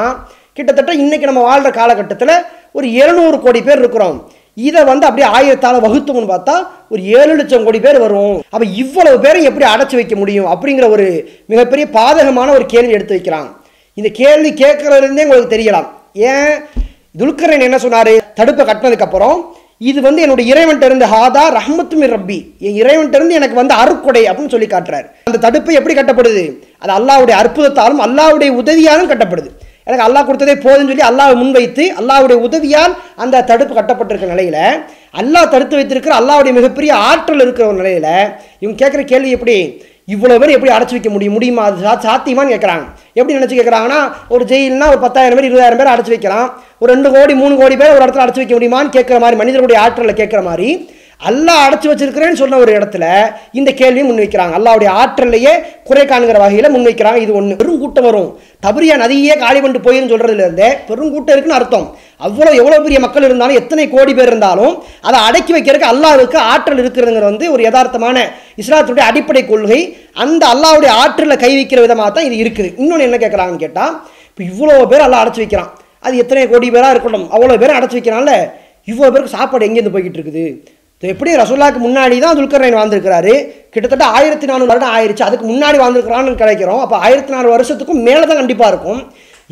[0.57, 2.35] கிட்டத்தட்ட இன்றைக்கி நம்ம வாழ்கிற காலகட்டத்தில்
[2.77, 4.17] ஒரு எழுநூறு கோடி பேர் இருக்கிறோம்.
[4.57, 6.55] இதை வந்து அப்படியே ஆயிரத்தால் வகுத்தோம்னு பார்த்தா
[6.89, 8.43] ஒரு ஏழு லட்சம் கோடி பேர் வரும்.
[8.49, 11.07] அப்போ இவ்வளவு பேரை எப்படி அடைச்சி வைக்க முடியும் அப்படிங்கிற ஒரு
[11.45, 13.49] மிகப்பெரிய பாதகமான ஒரு கேள்வி எடுத்து வைக்கிறாங்க
[13.93, 15.87] இந்த கேள்வி கேட்கறதுலேருந்தே உங்களுக்கு தெரியலாம்.
[16.13, 16.53] ஏன்?
[17.19, 18.13] துல்கரன் என்ன சொன்னார்?
[18.35, 19.37] தடுப்பை கட்டினதுக்கப்புறம்
[19.77, 22.37] இது வந்து என்னுடைய இறைவன்ட்ட இருந்து ஹாதா ரஹ்மத்துமி ரப்பி.
[22.59, 25.07] என் இறைவன்ட்ட இருந்து எனக்கு வந்து அருக்கொடை அப்படின்னு சொல்லி காட்டுறாரு.
[25.23, 26.43] அந்த தடுப்பு எப்படி கட்டப்படுது?
[26.79, 29.49] அது அல்லாவுடைய அற்புதத்தாலும் அல்லாவுடைய உதவியாலும் கட்டப்படுது.
[29.87, 34.61] எனக்கு அல்லாஹ் கொடுத்ததே போதும்னு சொல்லி அல்லாஹ் முன்வைத்து அல்லாவுடைய உதவியால் அந்த தடுப்பு கட்டப்பட்டிருக்கிற நிலையில்
[35.21, 38.11] அல்லாஹ் தடுத்து வைத்திருக்கிற அல்லாவுடைய மிகப்பெரிய ஆற்றல் இருக்கிற ஒரு நிலையில்
[38.63, 39.57] இவங்க கேட்குற கேள்வி எப்படி?
[40.13, 41.35] இவ்வளோ பேர் எப்படி அடைச்சி வைக்க முடியும்?
[41.37, 41.63] முடியுமா?
[41.69, 42.85] அது சா சாத்தியமான்னு கேட்குறாங்க.
[43.19, 43.99] எப்படி நினச்சி கேட்குறாங்கன்னா
[44.33, 46.47] ஒரு ஜெயில்னா ஒரு பத்தாயிரம் பேர் இருபதாயிரம் பேர் அடைச்சி வைக்கலாம்.
[46.81, 50.15] ஒரு ரெண்டு கோடி மூணு கோடி பேர் ஒரு இடத்துல அடைச்சி வைக்க முடியுமான்னு கேட்குற மாதிரி மனிதனுடைய ஆற்றலை
[50.21, 50.69] கேட்குற மாதிரி
[51.29, 53.05] அல்லாஹ் அடைச்சி வச்சிருக்கிறேன்னு சொன்ன ஒரு இடத்துல
[53.59, 54.53] இந்த கேள்வியை முன்வைக்கிறாங்க.
[54.59, 55.53] அல்லாவுடைய ஆற்றலையே
[55.89, 57.19] குறை காணுங்கிற வகையில் முன்வைக்கிறாங்க.
[57.25, 58.29] இது ஒன்று பெருங்கூட்டம் வரும்.
[58.65, 61.87] தபரியா நதியே காலி பண்ணி போயின்னு சொல்கிறதுலேருந்தே பெருங்கூட்டம் கூட்டம் இருக்குன்னு அர்த்தம்.
[62.25, 64.73] அவ்வளோ எவ்வளோ பெரிய மக்கள் இருந்தாலும் எத்தனை கோடி பேர் இருந்தாலும்
[65.07, 68.17] அதை அடக்கி வைக்கிறதுக்கு அல்லாவுக்கு ஆற்றல் இருக்கிறதுங்கிற வந்து ஒரு யதார்த்தமான
[68.63, 69.79] இஸ்லாத்துடைய அடிப்படை கொள்கை.
[70.23, 72.69] அந்த அல்லாவுடைய ஆற்றலை கை வைக்கிற விதமாக தான் இது இருக்குது.
[72.81, 73.95] இன்னொன்று என்ன கேட்குறாங்கன்னு கேட்டால்
[74.29, 75.71] இப்போ இவ்வளோ பேர் அல்லாஹ் அடைச்சி வைக்கிறான்.
[76.05, 77.27] அது எத்தனை கோடி பேராக இருக்கட்டும்.
[77.35, 78.35] அவ்வளோ பேர் அடைச்சி வைக்கிறான்ல.
[78.91, 80.45] இவ்வளோ பேருக்கு சாப்பாடு எங்கேருந்து போய்கிட்டு இருக்குது?
[81.01, 83.33] எப்படி ரசூல்லாக்கு முன்னாடி தான் துல்கர்னைன் வாழ்ந்திருக்கிறாரு?
[83.73, 86.81] கிட்டத்தட்ட ஆயிரத்தி நானூறு வருடம் ஆயிடுச்சு அதுக்கு முன்னாடி வாழ்ந்துருக்கிறான்னு கிடைக்கிறோம்.
[86.83, 89.01] அப்போ ஆயிரத்தி நாலு வருஷத்துக்கும் மேலே தான் கண்டிப்பாக இருக்கும்.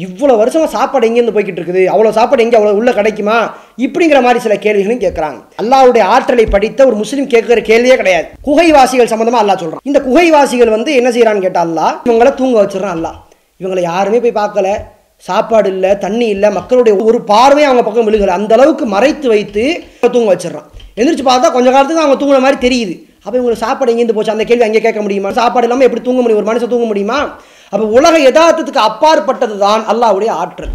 [0.05, 1.81] இவ்வளோ வருஷமாக சாப்பாடு எங்கேருந்து போய்கிட்டு இருக்குது?
[1.93, 2.57] அவ்வளோ சாப்பாடு எங்கே?
[2.59, 3.37] அவ்வளோ உள்ளே கிடைக்குமா?
[3.85, 5.39] இப்படிங்கிற மாதிரி சில கேள்விகளும் கேட்குறாங்க.
[5.61, 8.27] அல்லாவுடைய ஆற்றலை படித்த ஒரு முஸ்லீம் கேட்குற கேள்வியே கிடையாது.
[8.47, 13.13] குகைவாசிகள் சம்மந்தமாக அல்லாஹ் சொல்கிறான் இந்த குகைவாசிகள் வந்து என்ன செய்கிறான்னு கேட்டால் அல்லா இவங்களை தூங்க வச்சிடறான் அல்லா
[13.61, 14.69] இவங்களை யாருமே போய் பார்க்கல.
[15.29, 18.35] சாப்பாடு இல்லை தண்ணி இல்லை மக்களுடைய ஒரு பார்வையும் அவங்க பக்கம் விழுகலை.
[18.39, 19.65] அந்த அளவுக்கு மறைத்து வைத்து
[20.15, 20.69] தூங்க வச்சிடறான்.
[21.01, 22.93] எந்திரிச்சு பார்த்தா கொஞ்சம் காலத்துக்கு அவங்க தூங்குற மாதிரி தெரியுது.
[23.25, 24.33] அப்போ இவங்களுக்கு சாப்பாடு எங்கேருந்து போச்சு?
[24.35, 25.31] அந்த கேள்வி அங்கே கேட்க முடியுமா?
[25.39, 26.41] சாப்பாடு இல்லாமல் எப்படி தூங்க முடியும்?
[26.41, 27.19] ஒரு மனுஷன் தூங்க முடியுமா?
[27.73, 30.73] அப்போ உலக யதார்த்தத்துக்கு அப்பாற்பட்டது தான் அல்லாஹ்வுடைய ஆற்றல்.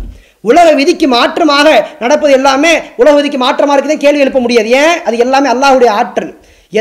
[0.51, 1.69] உலக விதிக்கு மாற்றமாக
[2.03, 4.69] நடப்பது எல்லாமே உலக விதிக்கு மாற்றமாக இருக்குதே கேள்வி எழுப்ப முடியாது.
[4.83, 4.97] ஏன்?
[5.07, 6.33] அது எல்லாமே அல்லாஹ்வுடைய ஆற்றல்.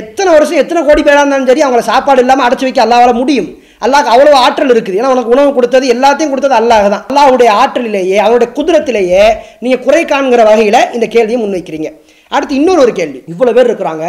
[0.01, 3.49] எத்தனை வருஷம் எத்தனை கோடி பேராக இருந்தாலும் சரி அவங்கள சாப்பாடு இல்லாமல் அடைச்சி வைக்க அல்லாவால் முடியும்.
[3.85, 4.97] அல்லாஹ் அவ்வளோ ஆற்றல் இருக்குது.
[4.99, 7.05] ஏன்னா உனக்கு உணவு கொடுத்தது எல்லாத்தையும் கொடுத்தது அல்லாஹ் தான்.
[7.09, 9.25] அல்லாஹ்வுடைய ஆற்றலிலேயே அவருடைய குதிரத்திலேயே
[9.65, 11.89] நீங்கள் குறை காண்கிற வகையில் இந்த கேள்வியை முன்வைக்கிறீங்க.
[12.31, 13.19] அடுத்து இன்னொரு ஒரு கேள்வி.
[13.33, 14.05] இவ்வளோ பேர் இருக்கிறாங்க.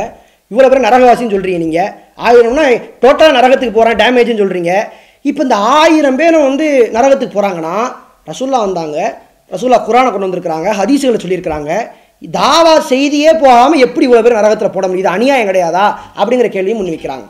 [0.50, 1.90] இவ்வளோ பேர் நரகவாசின்னு சொல்கிறீங்க நீங்கள்
[2.26, 2.64] ஆயிரம்னா
[3.04, 4.72] டோட்டலாக நரகத்துக்கு போகிறேன் டேமேஜ்னு சொல்கிறீங்க
[5.28, 7.76] இப்போ இந்த ஆயிரம் பேரும் வந்து நரகத்துக்கு போகிறாங்கன்னா
[8.30, 8.98] ரசூல்லா வந்தாங்க.
[9.54, 11.72] ரசூல்லா குரானை கொண்டு வந்திருக்கிறாங்க ஹதீஸுகளை சொல்லியிருக்கிறாங்க.
[12.38, 15.86] தாவா செய்தியே போகாமல் எப்படி இவ்வளோ பேர் நரகத்தில் போட முடியுது அநியாயம் கிடையாதா?
[16.20, 17.26] அப்படிங்கிற கேள்வியும் முன்வைக்கிறாங்க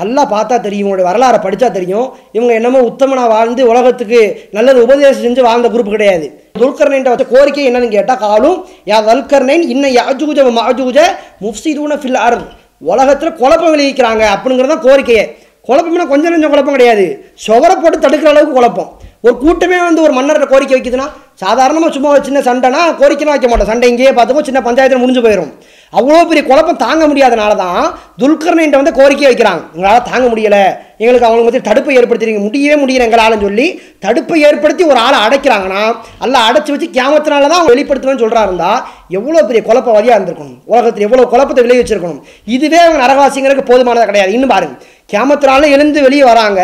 [0.00, 2.06] நல்லா பார்த்தா தெரியும் இவங்களுடைய வரலாறை படித்தா தெரியும்.
[2.36, 4.20] இவங்க என்னமோ உத்தமனா வாழ்ந்து உலகத்துக்கு
[4.56, 6.26] நல்லது உபதேசம் செஞ்சு வாழ்ந்த குரூப் கிடையாது.
[6.62, 8.58] துல்கர்ணைன்ற வச்ச கோரிக்கை என்னன்னு கேட்டால் காலும்
[8.90, 10.98] யா தல்கர்னைன் இன்ன யாஜூஜ மாஜூஜ
[11.46, 12.50] முஃப்சிதூன ஃபில் அர்த்.
[12.92, 15.24] உலகத்தில் குழப்பம் விளைவிக்கிறாங்க அப்படிங்கிறது தான் கோரிக்கையை.
[15.68, 17.04] குழப்பம்னா கொஞ்சம் கொஞ்சம் குழப்பம் கிடையாது.
[17.46, 18.90] சுவரை போட்டு தடுக்கிற அளவுக்கு குழப்பம்.
[19.26, 21.06] ஒரு கூட்டமே வந்து ஒரு மன்னரை கோரிக்கை வைக்குதுன்னா
[21.42, 23.70] சாதாரணமாக சும்மா ஒரு சின்ன சண்டைனா கோரிக்கைலாம் வைக்க மாட்டோம்.
[23.70, 25.52] சண்டை இங்கேயே பார்த்துக்கோ சின்ன பஞ்சாயத்தில் முடிஞ்சு போயிடும்
[25.98, 27.80] அவ்வளோ பெரிய குழப்பம் தாங்க முடியாதனால தான்
[28.20, 29.62] துல்கர்ணின்ட்ட வந்து கோரிக்கை வைக்கிறாங்க.
[29.76, 30.62] எங்களால் தாங்க முடியலை.
[31.00, 33.66] எங்களுக்கு அவங்களுக்கு வந்து தடுப்பை ஏற்படுத்திடுங்க முடியவே முடியல எங்களாலும் சொல்லி
[34.06, 35.82] தடுப்பை ஏற்படுத்தி ஒரு ஆளை அடைக்கிறாங்கன்னா
[36.24, 38.80] அல்ல அடைச்சி வச்சு கேமத்தினால தான் அவங்க வெளிப்படுத்துவேன்னு சொல்கிறா இருந்தால்
[39.18, 40.58] எவ்வளோ பெரிய குழப்பவாதியாக இருந்திருக்கணும்.
[40.72, 42.22] உலகத்தில் எவ்வளோ குழப்பத்தை விளைவிச்சிருக்கணும்
[42.56, 44.34] இதுவே அவங்க நரகவாசிங்கிறதுக்கு போதுமானதாக கிடையாது.
[44.38, 44.76] இன்னும் பாருங்க.
[45.12, 46.60] கேமத்தினால எழுந்து வெளியே வராங்க.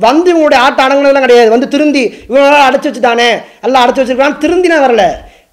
[0.00, 1.50] வந்து இவங்களுடைய ஆட்டம் அடங்குனதுலாம் கிடையாது.
[1.54, 3.30] வந்து திருந்தி இவங்களால அடைச்சி வச்சுட்டானே.
[3.66, 5.04] எல்லாம் அடைச்சி வச்சிருக்கான் திருந்தினா வரல.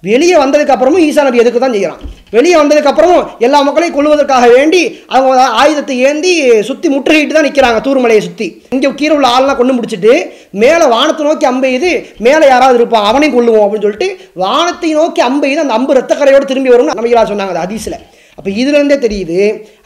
[0.06, 2.00] வெளியே வந்ததுக்கப்புறமும் ஈசா நபி எதுக்கு தான் செய்கிறான்
[2.34, 4.80] வெளியே வந்ததுக்கப்புறமும் எல்லா மக்களையும் கொள்வதற்காக வேண்டி
[5.16, 6.32] அவங்க ஆயுதத்தை ஏந்தி
[6.68, 10.14] சுற்றி முற்றுகையிட்டு தான் நிற்கிறாங்க தூர்மலையை சுற்றி இங்கே கீழே உள்ள ஆள்லாம் கொண்டு முடிச்சுட்டு
[10.62, 11.92] மேலே வானத்தை நோக்கி அம்பெய்து
[12.26, 14.08] மேலே யாராவது இருப்பான் அவனையும் கொள்ளுவோம் அப்படின்னு சொல்லிட்டு
[14.44, 17.98] வானத்தை நோக்கி அம்பெய்து அந்த அம்பு ரத்தக்கரையோடு திரும்பி வரும்னு நம்பிகளா சொன்னாங்க அது ஹதீஸில்.
[18.38, 19.38] அப்போ இதுலேருந்தே தெரியுது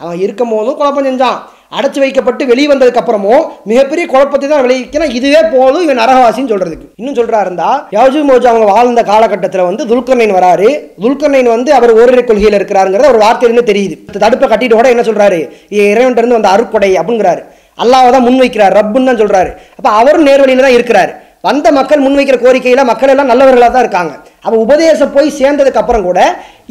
[0.03, 1.39] அவன் இருக்கும் போதும் குழப்பம் செஞ்சான்.
[1.77, 6.87] அடைச்சி வைக்கப்பட்டு வெளியே வந்ததுக்கு அப்புறமும் மிகப்பெரிய குழப்பத்தை தான் விளைவிக்கணும் இதுவே போதும் இவன் நரகவாசின்னு சொல்றதுக்கு.
[7.01, 10.69] இன்னும் சொல்றா இருந்தா யாஜு மோஜ் அவங்க வாழ்ந்த காலகட்டத்தில் வந்து துல்கர்னைன் வராரு.
[11.05, 13.97] துல்கர்ணைன் வந்து அவர் ஓரிரை கொள்கையில் இருக்கிறாருங்கிறத ஒரு வார்த்தையிலிருந்து தெரியுது.
[14.25, 15.41] தடுப்பை கட்டிட்டு கூட என்ன சொல்றாரு?
[15.85, 17.45] இறைவன் இருந்து வந்த அருக்குடை அப்படிங்கிறாரு.
[17.85, 19.51] அல்லாவை தான் முன்வைக்கிறார் ரப்புன்னு தான் சொல்றாரு.
[19.79, 21.11] அப்போ அவரும் நேர்வழியில் தான் இருக்கிறார்.
[21.45, 24.13] வந்த மக்கள் முன்வைக்கிற கோரிக்கையில் மக்கள் எல்லாம் நல்லவர்களாக தான் இருக்காங்க.
[24.45, 26.21] அப்போ உபதேசம் போய் சேர்ந்ததுக்கு அப்புறம் கூட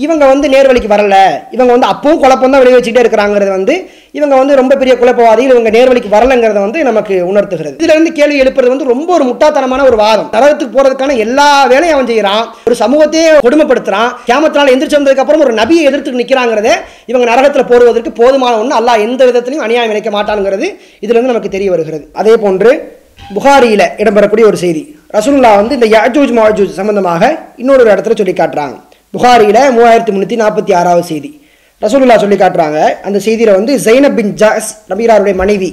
[0.06, 1.16] இவங்க வந்து நேர்வழிக்கு வரல.
[1.56, 3.74] இவங்க வந்து அப்பவும் குழப்பம் தான் விளைவிச்சுட்டே இருக்கிறாங்கிறது வந்து
[4.18, 7.76] இவங்க வந்து ரொம்ப பெரிய குழப்பவாதிகள் இவங்க நேர்வழிக்கு வரலங்கிறத வந்து நமக்கு உணர்த்துகிறது.
[7.80, 10.30] இதுல இருந்து கேள்வி எழுப்புறது வந்து ரொம்ப ஒரு முட்டாத்தனமான ஒரு வாதம்.
[10.36, 12.44] நரகத்துக்கு போறதுக்கான எல்லா வேலையும் அவன் செய்யறான்.
[12.70, 14.10] ஒரு சமூகத்தையே கொடுமைப்படுத்துறான்.
[14.30, 16.70] கேமத்தினால எந்திரிச்சு வந்ததுக்கு அப்புறம் ஒரு நபியை எதிர்த்து நிற்கிறாங்கிறத
[17.12, 20.70] இவங்க நரகத்தில் போடுவதற்கு போதுமான ஒன்று அல்லாஹ் எந்த விதத்திலையும் அநியாயம் இணைக்க மாட்டானுங்கிறது
[21.06, 22.06] இதுல இருந்து நமக்கு தெரிய வருகிறது.
[22.22, 22.74] அதே போன்று
[23.20, 24.82] புகாரியில் இடம்பெறக்கூடிய ஒரு செய்தி.
[25.16, 27.24] ரசூல்லா வந்து இந்த யாஜூஜ் மாஜூஜ் சம்பந்தமாக
[27.62, 28.76] இன்னொரு இடத்துல சொல்லி காட்டுறாங்க.
[29.14, 31.42] புகாரியில் மூவாயிரத்தி முந்நூற்றி நாற்பத்தி ஆறாவது செய்தி.
[31.82, 32.80] ரசூலுல்லா சொல்லி காட்டுறாங்க.
[33.08, 35.70] அந்த செய்தியில் வந்து ஜைனப் பின் ஜாஸ் நபிகராருடைய மனைவி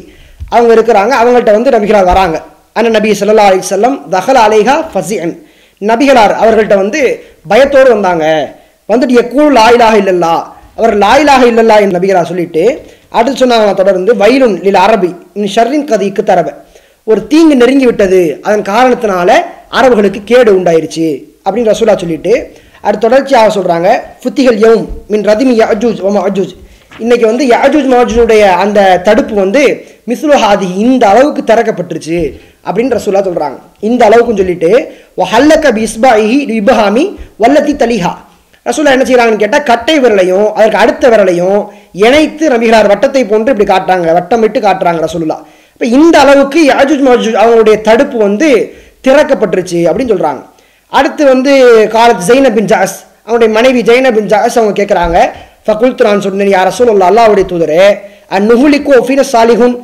[0.51, 1.13] அவங்க இருக்கிறாங்க.
[1.23, 2.43] அவங்கள்ட்ட வந்து நபிகளார் வராங்க.
[2.73, 5.35] அண்ணன் நபி ஸல்லல்லாஹு அலி வஸல்லம் தஹல் அலைஹா ஃபசியன்
[5.81, 7.01] நபிகளார் அவர்கள்ட்ட வந்து
[7.49, 8.25] பயத்தோடு வந்தாங்க.
[8.89, 10.35] வந்துட்டு எக்கூல் லாயிலாக இல்லல்லா.
[10.77, 12.65] அவர் லாயிலாக இல்லல்லா என் நபிகளார் சொல்லிட்டு
[13.11, 16.53] அடுத்து சொன்னாங்க தொடர்ந்து வயலுன் லில் அரபி இன் ஷர்ரின் கதிக்கு தரவை
[17.07, 18.21] ஒரு தீங்கு நெருங்கி விட்டது.
[18.47, 19.31] அதன் காரணத்தினால
[19.79, 21.07] அரபுகளுக்கு கேடு உண்டாயிருச்சு.
[21.47, 22.33] அப்படின்னு ரசூலா சொல்லிட்டு
[22.87, 23.89] அது தொடர்ச்சியாக சொல்கிறாங்க
[24.21, 26.53] ஃபுத்திகள் யவும் மின் ரதிமி யாஜூஜ் ஒம அஜூஜ்
[27.03, 29.63] இன்னைக்கு வந்து யாஜூஜ் மாஜூஜுடைய அந்த தடுப்பு வந்து
[30.11, 32.19] மிஸ்லுஹாதி இந்த அளவுக்கு திறக்கப்பட்டுருச்சு
[32.67, 34.71] அப்படின்னு ரசூலா சொல்கிறாங்க இந்த அளவுக்குன்னு சொல்லிட்டு
[35.33, 37.05] ஹல்லக்க இஸ்பாஹி இபஹாமி
[37.43, 38.13] வல்லத்தி தலிஹா.
[38.67, 41.61] ரசூலா என்ன செய்கிறாங்கன்னு கேட்டால் கட்டை விரலையும் அதற்கு அடுத்த விரலையும்
[42.05, 44.07] இணைத்து நபிகளார் வட்டத்தை போன்று இப்படி காட்டுறாங்க.
[44.19, 45.39] வட்டமிட்டு காட்டுறாங்க ரசூலுல்லா.
[45.83, 48.49] இப்போ இந்த அளவுக்கு யாஜூஜ் மாஜூஜ் அவங்களுடைய தடுப்பு வந்து
[49.07, 50.43] திறக்கப்பட்டுருச்சு அப்படின்னு சொல்கிறாங்க
[50.93, 51.53] அடுத்து வந்து
[51.95, 52.95] காலத் ஜெய்னப் ஜாஸ்
[53.27, 55.17] அவனுடைய மனைவி ஜெய்னப் ஜாஸ் அவங்க கேட்குறாங்க
[55.65, 57.89] ஃபகுல்த்து நான் சொன்னேன் யார் ரசூலுல்லா அல்லாவுடைய தூதரே
[58.47, 59.75] நுகுலிக்கோ ஃபீன சாலிஹும்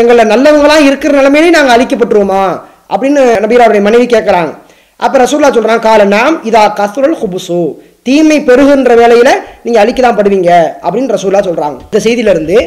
[0.00, 2.42] எங்களை நல்லவங்களாம் இருக்கிற நிலைமையிலே நாங்கள் அழிக்கப்பட்டுருவோமா?
[2.90, 4.52] அப்படின்னு நபீராவுடைய மனைவி கேட்குறாங்க
[5.00, 7.60] அப்போ ரசூல்லா சொல்கிறாங்க கால நாம் இதா கசுரல் ஹுபுசு
[8.02, 9.32] தீமை பெருகுன்ற வேலையில்
[9.64, 10.50] நீங்கள் அழிக்க தான் படுவீங்க.
[10.84, 12.58] அப்படின்னு ரசூல்லா சொல்கிறாங்க இந்த செய்தியிலேருந்து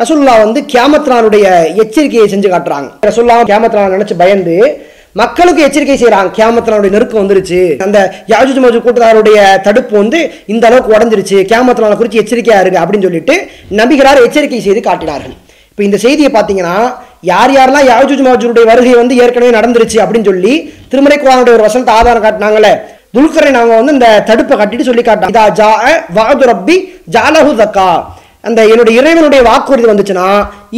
[0.00, 1.46] ரசூல்லா வந்து கியாமத்ரானுடைய
[1.82, 2.88] எச்சரிக்கையை செஞ்சு காட்டுறாங்க.
[3.08, 4.56] ரசூல்லா கியாமத்ரான் நினச்சி பயந்து
[5.20, 7.60] மக்களுக்கு எச்சரிக்கை செய்கிறாங்க கியாமத்தினுடைய நெருக்கம் வந்துருச்சு.
[7.86, 7.98] அந்த
[8.32, 10.18] யாஜூஜ் மோஜு கூட்டத்தாருடைய தடுப்பு வந்து
[10.52, 11.38] இந்த அளவுக்கு உடஞ்சிருச்சு.
[11.50, 13.36] கியாமத்தினால குறித்து எச்சரிக்கையா இருக்கு அப்படின்னு சொல்லிட்டு
[13.80, 15.34] நபிகளார் எச்சரிக்கை செய்து காட்டினார்கள்.
[15.70, 16.76] இப்போ இந்த செய்தியை பார்த்தீங்கன்னா
[17.30, 20.54] யார் யாரெல்லாம் யாஜூஜ் மாஜூருடைய வருகை வந்து ஏற்கனவே நடந்துருச்சு அப்படின்னு சொல்லி
[20.92, 22.72] திருமலை குரானுடைய ஒரு வசனத்தை ஆதாரம் காட்டினாங்களே
[23.16, 25.70] துல்கரை நாங்கள் வந்து இந்த தடுப்பை கட்டிட்டு சொல்லி காட்டோம் இதா ஜா
[26.16, 26.76] வாது ரப்பி
[27.14, 27.88] ஜாலஹு தக்கா.
[28.48, 30.28] அந்த என்னுடைய இறைவனுடைய வாக்குறுதி வந்துச்சுன்னா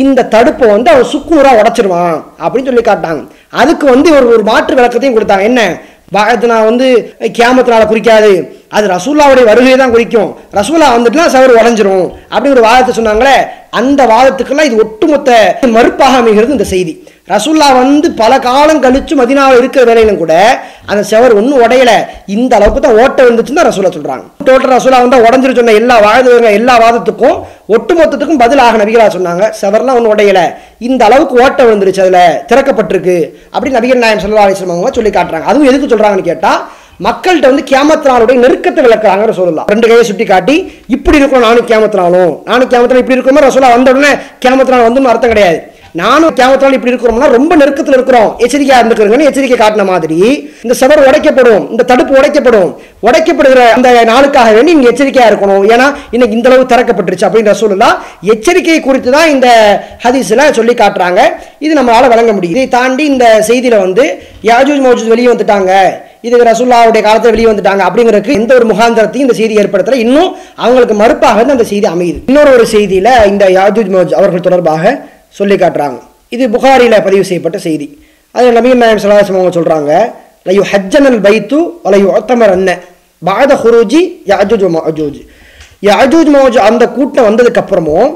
[0.03, 3.23] இந்த தடுப்பை வந்து அவன் சுக்குநூறா உடச்சிருவான் அப்படின்னு சொல்லி காட்டாங்க
[3.62, 5.49] அதுக்கு வந்து ஒரு ஒரு மாற்று விளக்கத்தையும் கொடுத்தாங்க.
[5.51, 5.62] என்ன?
[6.53, 6.87] நான் வந்து
[7.39, 8.31] கேமத்தினால குறிக்காது.
[8.77, 10.31] அது ரசூல்லாவுடைய வருகையை தான் குறிக்கும்.
[10.59, 13.37] ரசூலா வந்துட்டுனா சவர் உடஞ்சிரும் அப்படி ஒரு வாதத்தை சொன்னாங்களே
[13.81, 15.31] அந்த வாதத்துக்கெல்லாம் இது ஒட்டுமொத்த
[15.77, 16.95] மறுப்பாக அமைகிறது இந்த செய்தி.
[17.33, 20.35] ரசுல்லா வந்து பல காலம் கழிச்சு மதினாவில் இருக்கிற வேலையிலும் கூட
[20.91, 21.97] அந்த செவர் ஒன்றும் உடையலை.
[22.37, 26.74] இந்த அளவுக்கு தான் ஓட்ட வந்துச்சுன்னு ரசூலா சொல்கிறாங்க டோட்டல் ரசூலா வந்து உடஞ்சிரு சொன்ன எல்லா வாதங்க எல்லா
[26.85, 27.37] வாதத்துக்கும்
[27.76, 29.45] ஒட்டுமொத்தத்துக்கும் பதிலாக நபிகளா சொன்னாங்க.
[29.61, 30.45] செவர்லாம் ஒன்றும் உடையலை.
[30.89, 33.16] இந்த அளவுக்கு ஓட்ட வந்துருச்சு அதில் திறக்கப்பட்டிருக்கு
[33.55, 35.49] அப்படி நபிகள் நாயம் சொல்லா அலிஸ்லாம் சொல்லி காட்டுறாங்க.
[35.51, 36.61] அதுவும் எதுக்கு சொல்கிறாங்கன்னு கேட்டால்
[37.07, 40.57] மக்கள்கிட்ட வந்து கேமத்தினாலுடைய நெருக்கத்தை விளக்குறாங்கன்னு சொல்லலாம் ரெண்டு கையை சுட்டி காட்டி
[40.97, 43.45] இப்படி இருக்கணும் நானும் கேமத்தினாலும் நானும் கேமத்தினாலும் இப்படி இருக்கணும்?
[43.47, 44.11] ரசோலா வந்த உடனே
[44.45, 45.61] கேமத்தினால் வந்து அர்த்தம் கிடையாது.
[45.99, 48.28] நானும் கேமத்தினால் இப்படி இருக்கிறோம்னா ரொம்ப நெருக்கத்தில் இருக்கிறோம்.
[48.45, 50.18] எச்சரிக்கையாக இருந்துக்கிறோங்கன்னு எச்சரிக்கை காட்டின மாதிரி
[50.64, 52.70] இந்த சுவர் உடைக்கப்படும் இந்த தடுப்பு உடைக்கப்படும்.
[53.07, 55.64] உடைக்கப்படுகிற அந்த நாளுக்காக வேண்டி நீங்கள் எச்சரிக்கையாக இருக்கணும்.
[55.74, 55.86] ஏன்னா
[56.16, 57.91] இன்னைக்கு இந்த அளவு திறக்கப்பட்டுருச்சு அப்படின்ற ரசூலுல்லா
[58.34, 59.49] எச்சரிக்கை குறித்து தான் இந்த
[60.05, 61.20] ஹதீஸ்ல சொல்லி காட்டுறாங்க.
[61.66, 64.07] இது நம்மளால் வழங்க முடியும் இதை தாண்டி இந்த செய்தியில் வந்து
[64.51, 65.72] யாஜூஜ் மௌஜூஜ் வெளியே வந்துட்டாங்க.
[66.28, 70.01] இது ரசுல்லாவுடைய காலத்தில் வெளியே வந்துட்டாங்க அப்படிங்கிறதுக்கு எந்த ஒரு முகாந்திரத்தையும் இந்த செய்தி ஏற்படுத்தல.
[70.07, 70.30] இன்னும்
[70.64, 72.20] அவங்களுக்கு மறுப்பாக அந்த செய்தி அமையுது.
[72.30, 74.93] இன்னொரு ஒரு செய்தியில இந்த யாஜூஜ் மௌஜ் அவர்கள் தொடர்பாக
[75.39, 75.99] சொல்லி காட்டுறாங்க.
[76.35, 77.87] இது புகாரியில் பதிவு செய்யப்பட்ட செய்தி.
[78.35, 79.93] அது நபீன் நாயம் சலாசம் அவங்க சொல்கிறாங்க
[80.49, 82.70] லயு ஹஜ்ஜனல் பைத்து வலையு ஒத்தமர் அன்ன.
[83.28, 84.01] பாத ஹுரூஜி
[84.31, 85.20] யாஜூஜ் மஜூஜ்
[85.89, 88.11] யாஜூஜ் மௌஜ் அந்த கூட்டம் வந்ததுக்கப்புறமும்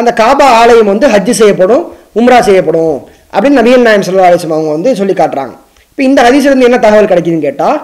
[0.00, 1.84] அந்த காபா ஆலயம் வந்து ஹஜ்ஜு செய்யப்படும்
[2.20, 2.96] உம்ரா செய்யப்படும்
[3.34, 5.54] அப்படின்னு நபீன் நாயம் சல்லா அலிஸ்லாம் அவங்க வந்து சொல்லி காட்டுறாங்க.
[5.90, 7.78] இப்போ இந்த ஹதீஸ்லேருந்து என்ன தகவல் கிடைக்குதுன்னு கேட்டால்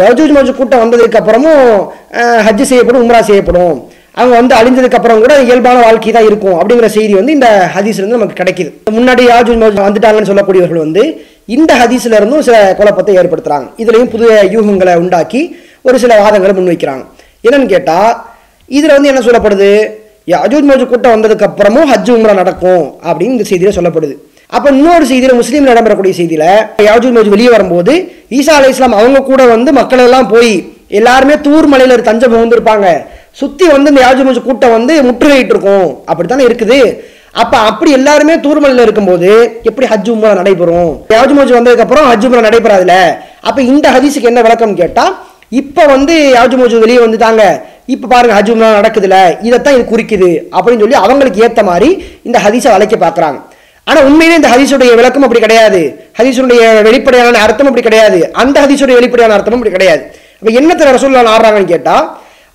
[0.00, 1.64] யஜூஜ் மஜூஜ் கூட்டம் வந்ததுக்கப்புறமும்
[2.46, 3.74] ஹஜ்ஜு செய்யப்படும் உம்ரா செய்யப்படும்.
[4.20, 8.38] அவங்க வந்து அழிஞ்சதுக்கு அப்புறம் கூட இயல்பான வாழ்க்கை தான் இருக்கும் அப்படிங்கிற செய்தி வந்து இந்த ஹதீஸ்லேருந்து நமக்கு
[8.40, 8.70] கிடைக்குது.
[8.96, 11.02] முன்னாடி யாஜூஜ் மௌஜூஜ் வந்துட்டாங்கன்னு சொல்லக்கூடியவர்கள் வந்து
[11.56, 13.68] இந்த ஹதீஸ்ல இருந்தும் சில குழப்பத்தை ஏற்படுத்துறாங்க.
[13.82, 15.40] இதுலேயும் புதிய யூகங்களை உண்டாக்கி
[15.88, 17.04] ஒரு சில வாதங்களை முன்வைக்கிறாங்க.
[17.46, 18.12] என்னன்னு கேட்டால்
[18.78, 19.70] இதில் வந்து என்ன சொல்லப்படுது?
[20.42, 24.14] அஜூத் மோஜ் கூட்டம் வந்ததுக்கு அப்புறமும் ஹஜ் உம்ரா நடக்கும் அப்படின்னு இந்த செய்தியில் சொல்லப்படுது.
[24.56, 26.48] அப்போ இன்னொரு செய்தியில் முஸ்லீம் இடம்பெறக்கூடிய செய்தியில்
[26.88, 27.94] யாஜூத் மோஜ் வெளியே வரும்போது
[28.38, 30.52] ஈசா அலி இஸ்லாம் அவங்க கூட வந்து மக்கள் எல்லாம் போய்
[31.00, 32.86] எல்லாருமே தூர் மலையில் தஞ்சம் புகுந்திருப்பாங்க.
[33.40, 36.78] சுற்றி வந்து இந்த யாஜூஜ் கூட்டம் வந்து முற்றுகையிட்டு இருக்கும் அப்படித்தானே இருக்குது?
[37.42, 39.28] அப்போ அப்படி எல்லாருமே தூர்மலையில இருக்கும்போது
[39.68, 40.90] எப்படி ஹஜ் உம்ரா நடைபெறும்?
[41.16, 42.96] யாஜூஜ் வந்ததுக்கப்புறம் ஹஜ் உம்ரா நடைபெறாதுல
[43.48, 45.14] அப்போ இந்த ஹதீஸுக்கு என்ன விளக்கம் கேட்டால்
[45.60, 47.42] இப்போ வந்து யாஜூஜ் வெளியே வந்துட்டாங்க.
[47.94, 49.16] இப்போ பாருங்க ஹஜ் உம்ரா நடக்குதுல
[49.46, 51.88] இதைத்தான் இது குறிக்குது அப்படின்னு சொல்லி அவங்களுக்கு ஏற்ற மாதிரி
[52.28, 53.38] இந்த ஹதீஸை வளைக்க பார்க்கறாங்க.
[53.86, 55.80] ஆனால் உண்மையிலே இந்த ஹதீஸுடைய விளக்கம் அப்படி கிடையாது.
[56.18, 58.18] ஹதீஸுடைய வெளிப்படையான அர்த்தம் அப்படி கிடையாது.
[58.42, 60.02] அந்த ஹதீஸுடைய வெளிப்படையான அர்த்தமும் அப்படி கிடையாது.
[60.40, 62.04] இப்போ என்னத்துல ரசூல்லா ஆடுறாங்கன்னு கேட்டால்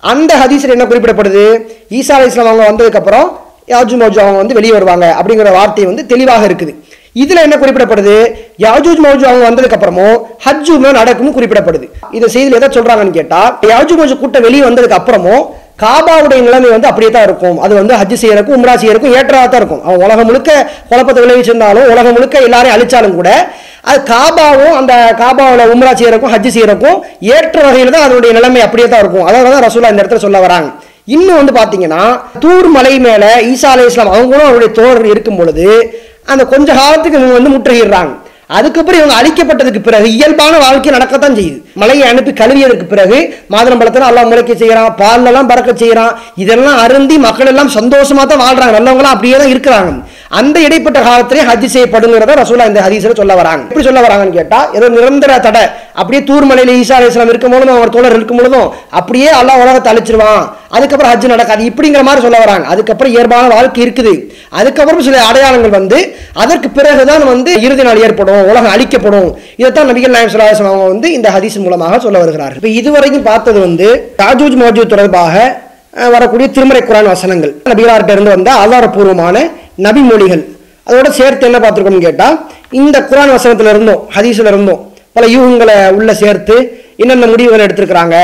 [0.02, 1.44] அந்த ஹதீஸில் என்ன குறிப்பிடப்படுது?
[1.90, 3.26] ஈசா அலி இஸ்லாம் அவங்க வந்ததுக்கப்புறம்
[3.68, 6.74] யாஜு மௌஜு அவங்க வந்து வெளியே வருவாங்க அப்படிங்கிற வார்த்தை வந்து தெளிவாக இருக்குது.
[7.12, 8.14] இதில் என்ன குறிப்பிடப்படுது?
[8.58, 11.88] யாஜூஜ் மௌஜு அவங்க வந்ததுக்கப்புறமும் ஹஜ் நடக்கும்னு குறிப்பிடப்படுது.
[12.12, 15.42] இந்த செய்தியில் எதை சொல்கிறாங்கன்னு கேட்டால் யாஜூ மௌஜு கூட்டம் வெளியே வந்ததுக்கு அப்புறமும்
[15.82, 17.58] காபாவுடைய நிலைமை வந்து அப்படியே தான் இருக்கும்.
[17.64, 19.82] அது வந்து ஹஜ் செய்யறதுக்கும் உம்ரா செய்யறக்கும் ஏற்றதாக தான் இருக்கும்.
[19.86, 20.50] அவன் உலகம் முழுக்க
[20.90, 23.30] குழப்பத்தை விளைவிச்சிருந்தாலும் உலகம் முழுக்க எல்லாரையும் அழிச்சாலும் கூட
[23.90, 26.96] அது காபாவும் அந்த காபாவில் உம்ரா செய்யறக்கும் ஹஜ் செய்யறக்கும்
[27.36, 29.26] ஏற்ற வகையில் தான் அதனுடைய நிலைமை அப்படியே தான் இருக்கும்.
[29.28, 30.68] அதாவது தான் ரசூலா இந்த இடத்துல சொல்ல வராங்க.
[31.16, 32.02] இன்னும் வந்து பார்த்தீங்கன்னா
[32.42, 35.68] தூர் மலை மேலே ஈசா அலை இஸ்லாம் அவங்களும் அவருடைய தோழர் இருக்கும் பொழுது
[36.32, 38.12] அந்த கொஞ்ச காலத்துக்கு இவங்க வந்து முற்றுகிறாங்க
[38.56, 41.58] அதுக்கப்புறம் இவங்க அழிக்கப்பட்டதுக்கு பிறகு இயல்பான வாழ்க்கை நடக்கத்தான் செய்யுது.
[41.80, 43.18] மலையை அனுப்பி கழுவியதற்கு பிறகு
[43.54, 49.16] மாதுளம்பழத்தில் எல்லாம் முளைக்க செய்கிறான் பால்ல பறக்க செய்கிறான் இதெல்லாம் அருந்தி மக்கள் எல்லாம் சந்தோஷமாக தான் வாழ்கிறாங்க நல்லவங்களாம்
[49.16, 49.92] அப்படியே தான் இருக்கிறாங்க.
[50.38, 53.62] அந்த இடைப்பட்ட காலத்திலே ஹஜ் செய்யப்படுங்கிறத ரசூலா இந்த ஹதீஸ்ல சொல்ல வராங்க.
[53.68, 55.62] எப்படி சொல்ல வராங்கன்னு கேட்டா ஏதோ நிரந்தர தடை.
[56.00, 58.66] அப்படியே தூர்மலையில ஈசா அலிஸ்லாம் இருக்கும் பொழுதும் அவர் தோழர் இருக்கும் பொழுதும்
[58.98, 60.42] அப்படியே அல்லாஹ் உலகத்தை அழிச்சிருவான்.
[60.76, 61.62] அதுக்கப்புறம் ஹஜ் நடக்காது.
[61.70, 62.66] இப்படிங்கிற மாதிரி சொல்ல வராங்க.
[62.72, 64.12] அதுக்கப்புறம் இயல்பான வாழ்க்கை இருக்குது.
[64.60, 66.00] அதுக்கப்புறம் சில அடையாளங்கள் வந்து
[66.42, 69.30] அதற்கு பிறகுதான் வந்து இறுதி நாள் ஏற்படும் உலகம் அழிக்கப்படும்.
[69.60, 72.60] இதைத்தான் நபிகள் நாயம் சுல்லாசம் அவங்க வந்து இந்த ஹதீஸ் மூலமாக சொல்ல வருகிறார்கள்.
[72.60, 73.88] இப்போ இதுவரைக்கும் பார்த்தது வந்து
[74.24, 75.34] ராஜூஜ் மோஜூ தொடர்பாக
[75.94, 77.52] வரக்கூடிய திருமறை குரான் வசனங்கள்.
[77.70, 79.36] நபிகளார்கிட்ட இருந்து வந்த ஆதாரபூர்வமான
[79.86, 80.42] நபி மொழிகள்
[80.88, 82.36] அதோட சேர்த்து என்ன பார்த்துருக்கோம்னு கேட்டால்
[82.80, 84.80] இந்த குரான் வசனத்தில் இருந்தோம் ஹதீஸில் இருந்தோம்
[85.16, 86.56] பல யூகங்களை உள்ள சேர்த்து
[87.02, 88.16] என்னென்ன முடிவுகள் எடுத்திருக்கிறாங்க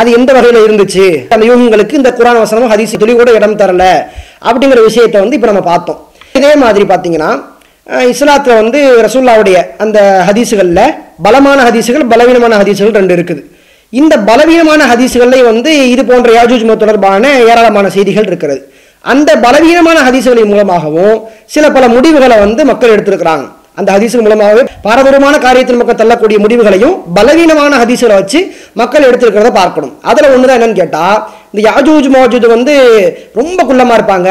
[0.00, 3.84] அது எந்த வகையில் இருந்துச்சு அந்த யூகங்களுக்கு இந்த குரான் வசனமும் ஹதீஸ் துளி கூட இடம் தரல
[4.48, 5.98] அப்படிங்கிற விஷயத்தை வந்து இப்போ நம்ம பார்த்தோம்.
[6.38, 7.30] இதே மாதிரி பார்த்தீங்கன்னா
[8.14, 9.98] இஸ்லாத்தில் வந்து ரசூல்லாவுடைய அந்த
[10.28, 10.84] ஹதீஸுகளில்
[11.26, 13.42] பலமான ஹதீஸுகள் பலவீனமான ஹதீஸுகள் ரெண்டு இருக்குது.
[14.00, 18.60] இந்த பலவீனமான ஹதீஸுகள்லேயும் வந்து இது போன்ற யாஜூஜ் மத தொடர்பான ஏராளமான செய்திகள் இருக்கிறது.
[19.12, 21.16] அந்த பலவீனமான ஹதீசுகளின் மூலமாகவும்
[21.54, 23.44] சில பல முடிவுகளை வந்து மக்கள் எடுத்திருக்கிறாங்க.
[23.78, 28.40] அந்த ஹதீசுகள் மூலமாகவே பாரதூரமான காரியத்தின் மக்கள் தள்ளக்கூடிய முடிவுகளையும் பலவீனமான ஹதீசுகளை வச்சு
[28.80, 29.92] மக்கள் எடுத்திருக்கிறத பார்க்கணும்.
[30.10, 31.18] அதில் ஒன்று தான் என்னன்னு கேட்டால்
[31.52, 32.74] இந்த யாஜூஜ் மௌஜூத் வந்து
[33.40, 34.30] ரொம்ப குள்ளமாக இருப்பாங்க.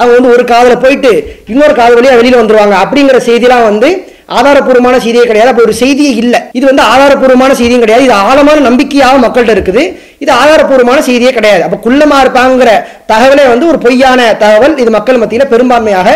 [0.00, 1.12] அவங்க வந்து ஒரு காதில் போயிட்டு
[1.52, 3.88] இன்னொரு காது வழியாக வெளியில் வந்துருவாங்க அப்படிங்கிற செய்திலாம் வந்து
[4.36, 5.50] ஆதாரப்பூர்வமான செய்தியே கிடையாது.
[5.50, 6.40] அப்படி ஒரு செய்தியே இல்லை.
[6.58, 8.04] இது வந்து ஆதாரப்பூர்வமான செய்தியும் கிடையாது.
[8.08, 9.84] இது ஆழமான நம்பிக்கையாக மக்கள்கிட்ட இருக்குது.
[10.24, 11.62] இது ஆதாரப்பூர்வமான செய்தியே கிடையாது.
[11.66, 12.72] அப்போ குள்ளமாக இருப்பாங்கிற
[13.12, 16.08] தகவலே வந்து ஒரு பொய்யான தகவல் இது மக்கள் மத்தியில் பெரும்பான்மையாக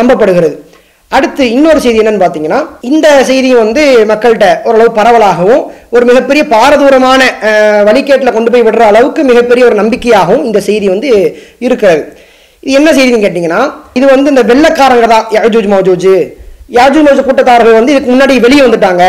[0.00, 0.56] நம்பப்படுகிறது.
[1.16, 2.58] அடுத்து இன்னொரு செய்தி என்னன்னு பார்த்தீங்கன்னா
[2.88, 5.62] இந்த செய்தியும் வந்து மக்கள்கிட்ட ஓரளவு பரவலாகவும்
[5.94, 7.20] ஒரு மிகப்பெரிய பாரதூரமான
[7.88, 11.08] வழிகேட்டில் கொண்டு போய் விடுற அளவுக்கு மிகப்பெரிய ஒரு நம்பிக்கையாகவும் இந்த செய்தி வந்து
[11.66, 12.04] இருக்கிறது.
[12.62, 13.62] இது என்ன செய்தின்னு கேட்டிங்கன்னா
[13.98, 16.12] இது வந்து இந்த வெள்ளக்காரங்க தான் யஜூஜ் மௌஜூஜ்.
[16.76, 19.04] யாஜூஜ் கூட்டத்தார்கள் கூட்டத்தாரர்கள் வந்து இதுக்கு முன்னாடி வெளியே வந்துட்டாங்க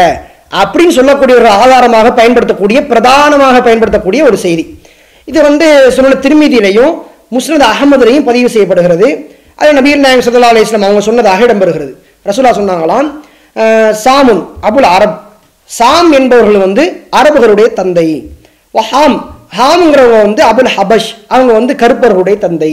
[0.61, 4.63] அப்படின்னு சொல்லக்கூடிய ஒரு ஆதாரமாக பயன்படுத்தக்கூடிய பிரதானமாக பயன்படுத்தக்கூடிய ஒரு செய்தி.
[5.29, 6.93] இது வந்து சொன்ன திருமீதியிலையும்
[7.35, 9.09] முஸ்னத் அகமதுலையும் பதிவு செய்யப்படுகிறது.
[9.59, 11.91] அது நபீர் நாயகம் சல்லா அலிஸ்லாம் அவங்க சொன்னதாக இடம்பெறுகிறது
[12.29, 13.07] ரசூலா சொன்னாங்களாம்
[14.03, 15.17] சாமுன் அபுல் அரப்.
[15.69, 16.83] சாம் என்பவர்கள் வந்து
[17.19, 18.07] அரபுகளுடைய தந்தை.
[18.91, 19.17] ஹாம்
[19.57, 22.71] ஹாம்ங்கிறவங்க வந்து அபுல் ஹபஷ் அவங்க வந்து கருப்பர்களுடைய தந்தை.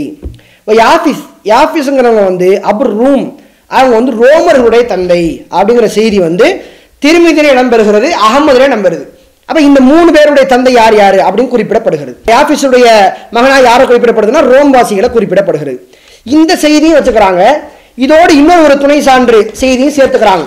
[0.80, 1.22] யாஃபிஸ்
[1.53, 3.24] யாஃபிஸ்ங்கிறவங்க வந்து அபுல் ரூம்
[3.71, 6.47] அவங்க வந்து ரோமர்களுடைய தந்தை அப்படிங்கிற செய்தி வந்து
[7.05, 9.05] திருமதியிலே இடம்பெறுகிறது அகமதுல இடம்பெறுது
[9.49, 12.12] அப்போ இந்த மூணு பேருடைய தந்தை யார் யார் அப்படின்னு குறிப்பிடப்படுகிறது.
[12.27, 12.87] யாஃபிஸுடைய
[13.31, 15.79] மகனாக யாரை குறிப்பிடப்படுதுன்னா ரோம்வாசிகளை குறிப்பிடப்படுகிறது.
[16.37, 17.43] இந்த செய்தியும் வச்சுக்கிறாங்க.
[18.05, 20.45] இதோடு இன்னொரு ஒரு துணை சான்று செய்தியும் சேர்த்துக்கிறாங்க.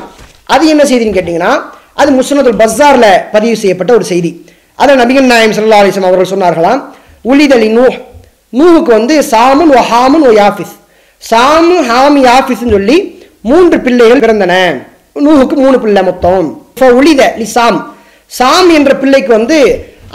[0.53, 1.51] அது என்ன செய்தின்னு கேட்டிங்கன்னா
[1.93, 4.31] அது முஸ்னதுல் பஸார்ல பதிவு செய்யப்பட்ட ஒரு செய்தி.
[4.75, 6.81] அதில் நபிகள் நாயம் சல்லா அலிஸ்லாம் அவர்கள் சொன்னார்களாம்.
[7.31, 7.85] உலிதலி நூ
[8.59, 10.75] நூவுக்கு வந்து சாமுன் ஒ ஹாமுன் ஒ யாஃபிஸ்
[11.29, 12.97] சாமு ஹாமி யாஃபிஸ்ன்னு சொல்லி
[13.49, 14.53] மூன்று பிள்ளைகள் பிறந்தன.
[15.25, 16.45] நூகுக்கு மூணு பிள்ளை மொத்தம்.
[16.73, 17.77] இப்போ உளித லி சாம்
[18.39, 19.57] சாம் என்ற பிள்ளைக்கு வந்து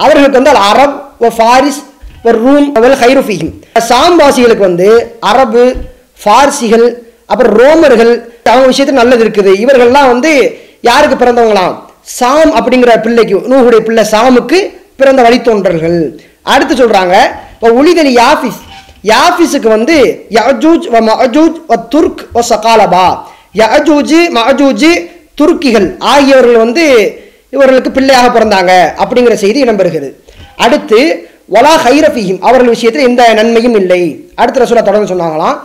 [0.05, 0.97] அவர்களுக்கு வந்து அரப்
[1.27, 1.81] ஒ ஃபாரிஸ்
[2.29, 3.53] ஒரு ரூம் அவள் ஹைரோஃபிஹிம்
[3.91, 4.89] சாம் வாசிகளுக்கு வந்து
[5.31, 5.65] அரபு
[6.23, 6.87] ஃபார்சிகள்
[7.33, 8.13] அப்புறம் ரோமர்கள்
[8.51, 9.53] அவங்க விஷயத்தில் நல்லது இருக்குது.
[9.63, 10.33] இவர்கள்லாம் வந்து
[10.89, 11.75] யாருக்கு பிறந்தவங்களாம்?
[12.19, 14.59] சாம் அப்படிங்கிற பிள்ளைக்கு நூகுடைய பிள்ளை சாமுக்கு
[15.01, 15.99] பிறந்த வழித்தோன்றல்கள்.
[16.53, 17.15] அடுத்து சொல்கிறாங்க
[17.55, 18.61] இப்போ உளிதலி ஆஃபீஸ்.
[19.11, 19.97] யாஃபிஸுக்கு வந்து
[20.39, 23.07] யஜூஜ் வ மஜூஜ் வ துர்க் வ சகாலபா.
[23.61, 24.93] யஜூஜ் மஜூஜி
[25.41, 26.85] துருக்கிகள் ஆகியவர்கள் வந்து
[27.55, 30.09] இவர்களுக்கு பிள்ளையாக பிறந்தாங்க அப்படிங்கிற செய்தி இடம்பெறுகிறது.
[30.65, 31.01] அடுத்து
[31.55, 34.01] வலா ஹைரஃபிஹிம் அவர்கள் விஷயத்தில் எந்த நன்மையும் இல்லை.
[34.41, 35.59] அடுத்த ரசூலா தொடர்ந்து சொன்னாங்களாம்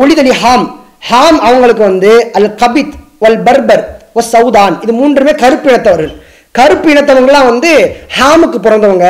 [0.00, 0.66] ஒளிதலி ஹாம்.
[1.08, 2.96] ஹாம் அவங்களுக்கு வந்து அல் கபித்
[3.26, 3.84] ஒல் பர்பர்
[4.18, 4.74] ஒ சவுதான்.
[4.84, 6.14] இது மூன்றுமே கருப்பு இனத்தவர்கள்.
[6.58, 7.72] கருப்பு இனத்தவங்களாம் வந்து
[8.18, 9.06] ஹாமுக்கு பிறந்தவங்க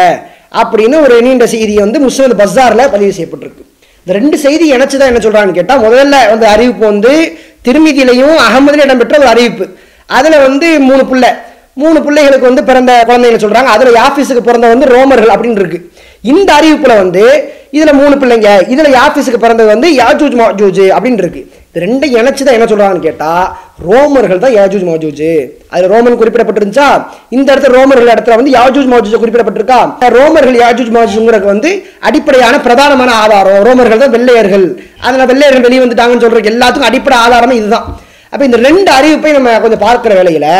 [0.60, 3.64] அப்படின்னு ஒரு நீண்ட செய்தியை வந்து முஸ்லிம் பஸாரில் பதிவு செய்யப்பட்டிருக்கு.
[4.08, 7.10] இந்த ரெண்டு செய்தி இணைச்சுதான் என்ன சொல்கிறான்னு கேட்டால் முதல்ல வந்து அறிவிப்பு வந்து
[7.66, 9.64] திருமிதியிலையும் அகமதுல இடம்பெற்ற ஒரு அறிவிப்பு.
[10.18, 11.30] அதில் வந்து மூணு பிள்ளை.
[11.82, 15.80] மூணு பிள்ளைகளுக்கு வந்து பிறந்த குழந்தைங்க சொல்கிறாங்க அதில் யாஃபீஸுக்கு பிறந்த வந்து ரோமர்கள் அப்படின்னு இருக்கு.
[16.32, 17.24] இந்த அறிவிப்பில் வந்து
[17.70, 21.86] இதில் மூணு பிள்ளைங்க இதில் யாஃபீஸுக்கு பிறந்தது வந்து யாஜூஜ் மாஜூஜ் அப்படின்னு இருக்குது இது
[22.20, 23.46] இணைச்சி தான் என்ன சொல்கிறாங்கன்னு கேட்டால்
[23.88, 25.26] ரோமர்கள் தான் யாஜூஜ் மாஜூஜ்
[25.72, 26.88] அதில் ரோமன் குறிப்பிடப்பட்டிருந்துச்சா?
[27.36, 29.78] இந்த இடத்துல ரோமர்கள் இடத்துல வந்து யாஜூஜ் மாஜூஜ் குறிப்பிடப்பட்டிருக்கா?
[30.18, 31.70] ரோமர்கள் யாஜூஜ் மாஜூஜுங்கிறது வந்து
[32.08, 33.60] அடிப்படையான பிரதானமான ஆதாரம்.
[33.68, 34.66] ரோமர்கள் தான் வெள்ளையர்கள்.
[35.06, 37.86] அதனால் வெள்ளையர்கள் வெளியே வந்துட்டாங்கன்னு சொல்கிற எல்லாத்துக்கும் அடிப்படை ஆதாரமே இதுதான்.
[38.32, 40.50] அப்போ இந்த ரெண்டு அறிவிப்பை நம்ம கொஞ்சம் பார்க்குற வேலையில்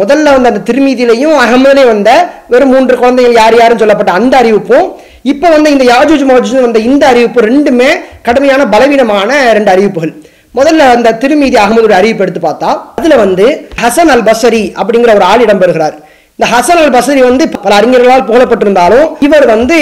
[0.00, 2.10] முதல்ல வந்த அந்த திருமீதியிலையும் அகமதுலையும் வந்த
[2.52, 4.86] வெறும் மூன்று குழந்தைகள் யார் யாருன்னு சொல்லப்பட்ட அந்த அறிவிப்பும்
[5.32, 7.90] இப்போ வந்து இந்த யாஜூஜ் மாஜூஜ் வந்த இந்த அறிவிப்பு ரெண்டுமே
[8.28, 10.12] கடுமையான பலவீனமான ரெண்டு அறிவிப்புகள்.
[10.56, 13.44] முதல்ல அந்த திருமீதி அகமதுடைய அறிவிப்பு எடுத்து பார்த்தா அதுல வந்து
[13.82, 15.94] ஹசன் அல் பசரி அப்படிங்கிற ஒரு ஆள் இடம்பெறுகிறார்.
[16.36, 19.78] இந்த ஹசன் அல் பசரி வந்து பல அறிஞர்களால் புகழப்பட்டிருந்தாலும் இவர் வந்து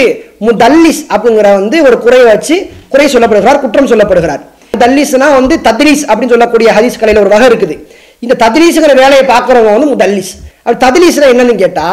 [0.48, 2.56] முதல்லிஸ் அப்படிங்கிற வந்து ஒரு குறையை வச்சு
[2.92, 4.44] குறை சொல்லப்படுகிறார் குற்றம் சொல்லப்படுகிறார்.
[4.82, 7.76] தல்லிஸ்னா வந்து தத்லீஸ் அப்படின்னு சொல்லக்கூடிய ஹதீஸ் கலையில ஒரு வகை இருக்குது.
[8.24, 10.32] இந்த தத்லீஸுங்கிற வேலையை பார்க்குறவங்க வந்து முதல்லிஸ்.
[10.62, 11.88] அப்படி தத்லீஸ்னா என்னன்னு கேட்டா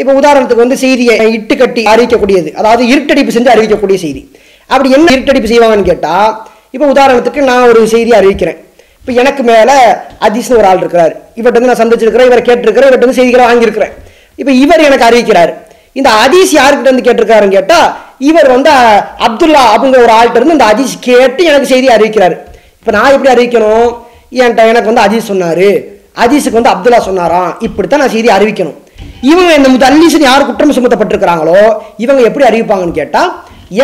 [0.00, 2.50] இப்போ உதாரணத்துக்கு வந்து செய்தியை இட்டு கட்டி அறிவிக்கக்கூடியது.
[2.60, 4.22] அதாவது இருட்டடிப்பு செஞ்சு அறிவிக்கக்கூடிய செய்தி.
[4.72, 6.14] அப்படி என்ன இருட்டடிப்பு செய்வாங்கன்னு கேட்டா
[6.74, 8.58] இப்போ உதாரணத்துக்கு நான் ஒரு செய்தி அறிவிக்கிறேன்.
[9.00, 9.76] இப்போ எனக்கு மேலே
[10.26, 11.12] அதிஸ்னு ஒரு ஆள் இருக்கிறார்.
[11.38, 13.92] இவர்கிட்ட வந்து நான் சந்திச்சிருக்கிறேன் இவரை கேட்டிருக்கிறேன் இவர்கிட்ட வந்து செய்திகளை வாங்கியிருக்கிறேன்.
[14.40, 15.52] இப்போ இவர் எனக்கு அறிவிக்கிறார்.
[15.98, 17.88] இந்த அதீஸ் யாருக்கிட்ட வந்து கேட்டிருக்காருன்னு கேட்டால்
[18.30, 18.70] இவர் வந்து
[19.26, 22.34] அப்துல்லா அப்படிங்கிற ஒரு ஆள்கிட்ட இருந்து இந்த அதீஸ் கேட்டு எனக்கு செய்தி அறிவிக்கிறார்.
[22.80, 23.88] இப்போ நான் எப்படி அறிவிக்கணும்?
[24.40, 25.68] என்கிட்ட எனக்கு வந்து அதீஸ் சொன்னார்.
[26.24, 27.50] அதீஸுக்கு வந்து அப்துல்லா சொன்னாராம்.
[27.66, 28.76] இப்படித்தான் நான் செய்தி அறிவிக்கணும்.
[29.30, 31.60] இவங்க இந்த முதல்லீசன் யார் குற்றம் சுமத்தப்பட்டிருக்கிறாங்களோ
[32.04, 33.30] இவங்க எப்படி அறிவிப்பாங்கன்னு கேட்டால்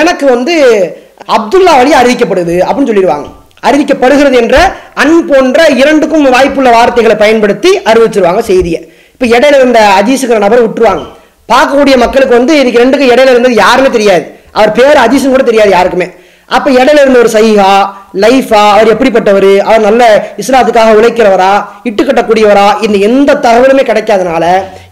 [0.00, 0.54] எனக்கு வந்து
[1.36, 3.28] அப்துல்லா வழி அறிவிக்கப்படுது அப்படின்னு சொல்லிடுவாங்க.
[3.68, 4.56] அறிவிக்கப்படுகிறது என்ற
[5.02, 8.80] அன் போன்ற இரண்டுக்கும் வாய்ப்புள்ள வார்த்தைகளை பயன்படுத்தி அறிவிச்சிருவாங்க செய்தியை.
[9.14, 11.04] இப்போ இடையில இருந்த அஜீஸுங்கிற நபர் விட்டுருவாங்க.
[11.52, 14.24] பார்க்கக்கூடிய மக்களுக்கு வந்து இதுக்கு ரெண்டுக்கும் இடையில இருந்தது யாருமே தெரியாது.
[14.58, 16.08] அவர் பேர் அஜீஸும் கூட தெரியாது யாருக்குமே.
[16.56, 17.70] அப்ப இடையில இருந்த ஒரு சைஹா
[18.22, 20.02] லைஃபா அவர் எப்படிப்பட்டவர் அவர் நல்ல
[20.42, 21.52] இஸ்லாத்துக்காக உழைக்கிறவரா
[21.88, 24.44] இட்டுக்கட்டக்கூடியவரா இந்த எந்த தகவலுமே கிடைக்காதனால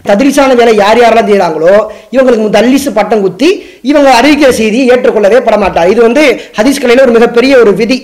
[0.09, 1.74] ததிரிசான வேலை யார் யாரெல்லாம் செய்கிறாங்களோ
[2.14, 3.50] இவங்களுக்கு தல்லிசு பட்டம் குத்தி
[3.90, 5.90] இவங்க அறிவிக்கிற செய்தியை ஏற்றுக்கொள்ளவே படமாட்டார்.
[5.92, 6.24] இது வந்து
[6.59, 7.98] ஹதீஸ் கலையில் ஒரு மிகப்பெரிய ஒரு விதி.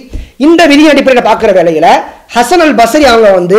[0.47, 1.91] இந்த விதி அடிப்படையில் பார்க்குற வேலையில்
[2.35, 3.59] ஹசன் அல் பசரி அவங்க வந்து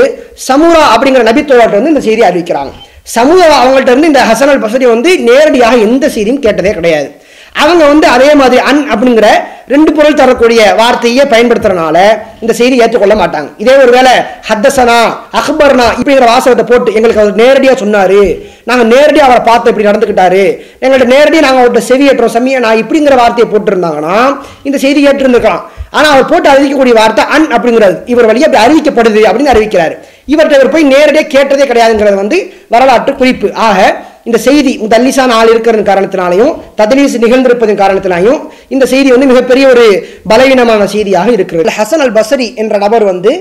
[0.50, 2.74] சமூரா அப்படிங்கிற நபித்தோட்ட வந்து இந்த செய்தியை அறிவிக்கிறாங்க.
[3.18, 7.10] சமூக அவங்கள்ட்ட இருந்து இந்த ஹசன் அல் பசரி வந்து நேரடியாக எந்த செய்தியும் கேட்டதே கிடையாது.
[7.64, 9.30] அவங்க வந்து அதே மாதிரி அன் அப்படிங்கிற
[9.74, 11.98] ரெண்டு பொருள் தரக்கூடிய வார்த்தையே பயன்படுத்துறனால
[12.44, 13.50] இந்த செய்தி ஏற்றுக்கொள்ள மாட்டாங்க.
[13.64, 14.14] இதே ஒரு வேளை
[14.48, 15.00] ஹத்தசனா
[15.40, 18.22] அக்பர்னா இப்படிங்கிற வாசகத்தை போட்டு எங்களுக்கு அவர் நேரடியா சொன்னாரு.
[18.70, 20.44] நாங்க நேரடியாக அவரை பார்த்து இப்படி நடந்துக்கிட்டாரு
[20.84, 24.18] எங்கள்கிட்ட நேரடியாக நாங்கள் அவர்கிட்ட செவியேற்றோம் செம்மியா நான் இப்படிங்கிற வார்த்தையை போட்டிருந்தாங்கன்னா
[24.70, 25.66] இந்த செய்தி ஏற்றிருந்துக்கலாம்
[25.98, 29.96] ஆனா அவர் போட்டு அறிவிக்கக்கூடிய வார்த்தை அன் அப்படிங்கிறது இவர் வழியாக அப்படி அறிவிக்கப்படுது அப்படின்னு அறிவிக்கிறாரு.
[30.32, 32.38] இவர்கிட்ட இவர் போய் நேரடியாக கேட்டதே கிடையாதுங்கிறது வந்து
[32.74, 33.48] வரலாற்று குறிப்பு.
[33.68, 33.78] ஆக
[34.28, 38.42] இந்த செய்தி தல்லிசான ஆள் இருக்கிற காரணத்தினாலையும் ததலீஸ் நிகழ்ந்திருப்பதன் காரணத்தினாலையும்
[38.76, 39.86] இந்த செய்தி வந்து மிகப்பெரிய ஒரு
[40.32, 41.76] பலவீனமான செய்தியாக இருக்கிறது.
[41.78, 43.32] ஹசன் அல் பசரி என்ற நபர் வந்து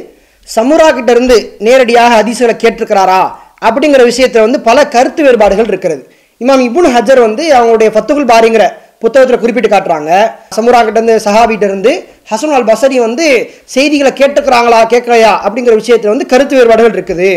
[0.48, 1.36] சமுரா கிட்ட இருந்து
[1.66, 3.20] நேரடியாக ஹதீஸ்களை கேட்டிருக்கிறாரா?
[3.68, 6.02] அப்படிங்கிற விஷயத்தில் வந்து பல கருத்து வேறுபாடுகள் இருக்கிறது.
[6.40, 8.64] இமாம் இபுன் ஹஜர் வந்து அவங்களுடைய ஃபத்துகுல் பாரிங்கிற
[9.02, 10.10] புத்தகத்தில் குறிப்பிட்டு காட்டுறாங்க.
[10.56, 11.92] சமுரா கிட்ட இருந்து சஹாபிட்ட இருந்து
[12.30, 13.26] ஹசன் அல் பசரி வந்து
[13.74, 17.30] செய்திகளை கேட்டுக்கிறாங்களா கேட்கலையா அப்படிங்கிற விஷயத்தில் வந்து கருத்து வேறுபாடுகள் இருக்குது.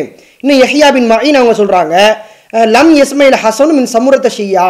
[0.44, 1.96] இன்னும் யஹ்யா பின் மயின் அவங்க சொல்கிறாங்க
[2.76, 4.70] லம் எஸ்மையில் ஹசனும் மின் சமுரத்த ஷியா.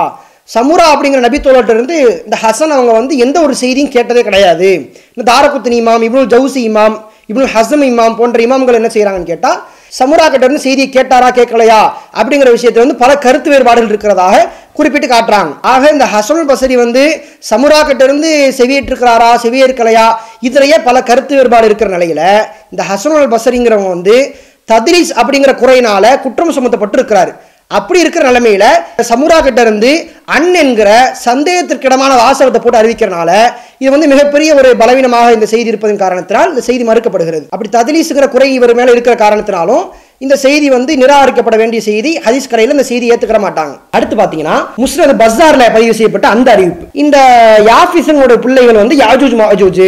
[0.56, 4.70] சமுரா அப்படிங்கிற நபித்தோழர்கிட்ட இருந்து இந்த ஹசன் அவங்க வந்து எந்த ஒரு செய்தியும் கேட்டதே கிடையாது.
[5.16, 6.96] இந்த தாரகுத்தின் இமாம் இப்னுல் ஜவுசி இமாம்
[7.32, 9.60] இப்னுல் ஹசம் இமாம் போன்ற இமாம்கள் என்ன செய்கிறாங்கன்னு கேட்டால்
[10.00, 11.80] சமுரா கிட்ட இருந்து செய்தியை கேட்டாரா கேட்கலையா
[12.20, 14.36] அப்படிங்கிற விஷயத்தில் வந்து பல கருத்து வேறுபாடுகள் இருக்கிறதாக
[14.78, 15.51] குறிப்பிட்டு காட்டுறாங்க.
[15.72, 17.03] ஆக இந்த ஹசனுல் பசரி வந்து
[17.51, 18.07] சமுரா கிட்ட
[19.45, 20.07] செவியேற்கலையா?
[20.47, 22.26] இதுலேயே பல கருத்து வேறுபாடு இருக்கிற நிலையில்
[22.74, 24.17] இந்த ஹசனுல் பசரிங்கிறவங்க வந்து
[24.72, 27.34] தத்ரீஸ் அப்படிங்கிற குறையினால குற்றம் சுமத்தப்பட்டு இருக்கிறாரு
[27.72, 28.65] அப்படி இருக்கிற நிலைமையில
[29.09, 29.91] சமுரா கிட்ட இருந்து
[30.36, 30.89] அன் என்கிற
[31.28, 33.30] சந்தேகத்திற்கிடமான வாசகத்தை போட்டு அறிவிக்கிறனால
[33.84, 37.45] இது வந்து மிகப்பெரிய ஒரு பலவீனமாக இந்த செய்தி இருப்பதன் காரணத்தினால் இந்த செய்தி மறுக்கப்படுகிறது.
[37.53, 39.84] அப்படி ததிலீசுங்கிற குறை இவர் மேல இருக்கிற காரணத்தினாலும்
[40.26, 43.74] இந்த செய்தி வந்து நிராகரிக்கப்பட வேண்டிய செய்தி ஹதீஸ் கடையில் இந்த செய்தி ஏத்துக்கிற மாட்டாங்க.
[43.95, 46.86] அடுத்து பாத்தீங்கன்னா முஸ்னத் பஸ்தாரில் பதிவு செய்யப்பட்ட அந்த அறிவிப்பு.
[47.03, 47.17] இந்த
[47.69, 49.82] யாஃபிசனோட பிள்ளைகள் வந்து யாஜூஜ் மாஜூஜ்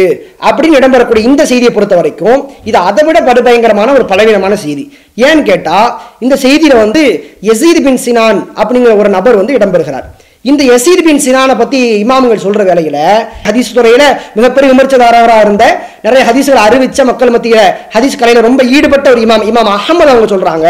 [0.48, 4.84] அப்படின்னு இடம்பெறக்கூடிய இந்த செய்தியை பொறுத்த வரைக்கும் இது அதை விட படுபயங்கரமான ஒரு பலவீனமான செய்தி.
[5.28, 5.78] ஏன்னு கேட்டா
[6.26, 7.04] இந்த செய்தியில வந்து
[7.54, 10.08] எசீத் பின் சினான் அப்படிங்கிற ஒரு நபர் வந்து இடம்பெறுகிறார்.
[10.50, 12.98] இந்த யசீத் பின் சினானை பத்தி இமாம்கள் சொல்ற வேலையில
[13.46, 14.02] ஹதீஸ் துறையில
[14.38, 15.64] மிகப்பெரிய விமர்சனதாரராக இருந்த
[16.06, 17.60] நிறைய ஹதீஸ்களை அறிவிச்ச மக்கள் மத்தியில
[17.94, 20.66] ஹதீஸ் கலையில ரொம்ப ஈடுபட்ட ஒரு இமாம் இமாம் அகமது அவங்க சொல்றாங்க.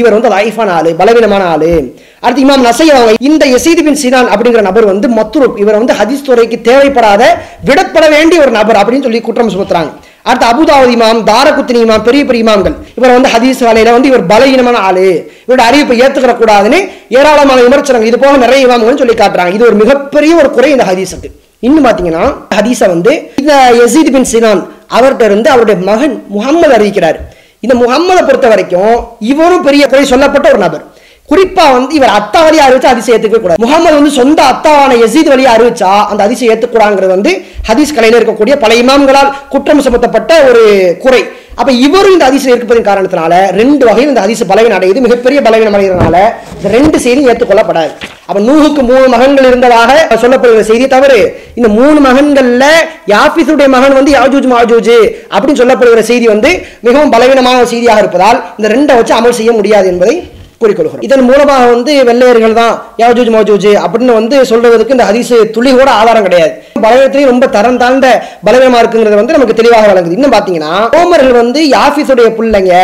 [0.00, 1.72] இவர் வந்து லைஃபான ஆளு பலவீனமான ஆளு.
[2.20, 5.58] அடுத்து இமாம் நசை அவங்க இந்த யசீத் பின் சினான் அப்படிங்கிற நபர் வந்து மத்ரூப்.
[5.64, 7.22] இவர் வந்து ஹதீஸ் துறைக்கு தேவைப்படாத
[7.70, 9.92] விடப்பட வேண்டிய ஒரு நபர் அப்படின்னு சொல்லி குற்றம் சுமத்துறாங்க.
[10.28, 12.76] அடுத்து அபுதாவதி இமாம் தாரகுத்தினி இமாம் பெரிய பெரிய இமாம்கள்.
[12.98, 15.06] இவர் வந்து ஹதீஸ் வேலையில வந்து இவர் பலகீனமான ஆளு.
[15.46, 16.78] இவரோட அறிவிப்பை ஏத்துக்கிற கூடாதுன்னு
[17.18, 18.10] ஏராளமான விமர்சனங்கள்.
[18.10, 19.52] இது போக நிறைய இமாம்கள் சொல்லி காட்டுறாங்க.
[19.56, 21.30] இது ஒரு மிகப்பெரிய ஒரு குறை இந்த ஹதீஸுக்கு.
[21.66, 22.24] இன்னும் பாத்தீங்கன்னா
[22.56, 23.12] ஹதீஸை வந்து
[23.42, 24.62] இந்த யசீத் பின் சினான்
[24.96, 27.18] அவர்கிட்ட இருந்து அவருடைய மகன் முகம்மது அறிவிக்கிறார்.
[27.64, 28.96] இந்த முகம்மதை பொறுத்த வரைக்கும்
[29.32, 30.82] இவரும் பெரிய குறை சொல்லப்பட்ட ஒரு நபர்.
[31.28, 35.92] குறிப்பா வந்து இவர் அத்தா வழியா அறிவிச்சா அதிசயம் ஏத்துக்கூடாது முகமது வந்து சொந்த அத்தாவான எசீத் வழியா அறிவிச்சா
[36.10, 37.30] அந்த அதிசயம் ஏத்துக்கூடாங்கிறது வந்து
[37.68, 40.62] ஹதீஸ் கலையில இருக்கக்கூடிய பல இமாம்களால் குற்றம் சுமத்தப்பட்ட ஒரு
[41.04, 41.22] குறை.
[41.60, 45.04] அப்ப இவரும் இந்த அதிசயம் இருப்பதன் காரணத்தினால ரெண்டு வகையில் இந்த அதிசயம் பலவீனம் அடையுது.
[45.06, 46.16] மிகப்பெரிய பலவீனம் அடைகிறதுனால
[46.56, 47.92] இந்த ரெண்டு செய்தியும் ஏற்றுக்கொள்ளப்படாது.
[48.28, 49.90] அப்ப நூகுக்கு மூணு மகன்கள் இருந்ததாக
[50.24, 51.20] சொல்லப்படுகிற செய்தி தவறு
[51.58, 52.66] இந்த மூணு மகன்கள்ல
[53.14, 54.94] யாபிஸுடைய மகன் வந்து யாஜூஜ் மாஜூஜ்
[55.34, 56.52] அப்படின்னு சொல்லப்படுகிற செய்தி வந்து
[56.86, 60.16] மிகவும் பலவீனமான செய்தியாக இருப்பதால் இந்த ரெண்டை வச்சு அமல் செய்ய முடியாது என்பதை
[60.62, 61.04] கூறிக்கொள்கிறோம்.
[61.06, 66.26] இதன் மூலமாக வந்து வெள்ளையர்கள் தான் யாஜூஜ் மௌஜூஜ் அப்படின்னு வந்து சொல்றதுக்கு இந்த ஹதீஸ் துளி கூட ஆதாரம்
[66.26, 66.52] கிடையாது.
[66.84, 68.08] பலவீனத்திலையும் ரொம்ப தரம் தாழ்ந்த
[68.46, 70.18] பலவீனமா இருக்குங்கிறது வந்து நமக்கு தெளிவாக வழங்குது.
[70.18, 72.74] இன்னும் பாத்தீங்கன்னா ரோமர்கள் வந்து யாஃபிஸுடைய பிள்ளைங்க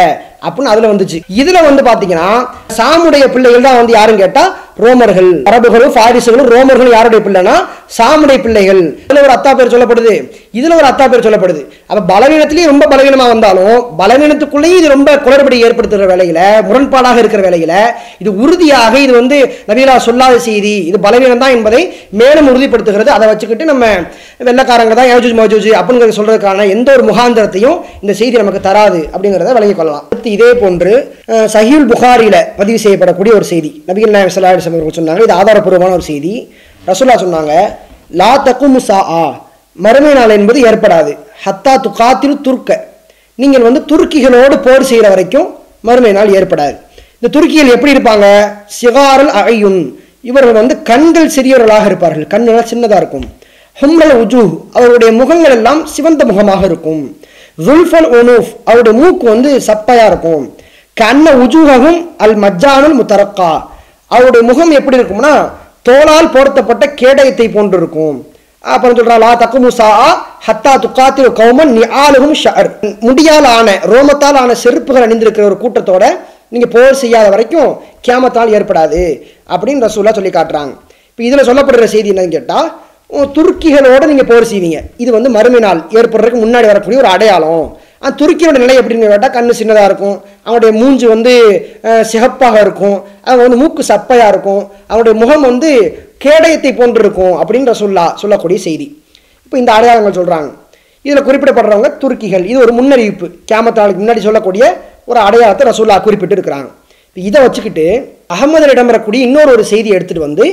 [0.46, 1.18] அப்படின்னு அதுல வந்துச்சு.
[1.40, 2.28] இதுல வந்து பாத்தீங்கன்னா
[2.78, 4.44] சாமுடைய பிள்ளைகள் தான் வந்து யாரும் கேட்டா
[4.84, 5.30] ரோமர்கள்.
[5.48, 7.56] அரபுகளும் பாரிசுகளும் ரோமர்களும் யாருடைய பிள்ளைனா
[7.96, 8.80] சாமுடைய பிள்ளைகள்.
[9.04, 10.14] இதுல ஒரு அத்தா பேர் சொல்லப்படுது.
[10.58, 11.60] இதில் ஒரு அத்தா பேர் சொல்லப்படுது.
[11.90, 17.74] அப்போ பலவீனத்திலேயே ரொம்ப பலவீனமாக வந்தாலும் பலவீனத்துக்குள்ளேயும் இது ரொம்ப குளறுபடி ஏற்படுத்துகிற வேலையில் முரண்பாடாக இருக்கிற வேலையில்
[18.22, 19.38] இது உறுதியாக இது வந்து
[19.68, 21.82] நவீனா சொல்லாத செய்தி இது பலவீனம் தான் என்பதை
[22.20, 23.10] மேலும் உறுதிப்படுத்துகிறது.
[23.16, 23.84] அதை வச்சுக்கிட்டு நம்ம
[24.48, 29.80] வெள்ளக்காரங்க தான் ஏஜூஜ் மோஜூஜ் அப்படிங்கிறத சொல்கிறதுக்கான எந்த ஒரு முகாந்திரத்தையும் இந்த செய்தி நமக்கு தராது அப்படிங்கிறத விளங்கிக்
[29.80, 30.06] கொள்ளலாம்.
[30.12, 30.94] அடுத்து இதே போன்று
[31.54, 33.70] சஹீல் புகாரியில் பதிவு செய்யப்படக்கூடிய ஒரு செய்தி.
[33.90, 36.34] நபிகள் நாயம் சல்லா அவர்கள் சொன்னாங்க இது ஆதாரப்பூர்வமான ஒரு செய்தி.
[36.90, 37.54] ரசுல்லா சொன்னாங்க
[38.20, 39.22] லா தக்கும் சா ஆ
[39.72, 41.16] மறுமை நாள் என்பது ஏற்படாது.
[41.44, 42.88] ஹத்தா துக்காத்திரு துர்க்க.
[43.34, 46.76] நீங்கள் வந்து துருக்கிகளோடு போர் செய்கிற வரைக்கும் மறுமை நாள் ஏற்படாது.
[47.20, 48.48] இந்த துருக்கிகள் எப்படி இருப்பாங்க?
[48.80, 52.26] சிகாரல் அகையுன் இவர்கள் வந்து கண்கள் சிறியவர்களாக இருப்பார்கள்.
[52.26, 53.24] கண்ணுகள் சின்னதாக இருக்கும்.
[53.80, 57.16] ஹும்ரல் உஜூ அவருடைய முகங்கள் எல்லாம் சிவந்த முகமாக இருக்கும்.
[57.66, 60.54] ஜுல்ஃபல் ஒனூஃப் அவருடைய மூக்கு வந்து சப்பையாக இருக்கும்.
[60.94, 63.62] கண்ண உஜூகவும் அல் மஜ்ஜானுல் முத்தரக்கா.
[64.06, 65.50] அவருடைய முகம் எப்படி இருக்கும்னா
[65.88, 68.29] தோளால் போர்த்தப்பட்ட கேடயத்தை போன்று இருக்கும்.
[68.64, 69.88] அப்புறம் சொல்றா லா தக்குமுசா
[70.46, 72.68] ஹத்தா துக்காத்தில் கௌமன் நீ ஆளுகும் ஷர்
[73.08, 76.04] முடியால் ஆன ரோமத்தால் ஆன செருப்புகள் அணிந்திருக்கிற ஒரு கூட்டத்தோட
[76.52, 77.70] நீங்கள் போர் செய்யாத வரைக்கும்
[78.06, 79.02] கேமத்தால் ஏற்படாது
[79.54, 80.72] அப்படின்னு ரசூலா சொல்லி காட்டுறாங்க.
[81.10, 82.68] இப்போ இதில் சொல்லப்படுற செய்தி என்னன்னு கேட்டால்
[83.36, 84.80] துருக்கிகளோடு துருக்கிகளோட போர் செய்வீங்க.
[85.02, 87.64] இது வந்து மறுமை நாள் ஏற்படுறதுக்கு முன்னாடி வரக்கூடிய ஒரு அடையாளம்.
[88.02, 91.32] ஆனா துருக்கியோட நிலை எப்படின்னு கேட்டால் கண்ணு சின்னதாக இருக்கும் அவனுடைய மூஞ்சி வந்து
[92.10, 92.96] சிகப்பாக இருக்கும்
[93.26, 95.72] அவங்க வந்து மூக்கு சப்பையாக இருக்கும் அவனுடைய முகம் வந்து
[96.24, 98.86] கேடயத்தை போன்றிருக்கும் அப்படின்ற அப்படின்னு சொல்லா சொல்லக்கூடிய செய்தி.
[99.44, 100.48] இப்போ இந்த அடையாளங்கள் சொல்கிறாங்க
[101.04, 102.44] இதில் குறிப்பிடப்படுறவங்க துருக்கிகள்.
[102.50, 103.26] இது ஒரு முன்னறிவிப்பு.
[103.50, 104.64] கேமத்தாளுக்கு முன்னாடி சொல்லக்கூடிய
[105.10, 106.68] ஒரு அடையாளத்தை ரசூல்லா குறிப்பிட்டு இருக்கிறாங்க.
[107.08, 107.86] இப்போ இதை வச்சுக்கிட்டு
[108.34, 110.44] அகமதில் இடம்பெறக்கூடிய இன்னொரு ஒரு செய்தி எடுத்துகிட்டு வந்து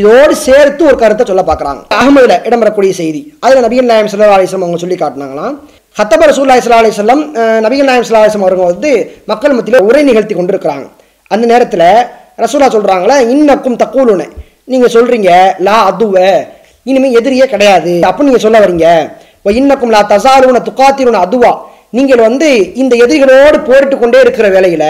[0.00, 1.80] இதோடு சேர்த்து ஒரு கருத்தை சொல்ல பார்க்குறாங்க.
[2.00, 3.20] அகமதில் இடம்பெறக்கூடிய செய்தி.
[3.44, 5.54] அதில் நபிகள் நாயம் சல்லா அலிஸ்லம் அவங்க சொல்லி காட்டினாங்களாம்
[5.98, 7.22] ஹத்தபர் ரசூல்லா இஸ்லா அலிஸ்லம்
[7.64, 8.90] நபிகள் நாயம் சல்லா அலிஸ்லம் அவங்க வந்து
[9.32, 10.86] மக்கள் மத்தியில் உரை நிகழ்த்தி கொண்டிருக்கிறாங்க.
[11.30, 11.88] அந்த நேரத்தில்
[12.44, 14.26] ரசூலா சொல்கிறாங்களே இன்னக்கும் தக்கூலுன்னு
[14.68, 15.30] நீங்கள் சொல்கிறீங்க
[15.66, 16.16] லா அதுவ
[16.86, 17.92] இனிமேல் எதிரியே கிடையாது.
[18.06, 18.86] அப்படின்னு நீங்கள் சொல்ல வரீங்க
[19.46, 21.52] "வ இன்னக்கும் லா தசாலுன துக்காத்திருன அதுவா
[21.96, 22.48] நீங்கள் வந்து
[22.82, 24.88] இந்த எதிரிகளோடு போரிட்டு கொண்டே இருக்கிற வேலையில்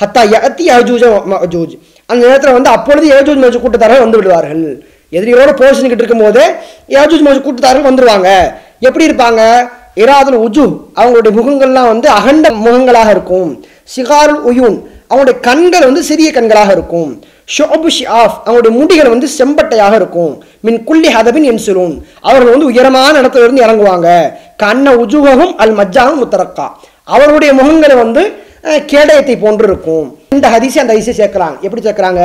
[0.00, 1.02] ஹத்தா யத்தி யஜூஜ
[1.44, 1.74] அஜூஜ்.
[2.08, 4.64] அந்த நேரத்தில் வந்து அப்பொழுது ஏஜூஜ் மஜூஜ் கூட்டத்தார்கள் வந்து விடுவார்கள்.
[5.12, 6.42] எதிரிகளோடு போர் இருக்கும்போது
[6.96, 8.28] யஜூஜ் மஜூஜ் கூட்டத்தார்கள் வந்துடுவாங்க
[8.88, 9.42] எப்படி இருப்பாங்க?
[10.04, 10.64] இராதுல் உஜு
[11.00, 13.50] அவங்களுடைய முகங்கள்லாம் வந்து அகண்ட முகங்களாக இருக்கும்.
[13.94, 14.76] சிகாருல் உயூன்
[15.10, 17.10] அவங்களுடைய கண்கள் வந்து சிறிய கண்களாக இருக்கும்.
[17.54, 17.90] ஷோபு
[18.20, 20.32] ஆஃப் அவங்களுடைய முடிகள் வந்து செம்பட்டையாக இருக்கும்.
[20.66, 21.94] மின் குள்ளி ஹதபின் என்சுலூன்.
[22.28, 24.08] அவர்கள் வந்து உயரமான இடத்துல இருந்து இறங்குவாங்க.
[24.62, 26.66] கண்ண உஜுகவும் அல் மஜ்ஜாவும் முத்தரக்கா.
[27.16, 28.22] அவருடைய முகங்களை வந்து
[28.92, 30.06] கேடயத்தை போன்று இருக்கும்
[30.36, 31.56] இந்த ஹதிசை அந்த ஹதிசை சேர்க்கிறாங்க.
[31.66, 32.22] எப்படி சேர்க்கிறாங்க?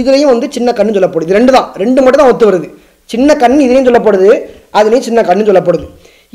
[0.00, 1.36] இதுலையும் வந்து சின்ன கண்ணு சொல்லப்படுது.
[1.38, 1.68] ரெண்டு தான்.
[1.82, 2.68] ரெண்டு மட்டும் தான் ஒத்து வருது.
[3.12, 4.30] சின்ன கண் இதுலேயும் சொல்லப்படுது
[4.78, 5.86] அதுலேயும் சின்ன கண்ணு சொல்லப்படுது.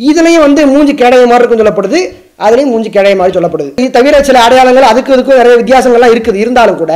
[0.09, 1.99] இதுலேயும் வந்து மூஞ்சி கேடைய மாதிரி இருக்கும் சொல்லப்படுது
[2.45, 3.71] அதுலேயும் மூஞ்சி கேடைய மாதிரி சொல்லப்படுது.
[3.81, 6.41] இது தவிர சில அடையாளங்கள் அதுக்கு இதுக்கும் நிறைய வித்தியாசங்கள்லாம் இருக்குது.
[6.45, 6.93] இருந்தாலும் கூட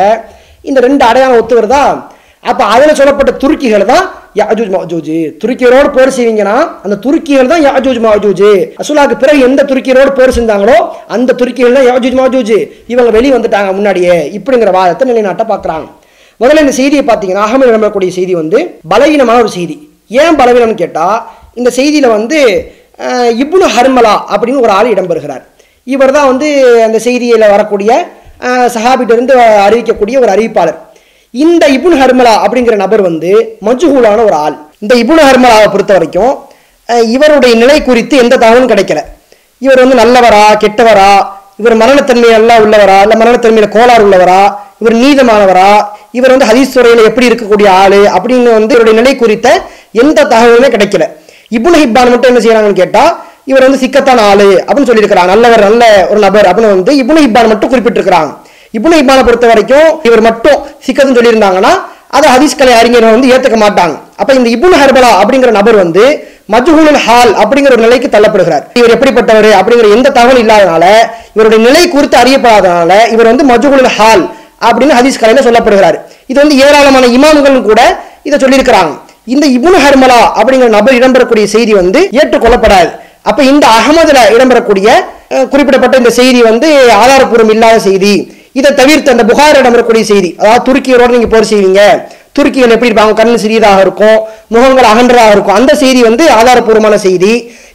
[0.70, 1.86] இந்த ரெண்டு அடையாளம் ஒத்து வருதா
[2.74, 4.06] அதில் சொல்லப்பட்ட துருக்கிகள் தான்
[4.40, 6.56] யாஜூஜ் மாஜூஜ் துருக்கியரோடு போர் செய்வீங்கன்னா
[6.86, 8.44] அந்த துருக்கிகள் தான் யாஜூஜ் மாஜூஜ்
[8.82, 10.76] அசுலாக்கு பிறகு எந்த துருக்கியரோடு போர் செஞ்சாங்களோ
[11.16, 12.58] அந்த துருக்கிகள் தான் யாஜூஜ் மாஜூஜ்
[12.94, 14.16] இவங்க வெளியே வந்துட்டாங்க முன்னாடியே.
[14.38, 15.88] இப்படிங்கிற வாதத்தை நிலைநாட்ட பார்க்குறாங்க.
[16.42, 18.60] முதல்ல இந்த செய்தியை பார்த்தீங்கன்னா அகமது நம்பக்கூடிய செய்தி வந்து
[18.94, 19.78] பலவீனமான ஒரு செய்தி.
[20.22, 21.18] ஏன் பலவீனம்னு கேட்டால்
[21.60, 22.40] இந்த செய்தியில் வந்து
[23.44, 25.44] இப்னு ஹர்மலா அப்படின்னு ஒரு ஆள் இடம்பெறுகிறார்.
[25.94, 26.48] இவர் தான் வந்து
[26.88, 27.92] அந்த செய்தியில் வரக்கூடிய
[28.76, 29.34] சஹாபிட்டிருந்து
[29.68, 30.78] அறிவிக்கக்கூடிய ஒரு அறிவிப்பாளர்.
[31.34, 33.32] இந்த இபுன் ஹர்மலா அப்படிங்கிற நபர் வந்து
[33.68, 34.58] மஜ்ஹூலான ஒரு ஆள்.
[34.84, 36.34] இந்த இபுன் ஹர்மலாவை பொறுத்த வரைக்கும்
[37.16, 39.02] இவருடைய நிலை குறித்து எந்த தகவலும் கிடைக்கல.
[39.66, 41.12] இவர் வந்து நல்லவரா கெட்டவரா
[41.62, 44.42] இவர் மரணத்தன்மை நல்லா உள்ளவரா இல்லை மரணத்தன்மையில் கோளாறு உள்ளவரா
[44.82, 45.70] இவர் நீதமானவரா
[46.18, 49.48] இவர் வந்து ஹதீஸ் துறையில் எப்படி இருக்கக்கூடிய ஆள் அப்படின்னு வந்து இவருடைய நிலை குறித்த
[50.04, 51.06] எந்த தகவலுமே கிடைக்கல.
[51.58, 53.12] இபுன் ஹிப்பான் மட்டும் என்ன செய்யறாங்கன்னு கேட்டால்
[53.50, 57.72] இவர் வந்து சிக்கத்தான ஆளு அப்படின்னு சொல்லியிருக்கிறாங்க நல்லவர் நல்ல ஒரு நபர் அப்படின்னு வந்து இப்னு இப்பான் மட்டும்
[57.74, 58.32] குறிப்பிட்டிருக்கிறாங்க.
[58.78, 61.74] இப்னு இப்பானை பொறுத்த வரைக்கும் இவர் மட்டும் சிக்கத்துன்னு சொல்லியிருந்தாங்கன்னா
[62.18, 63.96] அதை ஹதீஸ் கலை அறிஞர்கள் வந்து ஏற்றுக்க மாட்டாங்க.
[64.22, 66.04] அப்போ இந்த இப்னு ஹர்பலா அப்படிங்கிற நபர் வந்து
[66.54, 68.66] மஜ்ஹூலுல் ஹால் அப்படிங்கிற ஒரு நிலைக்கு தள்ளப்படுகிறார்.
[68.80, 70.84] இவர் எப்படிப்பட்டவர் அப்படிங்கிற எந்த தகவல் இல்லாதனால
[71.36, 74.24] இவருடைய நிலை குறித்து அறியப்படாதனால இவர் வந்து மஜ்ஹூலுல் ஹால்
[74.68, 75.98] அப்படின்னு ஹதீஸ் கலையில சொல்லப்படுகிறார்.
[76.32, 77.82] இது வந்து ஏராளமான இமாம்களும் கூட
[78.28, 78.94] இதை சொல்லியிருக்கிறாங்க.
[79.34, 82.92] இந்த இபுன் ஹர்மலா அப்படிங்கிற நபர் இடம்பெறக்கூடிய செய்தி வந்து ஏற்றுக்கொள்ளப்படாது.
[83.30, 84.88] அப்போ இந்த அகமதுல இடம்பெறக்கூடிய
[85.52, 86.68] குறிப்பிடப்பட்ட இந்த செய்தி வந்து
[87.04, 88.14] ஆதாரப்பூர்வம் இல்லாத செய்தி.
[88.60, 90.30] இதை தவிர்த்து அந்த புகார் இடம்பெறக்கூடிய செய்தி.
[90.42, 91.82] அதாவது துருக்கியரோடு நீங்கள் போர் செய்வீங்க.
[92.38, 93.14] துருக்கிகள் எப்படி இருப்பாங்க?
[93.20, 94.18] கண் சிறியதாக இருக்கும்
[94.54, 95.58] முகங்கள் அகன்றதாக இருக்கும்.
[95.60, 97.34] அந்த செய்தி வந்து ஆதாரப்பூர்வமான செய்தி.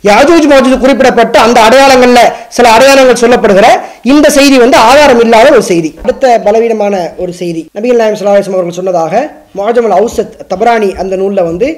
[0.08, 3.66] யாஜூஜ் மாஜூஜ் குறிப்பிடப்பட்ட அந்த அடையாளங்களில் சில அடையாளங்கள் சொல்லப்படுகிற
[4.12, 5.90] இந்த செய்தி வந்து ஆதாரம் இல்லாத ஒரு செய்தி.
[6.04, 7.62] அடுத்த பலவீனமான ஒரு செய்தி.
[7.78, 9.22] நபிகள் நாயம் சலாஹம் அவர்கள் சொன்னதாக
[9.60, 11.68] மாஜமல் அவுசத் தபரானி அந்த நூலில் வந்து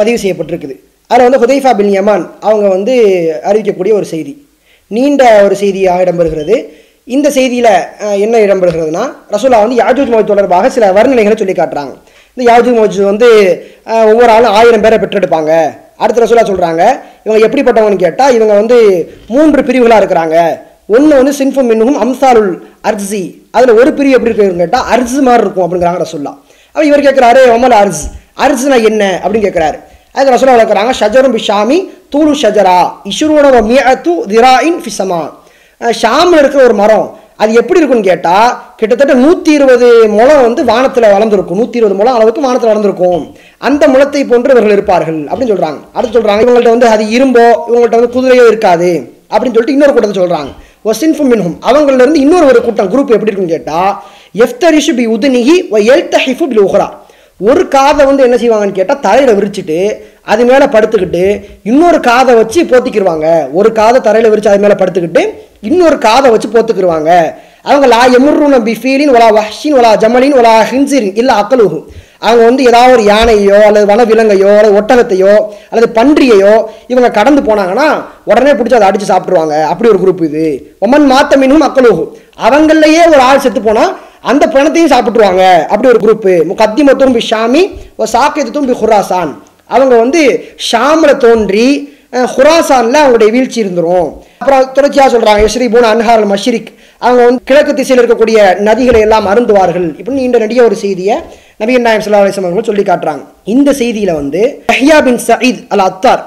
[0.00, 0.76] பதிவு செய்யப்பட்டிருக்குது.
[1.10, 2.94] அதில் வந்து ஹுதைஃபா பின் யமான் அவங்க வந்து
[3.48, 4.32] அறிவிக்கக்கூடிய ஒரு செய்தி.
[4.90, 6.56] நீண்ட ஒரு செய்தியாக இடம்பெறுகிறது.
[7.14, 7.72] இந்த செய்தியில்
[8.24, 9.04] என்ன இடம்பெறுகிறதுனா
[9.34, 11.92] ரசூலா வந்து யாஜூஜ் மோஜ் தொடர்பாக சில வர்ணனைகளை சொல்லி காட்டுறாங்க.
[12.36, 13.28] இந்த யாஜூஜ் மோஜ் வந்து
[14.10, 15.52] ஒவ்வொரு ஆளும் ஆயிரம் பேரை பெற்றெடுப்பாங்க.
[16.02, 16.82] அடுத்த ரசூலா சொல்கிறாங்க
[17.24, 18.78] இவங்க எப்படிப்பட்டவங்கன்னு கேட்டால் இவங்க வந்து
[19.34, 20.36] மூன்று பிரிவுகளாக இருக்கிறாங்க.
[20.96, 22.52] ஒன்று வந்து சின்ஃபு மின்னும் அம்சாலுல்
[22.90, 23.22] அர்ஜி
[23.56, 26.32] அதில் ஒரு பிரிவு எப்படி இருக்குன்னு கேட்டால் அர்ஜு மாதிரி இருக்கும் அப்படிங்கிறாங்க ரசூல்லா
[26.74, 28.02] அப்போ இவர் கேட்குறாரு ஒமல் அர்ஜ்
[28.46, 29.78] அர்ஜுனா என்ன அப்படின்னு கேட்குறாரு
[30.14, 31.78] அதுக்கு ரசூலா வளர்க்குறாங்க ஷஜரும் பிஷாமி
[32.14, 32.78] தூளு ஷஜரா
[33.10, 35.20] இஷுருன மியத்து திராயின் ஃபிசமா
[36.02, 37.08] ஷாமில் இருக்கிற ஒரு மரம்
[37.42, 38.48] அது எப்படி இருக்கும்னு கேட்டால்
[38.80, 41.60] கிட்டத்தட்ட நூற்றி இருபது முளம் வந்து வானத்தில் வளர்ந்துருக்கும்.
[41.60, 43.22] நூற்றி இருபது முளம் அளவுக்கு வானத்தில் வளர்ந்துருக்கும்.
[43.68, 48.14] அந்த முளத்தை போன்று இவர்கள் இருப்பார்கள் அப்படின்னு சொல்கிறாங்க அடுத்து சொல்கிறாங்க இவங்கள்ட்ட வந்து அது இரும்போ இவங்கள்ட்ட வந்து
[48.16, 48.90] குதிரையோ இருக்காது.
[49.32, 50.50] அப்படின்னு சொல்லிட்டு இன்னொரு கூட்டத்தை சொல்கிறாங்க
[50.90, 51.56] ஒசின்ஃபு மின்ஹும்.
[51.70, 53.92] அவங்களிருந்து இன்னொரு ஒரு கூட்டம் குரூப் எப்படி இருக்குன்னு கேட்டால்
[54.44, 56.88] எஃப்தரிஷு பி உதுனிஹி ஒ எல்தஹிஃபு பில் உஹ்ரா.
[57.40, 59.78] ஒரு காதை வந்து என்ன செய்வாங்கன்னு கேட்டால் தலையில் விரிச்சிட்டு
[60.24, 61.22] அது மேலே படுத்துக்கிட்டு
[61.64, 65.22] இன்னொரு காதை வச்சு போத்திக்கிடுவாங்க ஒரு காதை தரையில் விரிச்சு அது மேலே படுத்துக்கிட்டு
[65.62, 67.10] இன்னொரு காதை வச்சு போத்துக்கிருவாங்க.
[67.64, 71.78] அவங்க லா எமுர்ரு நம்பி ஃபீலின் ஒலா வஹ்ஷின் ஒலா ஜமலின் ஒலா ஹின்சிரின் இல்லை அக்கலுகு
[72.22, 75.34] அவங்க வந்து ஏதாவது ஒரு யானையோ அல்லது வனவிலங்கையோ அல்லது ஒட்டகத்தையோ
[75.70, 76.54] அல்லது பன்றியையோ
[76.88, 77.88] இவங்க கடந்து போனாங்கன்னா
[78.24, 80.44] உடனே பிடிச்சி அதை அடித்து சாப்பிட்ருவாங்க அப்படி ஒரு குரூப் இது.
[80.86, 82.04] ஒமன் மாத்த மீனும் மக்களுகு
[82.48, 83.92] அவங்களையே ஒரு ஆள் செத்து போனால்
[84.30, 85.44] அந்த பணத்தையும் சாப்பிட்டுருவாங்க.
[85.72, 87.62] அப்படி ஒரு குரூப்பு முகத்திமத்தும் பி ஷாமி
[88.00, 89.32] ஒரு சாக்கியத்தும் பி ஹுராசான்.
[89.74, 90.22] அவங்க வந்து
[90.70, 91.66] ஷாமில் தோன்றி
[92.34, 94.08] ஹுராசானில் அவங்களுடைய வீழ்ச்சி இருந்துரும்.
[94.40, 96.70] அப்புறம் தொடர்ச்சியாக சொல்கிறாங்க ஸ்ரீ பூன அன்ஹார் மஷ்ரிக்
[97.06, 98.38] அவங்க வந்து கிழக்கு திசையில் இருக்கக்கூடிய
[98.68, 99.86] நதிகளை எல்லாம் அருந்துவார்கள்.
[99.98, 101.16] இப்படின்னு இந்த நடிக ஒரு செய்தியை
[101.60, 103.22] நபிகள் நாயம் சல்லா அலிஸ்லாம் அவர்கள் சொல்லி காட்டுறாங்க.
[103.54, 104.42] இந்த செய்தியில் வந்து
[104.72, 106.22] யஹ்யா பின் சயீத் அல் அத்தார்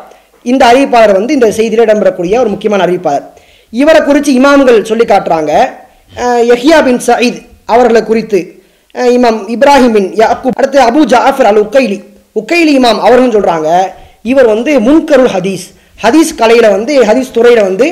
[0.51, 3.25] இந்த அறிவிப்பாளர் வந்து இந்த செய்தியில் இடம்பெறக்கூடிய ஒரு முக்கியமான அறிவிப்பாளர்.
[3.73, 5.51] இவரை குறித்து இமாம்கள் சொல்லி காட்டுறாங்க.
[6.51, 7.41] யஹியா பின் சயீத்
[7.73, 8.39] அவர்களை குறித்து
[9.17, 11.99] இமாம் இப்ராஹிமின் யாக்கூப் அடுத்து அபு ஜாஃபர் அல் உக்கைலி
[12.39, 13.69] உக்கைலி இமாம் அவர்களும் சொல்கிறாங்க
[14.31, 15.65] இவர் வந்து முன்கருள் ஹதீஸ்.
[16.03, 17.87] ஹதீஸ் கலையில் வந்து ஹதீஸ் துறையில வந்து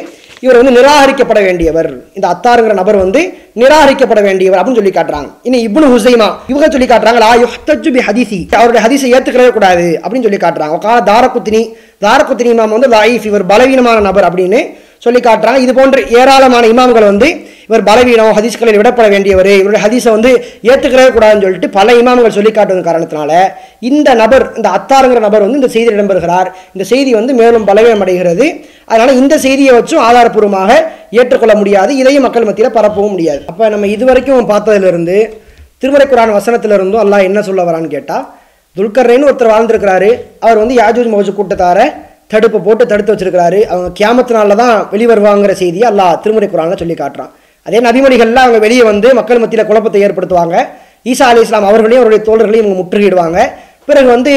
[0.45, 1.89] இவர் வந்து நிராகரிக்கப்பட வேண்டியவர்.
[2.17, 3.21] இந்த அத்தாருங்கிற நபர் வந்து
[3.61, 5.29] நிராகரிக்கப்பட வேண்டியவர் அப்படின்னு சொல்லி காட்டுறாங்க.
[5.47, 8.39] இனி இப்னு ஹுசைமா இவங்க சொல்லி காட்டுறாங்க லா யுஹ்தஜு பி ஹதீசி.
[8.59, 10.77] அவருடைய ஹதீஸை ஏற்றுக்கவே கூடாது அப்படின்னு சொல்லி காட்டுறாங்க.
[10.85, 11.61] கா தாரகுத்தினி
[12.05, 14.61] தாரகுத்தினி இமாம் வந்து லைஃப் இவர் பலவீனமான நபர் அப்படின்னு
[15.05, 15.59] சொல்லி காட்டுறாங்க.
[15.65, 17.29] இது போன்ற ஏராளமான இமாம்கள் வந்து
[17.67, 20.31] இவர் பலவீனம் ஹதீஸ்களில் விடப்பட வேண்டியவர் இவருடைய ஹதீஸை வந்து
[20.69, 23.31] ஏற்றுக்கிறவே கூடாதுன்னு சொல்லிட்டு பல இமாம்கள் சொல்லி காட்டுவதன் காரணத்தினால
[23.89, 26.49] இந்த நபர் இந்த அத்தாருங்கிற நபர் வந்து இந்த செய்தி இடம்பெறுகிறார்.
[26.75, 28.47] இந்த செய்தி வந்து மேலும் பலவீனம் அடைகிறது.
[28.89, 30.69] அதனால இந்த செய்தியை வச்சும் ஆதாரப்பூர்வமாக
[31.19, 31.91] ஏற்றுக்கொள்ள முடியாது.
[32.01, 33.41] இதையும் மக்கள் மத்தியில் பரப்பவும் முடியாது.
[33.51, 35.17] அப்போ நம்ம இதுவரைக்கும் பார்த்ததிலிருந்து
[35.83, 38.25] திருமறை குரான் வசனத்திலிருந்தும் அல்லாஹ் என்ன சொல்ல வரான்னு கேட்டால்
[38.75, 40.09] துல்கர்னு ஒருத்தர் வாழ்ந்திருக்கிறாரு.
[40.45, 41.79] அவர் வந்து யாஜூஜ் மௌஜூ கூட்டத்தார
[42.33, 43.59] தடுப்பு போட்டு தடுத்து வச்சிருக்கிறாரு.
[43.71, 47.31] அவங்க கேமத்தினால தான் வெளிவருவாங்கிற செய்தியை அல்லாஹ் திருமுறை குரான்ல சொல்லி காட்டுறான்.
[47.67, 50.55] அதே நபிமொழிகள்ல அவங்க வெளியே வந்து மக்கள் மத்தியில் குழப்பத்தை ஏற்படுத்துவாங்க.
[51.11, 53.39] ஈசா அலி இஸ்லாம் அவர்களையும் அவருடைய தோழர்களையும் இவங்க முற்றுகையிடுவாங்க.
[53.89, 54.33] பிறகு வந்து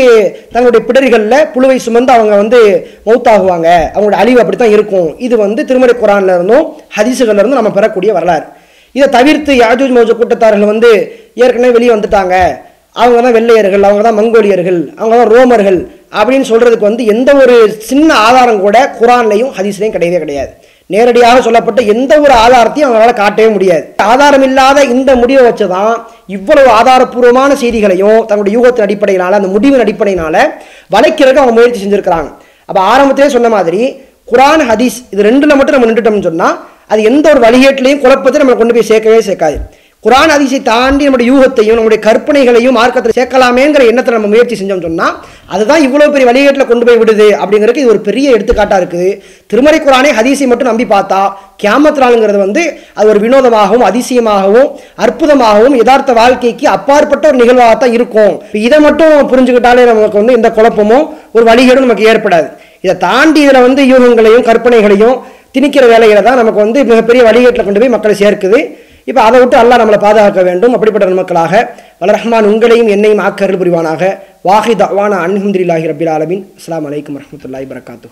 [0.52, 2.60] தங்களுடைய பிடரிகளில் புழுவை சுமந்து அவங்க வந்து
[3.06, 3.68] மௌத்தாகுவாங்க.
[3.94, 5.08] அவங்களோட அழிவு அப்படி தான் இருக்கும்.
[5.26, 6.64] இது வந்து திருமறை குரான்ல இருந்தும்
[6.96, 8.46] ஹதீஸுகள்ல இருந்தும் நம்ம பெறக்கூடிய வரலாறு.
[8.94, 10.90] இதை தவிர்த்து யாஜூஜ் மௌஜ கூட்டத்தார்கள் வந்து
[11.44, 12.34] ஏற்கனவே வெளியே வந்துட்டாங்க.
[13.02, 15.78] அவங்க தான் வெள்ளையர்கள் அவங்க தான் மங்கோலியர்கள் அவங்க தான் ரோமர்கள்
[16.18, 17.54] அப்படின்னு சொல்கிறதுக்கு வந்து எந்த ஒரு
[17.90, 20.52] சின்ன ஆதாரம் கூட குரான்லையும் ஹதீஸ்லையும் கிடையவே கிடையாது.
[20.94, 23.84] நேரடியாக சொல்லப்பட்ட எந்த ஒரு ஆதாரத்தையும் அவங்களால காட்டவே முடியாது.
[24.10, 25.94] ஆதாரம் இல்லாத இந்த முடிவை வச்சு தான்
[26.36, 30.36] இவ்வளவு ஆதாரப்பூர்வமான செய்திகளையும் தங்களுடைய யூகத்தின் அடிப்படையினால அந்த முடிவின் அடிப்படையினால
[30.96, 32.28] வளைக்கிறதுக்கு அவங்க முயற்சி செஞ்சுருக்கிறாங்க.
[32.68, 33.82] அப்போ ஆரம்பத்திலே சொன்ன மாதிரி
[34.32, 36.58] குரான் ஹதீஸ் இது ரெண்டுல மட்டும் நம்ம நின்றுட்டோம்னு சொன்னால்
[36.92, 39.56] அது எந்த ஒரு வழிகேட்டிலையும் குழப்பத்தை நம்ம கொண்டு போய் சேர்க்கவே சேர்க்காது.
[40.04, 45.14] குரான் அதிசை தாண்டி நம்முடைய யூகத்தையும் நம்முடைய கற்பனைகளையும் மார்க்கத்தில் சேர்க்கலாமேங்கிற எண்ணத்தை நம்ம முயற்சி செஞ்சோம் சொன்னால்
[45.54, 49.08] அதுதான் இவ்வளோ பெரிய வழிகேட்டில் கொண்டு போய் விடுது அப்படிங்கிறதுக்கு இது ஒரு பெரிய எடுத்துக்காட்டாக இருக்குது
[49.52, 51.20] திருமறை குரானே ஹதீஸை மட்டும் நம்பி பார்த்தா
[51.62, 52.02] கியாமத்
[52.44, 52.64] வந்து
[52.98, 54.68] அது ஒரு வினோதமாகவும் அதிசயமாகவும்
[55.06, 58.34] அற்புதமாகவும் யதார்த்த வாழ்க்கைக்கு அப்பாற்பட்ட ஒரு நிகழ்வாக தான் இருக்கும்
[58.66, 61.06] இதை மட்டும் புரிஞ்சுக்கிட்டாலே நமக்கு வந்து எந்த குழப்பமும்
[61.36, 62.48] ஒரு வழிகேடும் நமக்கு ஏற்படாது.
[62.84, 65.16] இதை தாண்டி இதில் வந்து யூகங்களையும் கற்பனைகளையும்
[65.56, 68.58] திணிக்கிற வேலைகளை தான் நமக்கு வந்து மிகப்பெரிய வழிகேட்டில் கொண்டு போய் மக்களை சேர்க்குது.
[69.08, 70.74] இப்போ அதை விட்டு அல்லாஹ் நம்மளை பாதுகாக்க வேண்டும்.
[70.76, 71.52] அப்படிப்பட்ட மக்களாக
[72.02, 74.02] வலரஹ்மான் உங்களையும் என்னையும் ஆக்கருள் புரிவானாக.
[74.48, 76.42] வாஹி தவானா அன்ஹம்துல்லாஹி ரபில் ஆலமின்.
[76.58, 78.08] அஸ்லாம் வலைக்கம் வரமத்துல்லாஹி வரகாத்து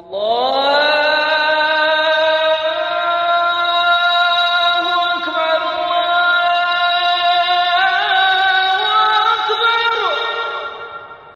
[0.00, 1.31] அல்லாஹ்!